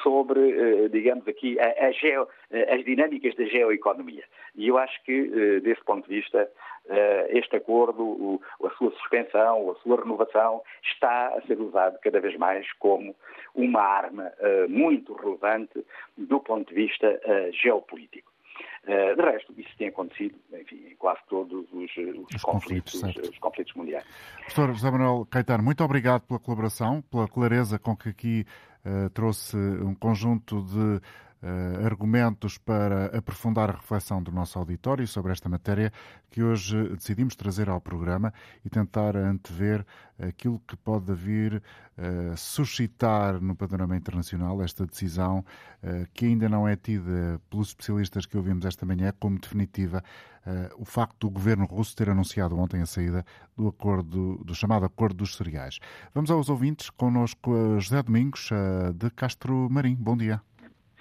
sobre, 0.03 0.89
digamos 0.89 1.27
aqui, 1.27 1.59
a, 1.59 1.87
a 1.87 1.91
geo, 1.91 2.27
as 2.69 2.83
dinâmicas 2.83 3.35
da 3.35 3.45
geoeconomia. 3.45 4.23
E 4.55 4.67
eu 4.67 4.77
acho 4.77 5.01
que, 5.03 5.59
desse 5.61 5.83
ponto 5.83 6.07
de 6.07 6.15
vista, 6.15 6.49
eh, 6.89 7.37
este 7.37 7.55
acordo, 7.55 8.41
a 8.63 8.69
sua 8.71 8.91
suspensão, 8.91 9.69
a 9.69 9.75
sua 9.75 10.01
renovação, 10.01 10.63
está 10.83 11.27
a 11.27 11.41
ser 11.41 11.59
usado 11.59 11.99
cada 11.99 12.19
vez 12.19 12.35
mais 12.35 12.71
como 12.73 13.15
uma 13.53 13.81
arma 13.81 14.31
eh, 14.39 14.65
muito 14.67 15.13
relevante 15.13 15.85
do 16.17 16.39
ponto 16.39 16.67
de 16.69 16.73
vista 16.73 17.19
eh, 17.23 17.51
geopolítico. 17.51 18.31
De 18.85 19.21
resto, 19.21 19.53
isso 19.57 19.69
tem 19.77 19.89
acontecido 19.89 20.35
enfim, 20.53 20.87
em 20.91 20.95
quase 20.95 21.19
todos 21.29 21.65
os, 21.71 21.97
os, 21.97 22.35
os 22.35 22.41
conflitos, 22.41 23.01
conflitos, 23.01 23.29
os 23.29 23.39
conflitos 23.39 23.73
mundiais. 23.75 24.05
Professor 24.37 24.73
José 24.73 24.91
Manuel 24.91 25.27
Caetano, 25.29 25.63
muito 25.63 25.83
obrigado 25.83 26.21
pela 26.21 26.39
colaboração, 26.39 27.01
pela 27.03 27.27
clareza 27.27 27.77
com 27.77 27.95
que 27.95 28.09
aqui 28.09 28.45
uh, 28.85 29.09
trouxe 29.11 29.57
um 29.57 29.93
conjunto 29.93 30.63
de 30.63 31.01
uh, 31.43 31.85
argumentos 31.85 32.57
para 32.57 33.05
aprofundar 33.17 33.69
a 33.69 33.73
reflexão 33.73 34.21
do 34.21 34.31
nosso 34.31 34.57
auditório 34.57 35.07
sobre 35.07 35.31
esta 35.31 35.49
matéria 35.49 35.91
que 36.29 36.43
hoje 36.43 36.89
decidimos 36.89 37.35
trazer 37.35 37.69
ao 37.69 37.81
programa 37.81 38.33
e 38.63 38.69
tentar 38.69 39.15
antever 39.15 39.85
aquilo 40.19 40.61
que 40.67 40.75
pode 40.75 41.13
vir 41.13 41.55
uh, 41.97 42.37
suscitar 42.37 43.41
no 43.41 43.55
panorama 43.55 43.95
internacional 43.95 44.61
esta 44.61 44.85
decisão 44.85 45.39
uh, 45.83 46.07
que 46.13 46.25
ainda 46.25 46.49
não 46.49 46.67
é 46.67 46.75
tida 46.75 47.39
pelos 47.49 47.69
especialistas 47.69 48.25
que 48.25 48.37
ouvimos 48.37 48.65
esta 48.69 48.85
manhã 48.85 49.13
como 49.19 49.39
definitiva 49.39 50.01
o 50.77 50.85
facto 50.85 51.27
do 51.27 51.29
governo 51.29 51.65
russo 51.65 51.95
ter 51.95 52.09
anunciado 52.09 52.57
ontem 52.57 52.81
a 52.81 52.85
saída 52.85 53.23
do 53.55 53.67
acordo 53.67 54.37
do 54.43 54.55
chamado 54.55 54.85
Acordo 54.85 55.17
dos 55.17 55.35
Cereais. 55.35 55.79
Vamos 56.13 56.31
aos 56.31 56.49
ouvintes, 56.49 56.89
connosco 56.89 57.51
José 57.79 58.01
Domingos 58.01 58.49
de 58.95 59.11
Castro 59.11 59.67
Marim. 59.69 59.95
Bom 59.95 60.17
dia. 60.17 60.41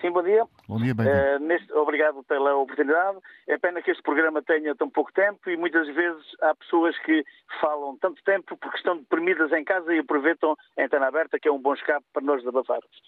Sim, 0.00 0.12
bom 0.12 0.22
dia. 0.22 0.44
Bom 0.68 0.76
dia, 0.76 0.94
bem 0.94 1.06
uh, 1.08 1.38
neste, 1.40 1.72
Obrigado 1.72 2.22
pela 2.22 2.54
oportunidade. 2.54 3.18
É 3.48 3.58
pena 3.58 3.82
que 3.82 3.90
este 3.90 4.02
programa 4.02 4.40
tenha 4.42 4.74
tão 4.76 4.88
pouco 4.88 5.12
tempo 5.12 5.50
e 5.50 5.56
muitas 5.56 5.88
vezes 5.88 6.24
há 6.40 6.54
pessoas 6.54 6.96
que 7.00 7.24
falam 7.60 7.96
tanto 7.96 8.22
tempo 8.22 8.56
porque 8.56 8.76
estão 8.76 8.96
deprimidas 8.96 9.50
em 9.52 9.64
casa 9.64 9.92
e 9.92 9.98
aproveitam 9.98 10.54
a 10.78 10.82
antena 10.82 11.08
aberta, 11.08 11.38
que 11.40 11.48
é 11.48 11.52
um 11.52 11.60
bom 11.60 11.74
escape 11.74 12.06
para 12.12 12.22
nós 12.22 12.38
desabafarmos. 12.40 13.02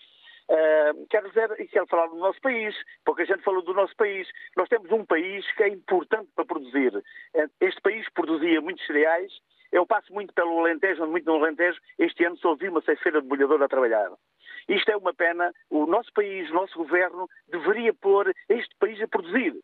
Uh, 0.51 1.07
quero 1.09 1.29
dizer, 1.29 1.61
e 1.61 1.69
quero 1.69 1.87
falar 1.87 2.09
do 2.09 2.17
nosso 2.17 2.41
país, 2.41 2.75
pouca 3.05 3.25
gente 3.25 3.45
falou 3.45 3.63
do 3.63 3.73
nosso 3.73 3.95
país. 3.95 4.29
Nós 4.57 4.69
temos 4.69 4.91
um 4.91 5.05
país 5.05 5.47
que 5.55 5.63
é 5.63 5.69
importante 5.69 6.29
para 6.35 6.45
produzir. 6.45 6.93
Eh, 7.35 7.47
este 7.61 7.81
país 7.81 8.05
produzia 8.13 8.61
muitos 8.61 8.85
cereais. 8.85 9.33
Eu 9.71 9.87
passo 9.87 10.13
muito 10.13 10.35
pelo 10.35 10.59
Alentejo, 10.59 11.07
muito 11.07 11.25
no 11.27 11.37
Alentejo. 11.37 11.79
Este 12.01 12.25
ano 12.25 12.37
só 12.39 12.57
vi 12.57 12.69
uma 12.69 12.83
ceifeira 12.83 13.23
de 13.23 13.29
bolhador 13.29 13.63
a 13.63 13.69
trabalhar. 13.69 14.11
Isto 14.69 14.91
é 14.91 14.97
uma 14.97 15.15
pena. 15.15 15.53
O 15.71 15.87
nosso 15.87 16.13
país, 16.13 16.51
o 16.51 16.55
nosso 16.55 16.77
governo, 16.77 17.29
deveria 17.49 17.95
pôr 17.95 18.35
este 18.49 18.75
país 18.81 19.01
a 19.01 19.07
produzir. 19.07 19.55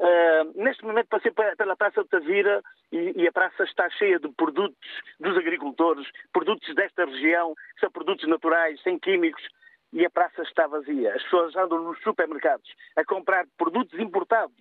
Uh, 0.00 0.62
neste 0.62 0.84
momento 0.84 1.08
passei 1.08 1.30
pela 1.30 1.76
Praça 1.76 2.02
de 2.02 2.08
Tavira 2.08 2.62
e, 2.90 3.12
e, 3.16 3.28
a 3.28 3.32
praça 3.32 3.64
está 3.64 3.88
cheia 3.90 4.18
de 4.18 4.30
produtos 4.32 4.88
dos 5.18 5.36
agricultores, 5.36 6.06
produtos 6.32 6.74
desta 6.74 7.04
região, 7.04 7.54
são 7.78 7.90
produtos 7.90 8.26
naturais, 8.26 8.80
sem 8.82 8.98
químicos, 8.98 9.46
e 9.92 10.04
a 10.04 10.10
praça 10.10 10.42
está 10.42 10.66
vazia. 10.66 11.14
As 11.14 11.22
pessoas 11.24 11.54
andam 11.56 11.82
nos 11.82 12.00
supermercados 12.02 12.68
a 12.96 13.04
comprar 13.04 13.46
produtos 13.56 13.98
importados. 13.98 14.56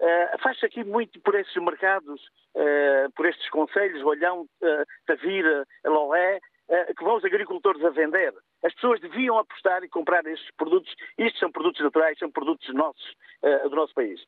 Uh, 0.00 0.38
Faz-se 0.42 0.66
aqui 0.66 0.84
muito 0.84 1.20
por 1.20 1.34
esses 1.34 1.54
mercados, 1.56 2.20
uh, 2.56 3.10
por 3.14 3.26
estes 3.26 3.48
conselhos, 3.50 4.02
Olhão, 4.02 4.42
uh, 4.42 4.84
Tavira, 5.06 5.64
Loé, 5.84 6.38
uh, 6.68 6.94
que 6.94 7.04
vão 7.04 7.16
os 7.16 7.24
agricultores 7.24 7.82
a 7.84 7.90
vender. 7.90 8.34
As 8.64 8.74
pessoas 8.74 9.00
deviam 9.00 9.38
apostar 9.38 9.84
e 9.84 9.88
comprar 9.88 10.26
estes 10.26 10.50
produtos. 10.56 10.92
Estes 11.16 11.38
são 11.38 11.50
produtos 11.50 11.82
naturais, 11.82 12.18
são 12.18 12.30
produtos 12.30 12.72
nossos, 12.74 13.14
do 13.42 13.76
nosso 13.76 13.94
país. 13.94 14.20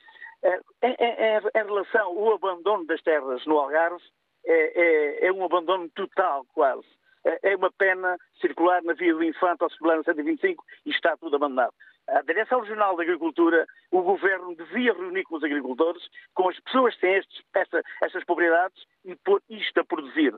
Em, 0.82 0.90
em, 0.90 1.06
em, 1.54 1.64
relação 1.64 2.06
ao 2.06 2.34
abandono 2.34 2.86
das 2.86 3.00
terras 3.02 3.44
no 3.46 3.58
Algarve, 3.58 4.02
é, 4.46 5.24
é, 5.24 5.26
é 5.26 5.32
um 5.32 5.44
abandono 5.44 5.88
total, 5.90 6.44
quase. 6.54 6.86
É, 7.26 7.52
é 7.52 7.56
uma 7.56 7.70
pena 7.72 8.16
circular 8.40 8.82
na 8.82 8.94
via 8.94 9.12
do 9.12 9.22
Infante 9.22 9.62
ao 9.62 9.70
Soberano 9.70 10.04
125 10.04 10.64
e 10.86 10.90
está 10.90 11.16
tudo 11.16 11.36
abandonado. 11.36 11.74
A 12.08 12.22
Direção 12.22 12.60
Regional 12.60 12.96
da 12.96 13.02
Agricultura, 13.02 13.66
o 13.90 14.00
Governo 14.00 14.54
devia 14.54 14.92
reunir 14.92 15.24
com 15.24 15.36
os 15.36 15.42
agricultores, 15.42 16.02
com 16.34 16.48
as 16.48 16.58
pessoas 16.60 16.94
que 16.94 17.00
têm 17.00 17.16
estes, 17.16 17.42
esta, 17.52 17.82
estas 18.00 18.24
propriedades 18.24 18.80
e 19.04 19.16
pôr 19.16 19.42
isto 19.50 19.80
a 19.80 19.84
produzir 19.84 20.32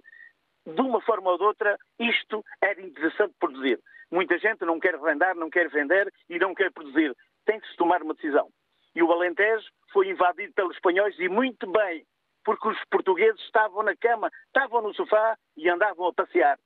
de 0.74 0.80
uma 0.80 1.00
forma 1.00 1.30
ou 1.30 1.38
de 1.38 1.44
outra, 1.44 1.78
isto 1.98 2.44
era 2.60 2.80
interessante 2.80 3.34
produzir. 3.38 3.80
Muita 4.10 4.38
gente 4.38 4.64
não 4.64 4.78
quer 4.78 4.98
vender, 4.98 5.34
não 5.34 5.50
quer 5.50 5.68
vender 5.68 6.12
e 6.28 6.38
não 6.38 6.54
quer 6.54 6.70
produzir. 6.72 7.14
Tem 7.46 7.58
que 7.60 7.68
se 7.68 7.76
tomar 7.76 8.02
uma 8.02 8.14
decisão. 8.14 8.48
E 8.94 9.02
o 9.02 9.10
Alentejo 9.10 9.66
foi 9.92 10.08
invadido 10.08 10.52
pelos 10.54 10.74
espanhóis 10.74 11.18
e 11.18 11.28
muito 11.28 11.66
bem, 11.70 12.04
porque 12.44 12.68
os 12.68 12.78
portugueses 12.90 13.40
estavam 13.42 13.82
na 13.82 13.96
cama, 13.96 14.30
estavam 14.46 14.82
no 14.82 14.94
sofá 14.94 15.36
e 15.56 15.68
andavam 15.68 16.06
a 16.06 16.12
passear. 16.12 16.58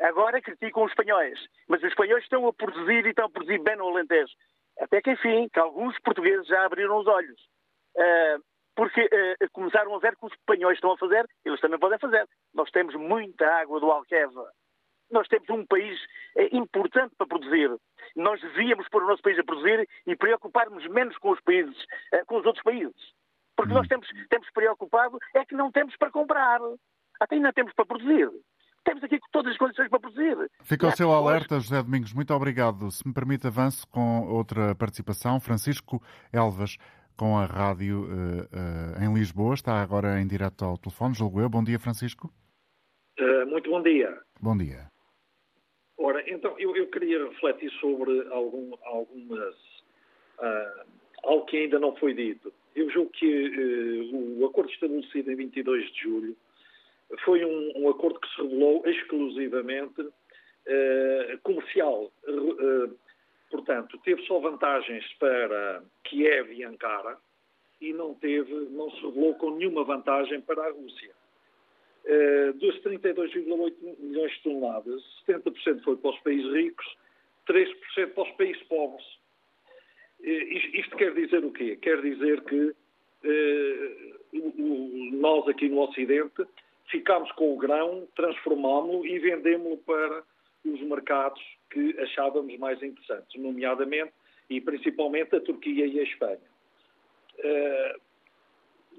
Agora 0.00 0.40
criticam 0.40 0.84
os 0.84 0.90
espanhóis, 0.90 1.38
mas 1.68 1.82
os 1.82 1.88
espanhóis 1.88 2.24
estão 2.24 2.46
a 2.46 2.52
produzir 2.52 3.06
e 3.06 3.10
estão 3.10 3.26
a 3.26 3.30
produzir 3.30 3.58
bem 3.58 3.76
no 3.76 3.88
Alentejo. 3.88 4.32
Até 4.80 5.00
que, 5.02 5.10
enfim, 5.10 5.48
que 5.52 5.58
alguns 5.58 5.98
portugueses 6.00 6.46
já 6.46 6.64
abriram 6.64 6.98
os 6.98 7.06
olhos. 7.06 7.40
Uh, 7.96 8.42
porque 8.74 9.02
uh, 9.02 9.50
começaram 9.52 9.94
a 9.94 9.98
ver 9.98 10.16
que 10.16 10.26
os 10.26 10.32
espanhóis 10.32 10.76
estão 10.76 10.92
a 10.92 10.98
fazer, 10.98 11.28
eles 11.44 11.60
também 11.60 11.78
podem 11.78 11.98
fazer. 11.98 12.26
Nós 12.54 12.70
temos 12.70 12.94
muita 12.94 13.46
água 13.46 13.78
do 13.78 13.90
Alqueva. 13.90 14.50
Nós 15.10 15.28
temos 15.28 15.48
um 15.50 15.66
país 15.66 16.00
uh, 16.36 16.56
importante 16.56 17.14
para 17.16 17.26
produzir. 17.26 17.70
Nós 18.16 18.40
devíamos 18.40 18.88
pôr 18.88 19.02
o 19.02 19.06
nosso 19.06 19.22
país 19.22 19.38
a 19.38 19.44
produzir 19.44 19.86
e 20.06 20.16
preocuparmos 20.16 20.86
menos 20.88 21.16
com 21.18 21.30
os 21.30 21.40
países, 21.42 21.76
uh, 22.14 22.24
com 22.26 22.38
os 22.38 22.46
outros 22.46 22.64
países. 22.64 23.12
Porque 23.56 23.72
hum. 23.72 23.76
nós 23.76 23.86
temos, 23.88 24.08
temos 24.30 24.50
preocupado 24.50 25.18
é 25.34 25.44
que 25.44 25.54
não 25.54 25.70
temos 25.70 25.94
para 25.96 26.10
comprar. 26.10 26.60
Até 27.20 27.36
ainda 27.36 27.52
temos 27.52 27.74
para 27.74 27.84
produzir. 27.86 28.30
Temos 28.84 29.04
aqui 29.04 29.18
todas 29.30 29.52
as 29.52 29.58
condições 29.58 29.88
para 29.88 30.00
produzir. 30.00 30.36
Fica 30.62 30.88
o 30.88 30.92
seu 30.92 31.12
alerta, 31.12 31.60
José 31.60 31.82
Domingos. 31.82 32.12
Muito 32.12 32.34
obrigado. 32.34 32.90
Se 32.90 33.06
me 33.06 33.14
permite, 33.14 33.46
avanço 33.46 33.86
com 33.88 34.26
outra 34.28 34.74
participação. 34.74 35.40
Francisco 35.40 36.02
Elvas 36.32 36.76
com 37.16 37.38
a 37.38 37.44
rádio 37.44 38.04
uh, 38.04 38.42
uh, 38.42 39.04
em 39.04 39.14
Lisboa. 39.14 39.54
Está 39.54 39.80
agora 39.80 40.20
em 40.20 40.26
direto 40.26 40.64
ao 40.64 40.76
telefone. 40.76 41.14
Julgo 41.14 41.40
eu. 41.40 41.48
Bom 41.48 41.62
dia, 41.62 41.78
Francisco. 41.78 42.32
Uh, 43.18 43.46
muito 43.46 43.70
bom 43.70 43.82
dia. 43.82 44.20
Bom 44.40 44.56
dia. 44.56 44.90
Ora, 45.96 46.22
então, 46.28 46.58
eu, 46.58 46.74
eu 46.74 46.88
queria 46.88 47.24
refletir 47.28 47.70
sobre 47.78 48.26
algum, 48.32 48.72
algumas. 48.84 49.54
algo 51.22 51.44
que 51.46 51.58
ainda 51.58 51.78
não 51.78 51.94
foi 51.96 52.14
dito. 52.14 52.52
Eu 52.74 52.90
julgo 52.90 53.10
que 53.10 54.10
o 54.12 54.46
acordo 54.46 54.70
estabelecido 54.70 55.30
em 55.30 55.36
22 55.36 55.92
de 55.92 56.00
julho 56.00 56.36
foi 57.24 57.44
um, 57.44 57.72
um 57.76 57.90
acordo 57.90 58.18
que 58.20 58.28
se 58.34 58.42
revelou 58.42 58.82
exclusivamente 58.86 60.08
comercial 61.42 62.12
Portanto, 63.52 63.98
teve 63.98 64.22
só 64.22 64.38
vantagens 64.40 65.04
para 65.18 65.84
Kiev 66.04 66.50
e 66.54 66.64
Ankara 66.64 67.18
e 67.82 67.92
não 67.92 68.14
teve, 68.14 68.50
não 68.70 68.90
se 68.90 69.02
revelou 69.02 69.34
com 69.34 69.50
nenhuma 69.50 69.84
vantagem 69.84 70.40
para 70.40 70.64
a 70.64 70.70
Rússia. 70.70 71.12
Uh, 72.04 72.54
dos 72.54 72.80
32,8 72.80 73.74
milhões 74.00 74.32
de 74.32 74.42
toneladas, 74.42 75.02
70% 75.28 75.84
foi 75.84 75.96
para 75.98 76.10
os 76.10 76.18
países 76.20 76.50
ricos, 76.50 76.96
3% 77.46 78.14
para 78.14 78.22
os 78.24 78.30
países 78.36 78.62
pobres. 78.62 79.06
Uh, 80.20 80.78
isto, 80.78 80.96
quer 80.96 81.12
dizer 81.12 81.44
o 81.44 81.52
quê? 81.52 81.76
Quer 81.76 82.00
dizer 82.00 82.42
que 82.44 82.56
uh, 82.56 82.76
nós 85.20 85.46
aqui 85.46 85.68
no 85.68 85.82
Ocidente 85.82 86.42
ficámos 86.92 87.32
com 87.32 87.54
o 87.54 87.56
grão, 87.56 88.06
transformámo-lo 88.14 89.04
e 89.06 89.18
vendemos-lo 89.18 89.78
para 89.78 90.22
os 90.64 90.80
mercados 90.82 91.42
que 91.70 91.98
achávamos 91.98 92.56
mais 92.58 92.80
interessantes, 92.82 93.40
nomeadamente 93.40 94.12
e 94.48 94.60
principalmente 94.60 95.34
a 95.34 95.40
Turquia 95.40 95.86
e 95.86 95.98
a 95.98 96.02
Espanha. 96.02 96.52
Uh, 97.38 98.00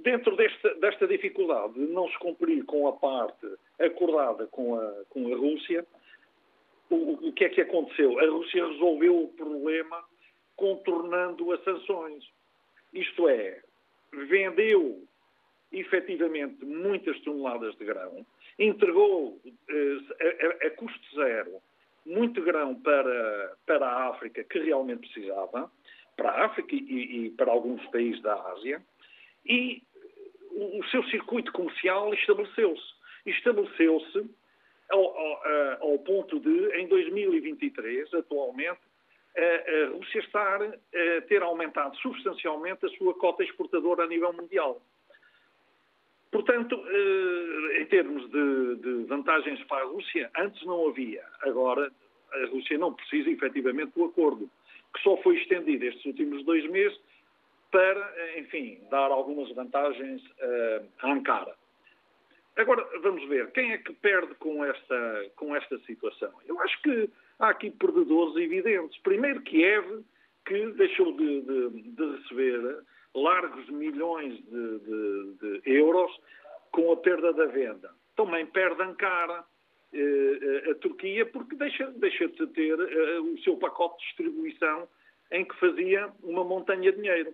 dentro 0.01 0.35
desta, 0.35 0.73
desta, 0.75 1.07
dificuldade 1.07 1.73
de 1.73 1.81
não 1.81 2.09
se 2.09 2.17
cumprir 2.17 2.65
com 2.65 2.87
a 2.87 2.93
parte 2.93 3.47
acordada 3.79 4.47
com 4.47 4.75
a, 4.75 4.91
com 5.09 5.31
a 5.31 5.37
Rússia, 5.37 5.85
o, 6.89 7.29
o 7.29 7.33
que 7.33 7.45
é 7.45 7.49
que 7.49 7.61
aconteceu? 7.61 8.19
A 8.19 8.25
Rússia 8.25 8.67
resolveu 8.67 9.23
o 9.23 9.27
problema 9.29 10.03
contornando 10.55 11.51
as 11.51 11.63
sanções. 11.63 12.23
Isto 12.91 13.29
é, 13.29 13.61
vendeu 14.11 15.03
efetivamente 15.73 16.63
muitas 16.63 17.19
toneladas 17.21 17.75
de 17.77 17.85
grão, 17.85 18.25
entregou 18.59 19.41
eh, 19.45 19.97
a, 20.21 20.65
a, 20.65 20.67
a, 20.67 20.69
custo 20.71 21.15
zero 21.15 21.61
muito 22.05 22.41
grão 22.41 22.75
para, 22.75 23.57
para 23.65 23.87
a 23.87 24.09
África 24.09 24.43
que 24.43 24.59
realmente 24.59 25.09
precisava, 25.09 25.71
para 26.15 26.29
a 26.29 26.45
África 26.45 26.75
e, 26.75 27.25
e 27.25 27.29
para 27.31 27.51
alguns 27.51 27.83
países 27.87 28.21
da 28.21 28.35
Ásia, 28.51 28.81
e 29.45 29.81
o, 30.51 30.79
o 30.79 30.83
seu 30.89 31.03
circuito 31.05 31.51
comercial 31.51 32.13
estabeleceu-se. 32.13 32.93
Estabeleceu-se 33.25 34.29
ao, 34.91 35.17
ao, 35.17 35.91
ao, 35.91 35.99
ponto 35.99 36.39
de, 36.39 36.75
em 36.77 36.87
2023, 36.87 38.13
atualmente, 38.13 38.81
a, 39.35 39.41
a 39.41 39.97
Rússia 39.97 40.19
estar 40.19 40.61
a 40.61 41.21
ter 41.27 41.41
aumentado 41.41 41.95
substancialmente 41.97 42.85
a 42.85 42.89
sua 42.89 43.13
cota 43.15 43.43
exportadora 43.43 44.03
a 44.03 44.07
nível 44.07 44.31
mundial. 44.33 44.81
Portanto, 46.33 46.83
eh, 46.87 47.81
em 47.81 47.85
termos 47.85 48.27
de, 48.31 48.75
de, 48.77 49.03
vantagens 49.05 49.63
para 49.65 49.83
a 49.83 49.85
Rússia, 49.85 50.31
antes 50.35 50.65
não 50.65 50.89
havia. 50.89 51.23
Agora, 51.43 51.91
a 52.33 52.45
Rússia 52.47 52.75
não 52.75 52.91
precisa 52.91 53.29
efetivamente 53.29 53.93
do 53.93 54.05
acordo, 54.05 54.49
que 54.95 55.03
só 55.03 55.15
foi 55.17 55.37
estendido 55.37 55.85
estes 55.85 56.03
últimos 56.05 56.43
dois 56.43 56.67
meses 56.71 56.99
para, 57.71 58.39
enfim, 58.39 58.79
dar 58.89 59.11
algumas 59.11 59.47
vantagens 59.53 60.23
uh, 60.23 60.85
à 61.03 61.13
Ankara. 61.13 61.53
Agora, 62.55 62.83
vamos 63.03 63.27
ver, 63.29 63.51
quem 63.51 63.71
é 63.71 63.77
que 63.77 63.93
perde 63.93 64.33
com 64.35 64.65
esta, 64.65 65.31
com 65.35 65.55
esta 65.55 65.77
situação? 65.81 66.31
Eu 66.47 66.59
acho 66.61 66.81
que 66.81 67.09
há 67.37 67.49
aqui 67.49 67.69
perdedores 67.69 68.35
evidentes. 68.37 68.99
Primeiro, 69.03 69.41
Kiev, 69.41 70.03
que 70.47 70.67
deixou 70.73 71.15
de, 71.15 71.41
de, 71.41 71.69
de 71.91 72.17
receber 72.17 72.83
largos 73.15 73.69
milhões 73.69 74.33
de, 74.45 74.79
de, 74.79 75.61
de, 75.61 75.61
euros 75.65 76.11
com 76.71 76.91
a 76.91 76.97
perda 76.97 77.31
da 77.33 77.45
venda. 77.45 77.91
Também 78.15 78.45
perde 78.45 78.81
Ankara, 78.81 79.43
eh, 79.93 80.71
a 80.71 80.75
Turquia, 80.75 81.25
porque 81.25 81.55
deixa, 81.55 81.91
deixa 81.91 82.27
de 82.27 82.47
ter 82.47 82.79
eh, 82.79 83.19
o 83.19 83.37
seu 83.39 83.57
pacote 83.57 83.99
de 83.99 84.07
distribuição 84.07 84.87
em 85.31 85.45
que 85.45 85.55
fazia 85.59 86.11
uma 86.23 86.43
montanha 86.43 86.91
de 86.91 86.97
dinheiro. 86.97 87.33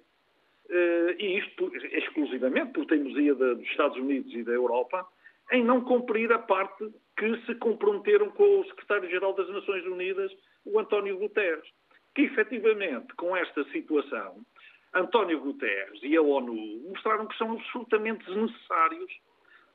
Eh, 0.69 1.15
e 1.17 1.39
isto 1.39 1.71
exclusivamente 1.75 2.73
por 2.73 2.85
teimosia 2.85 3.33
dos 3.33 3.65
Estados 3.67 3.97
Unidos 3.97 4.33
e 4.33 4.43
da 4.43 4.51
Europa 4.51 5.07
em 5.51 5.63
não 5.63 5.81
cumprir 5.81 6.31
a 6.31 6.39
parte 6.39 6.93
que 7.17 7.37
se 7.45 7.55
comprometeram 7.55 8.29
com 8.31 8.59
o 8.59 8.65
secretário-geral 8.65 9.33
das 9.33 9.49
Nações 9.49 9.85
Unidas, 9.85 10.31
o 10.65 10.79
António 10.79 11.17
Guterres, 11.17 11.67
que 12.13 12.23
efetivamente 12.23 13.13
com 13.15 13.35
esta 13.35 13.63
situação 13.71 14.45
António 14.93 15.39
Guterres 15.39 15.99
e 16.01 16.15
a 16.17 16.21
ONU 16.21 16.53
mostraram 16.89 17.27
que 17.27 17.37
são 17.37 17.53
absolutamente 17.53 18.25
desnecessários 18.25 19.11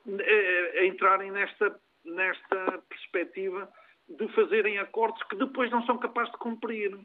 a, 0.07 0.79
a 0.79 0.85
entrarem 0.85 1.31
nesta, 1.31 1.79
nesta 2.03 2.83
perspectiva 2.89 3.69
de 4.09 4.27
fazerem 4.33 4.77
acordos 4.77 5.21
que 5.23 5.35
depois 5.35 5.71
não 5.71 5.85
são 5.85 5.97
capazes 5.97 6.31
de 6.31 6.37
cumprir. 6.37 6.97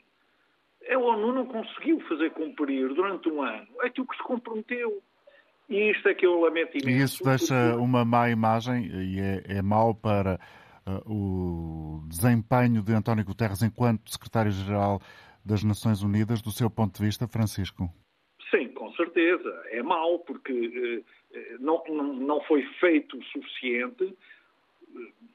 A 0.90 0.98
ONU 0.98 1.32
não 1.32 1.46
conseguiu 1.46 2.00
fazer 2.08 2.30
cumprir 2.30 2.92
durante 2.94 3.28
um 3.28 3.42
ano 3.42 3.68
aquilo 3.80 4.06
que 4.06 4.16
se 4.16 4.22
comprometeu. 4.22 5.02
E 5.68 5.92
isto 5.92 6.08
é 6.08 6.14
que 6.14 6.26
eu 6.26 6.40
lamento 6.40 6.76
imenso. 6.76 6.88
E 6.90 7.02
isso 7.02 7.24
deixa 7.24 7.76
uma 7.76 8.04
má 8.04 8.28
imagem 8.28 8.86
e 8.86 9.20
é, 9.20 9.58
é 9.58 9.62
mau 9.62 9.94
para 9.94 10.40
uh, 10.84 11.12
o 11.12 12.08
desempenho 12.08 12.82
de 12.82 12.92
António 12.92 13.24
Guterres 13.24 13.62
enquanto 13.62 14.10
secretário-geral 14.10 15.00
das 15.44 15.64
Nações 15.64 16.02
Unidas, 16.02 16.42
do 16.42 16.50
seu 16.50 16.70
ponto 16.70 16.98
de 16.98 17.06
vista, 17.06 17.26
Francisco? 17.28 17.88
Sim, 18.50 18.68
com 18.68 18.92
certeza. 18.92 19.48
É 19.70 19.82
mau, 19.82 20.18
porque 20.20 21.04
eh, 21.32 21.56
não, 21.60 21.82
não, 21.88 22.12
não 22.14 22.40
foi 22.42 22.62
feito 22.80 23.16
o 23.16 23.24
suficiente, 23.24 24.16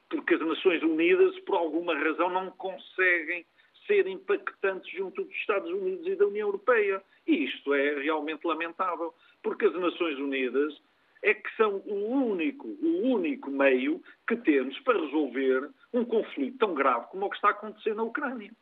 porque 0.08 0.34
as 0.34 0.40
Nações 0.40 0.82
Unidas, 0.82 1.38
por 1.40 1.56
alguma 1.56 1.96
razão, 1.96 2.30
não 2.30 2.50
conseguem 2.52 3.44
ser 3.86 4.06
impactantes 4.06 4.90
junto 4.92 5.24
dos 5.24 5.34
Estados 5.36 5.70
Unidos 5.70 6.06
e 6.06 6.16
da 6.16 6.26
União 6.26 6.48
Europeia. 6.48 7.02
E 7.26 7.44
isto 7.44 7.72
é 7.74 8.00
realmente 8.02 8.44
lamentável, 8.44 9.14
porque 9.42 9.66
as 9.66 9.74
Nações 9.74 10.18
Unidas 10.18 10.80
é 11.22 11.34
que 11.34 11.56
são 11.56 11.76
o 11.86 12.28
único, 12.30 12.68
o 12.68 13.12
único 13.12 13.50
meio 13.50 14.02
que 14.28 14.36
temos 14.36 14.78
para 14.80 15.00
resolver 15.00 15.70
um 15.92 16.04
conflito 16.04 16.58
tão 16.58 16.74
grave 16.74 17.06
como 17.06 17.26
o 17.26 17.30
que 17.30 17.36
está 17.36 17.50
acontecendo 17.50 17.96
na 17.96 18.02
Ucrânia. 18.04 18.52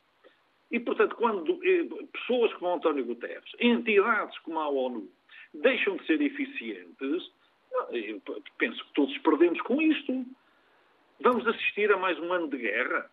E, 0.75 0.81
portanto, 0.81 1.15
quando 1.15 1.61
eh, 1.63 1.87
pessoas 2.13 2.53
como 2.55 2.75
António 2.75 3.07
Guterres, 3.07 3.49
entidades 3.61 4.37
como 4.41 4.59
a 4.59 4.69
ONU, 4.69 5.09
deixam 5.55 5.97
de 5.97 6.05
ser 6.05 6.21
eficientes, 6.21 7.31
eu 7.93 8.21
penso 8.59 8.85
que 8.85 8.93
todos 8.93 9.17
perdemos 9.19 9.61
com 9.61 9.81
isto. 9.81 10.27
Vamos 11.23 11.47
assistir 11.47 11.93
a 11.93 11.97
mais 11.97 12.19
um 12.19 12.33
ano 12.33 12.51
de 12.51 12.59
guerra? 12.59 13.09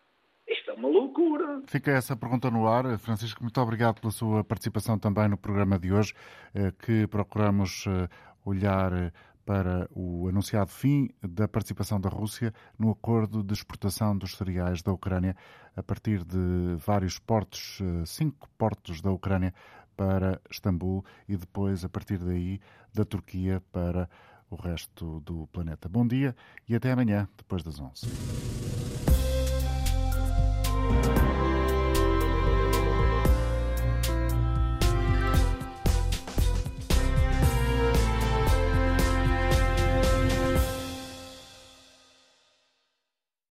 Isto 0.48 0.72
é 0.72 0.74
uma 0.74 0.88
loucura. 0.88 1.62
Fica 1.68 1.92
essa 1.92 2.16
pergunta 2.16 2.50
no 2.50 2.66
ar. 2.66 2.98
Francisco, 2.98 3.40
muito 3.44 3.60
obrigado 3.60 4.00
pela 4.00 4.10
sua 4.10 4.42
participação 4.42 4.98
também 4.98 5.28
no 5.28 5.38
programa 5.38 5.78
de 5.78 5.92
hoje, 5.92 6.14
eh, 6.56 6.72
que 6.84 7.06
procuramos 7.06 7.84
eh, 7.86 8.08
olhar 8.44 8.90
para 9.44 9.88
o 9.90 10.28
anunciado 10.28 10.70
fim 10.70 11.08
da 11.22 11.48
participação 11.48 12.00
da 12.00 12.08
Rússia 12.08 12.52
no 12.78 12.90
acordo 12.90 13.42
de 13.42 13.52
exportação 13.52 14.16
dos 14.16 14.36
cereais 14.36 14.82
da 14.82 14.92
Ucrânia 14.92 15.36
a 15.76 15.82
partir 15.82 16.24
de 16.24 16.76
vários 16.78 17.18
portos, 17.18 17.78
eh, 17.80 18.04
cinco 18.06 18.48
portos 18.56 19.00
da 19.00 19.10
Ucrânia 19.10 19.54
para 19.96 20.40
Istambul 20.50 21.04
e 21.28 21.36
depois, 21.36 21.84
a 21.84 21.88
partir 21.88 22.18
daí, 22.18 22.60
da 22.94 23.04
Turquia 23.04 23.62
para 23.72 24.08
o 24.50 24.56
resto 24.56 25.20
do 25.20 25.46
planeta. 25.48 25.88
Bom 25.88 26.06
dia 26.06 26.36
e 26.68 26.74
até 26.74 26.92
amanhã, 26.92 27.28
depois 27.36 27.62
das 27.62 27.80
11. 27.80 28.71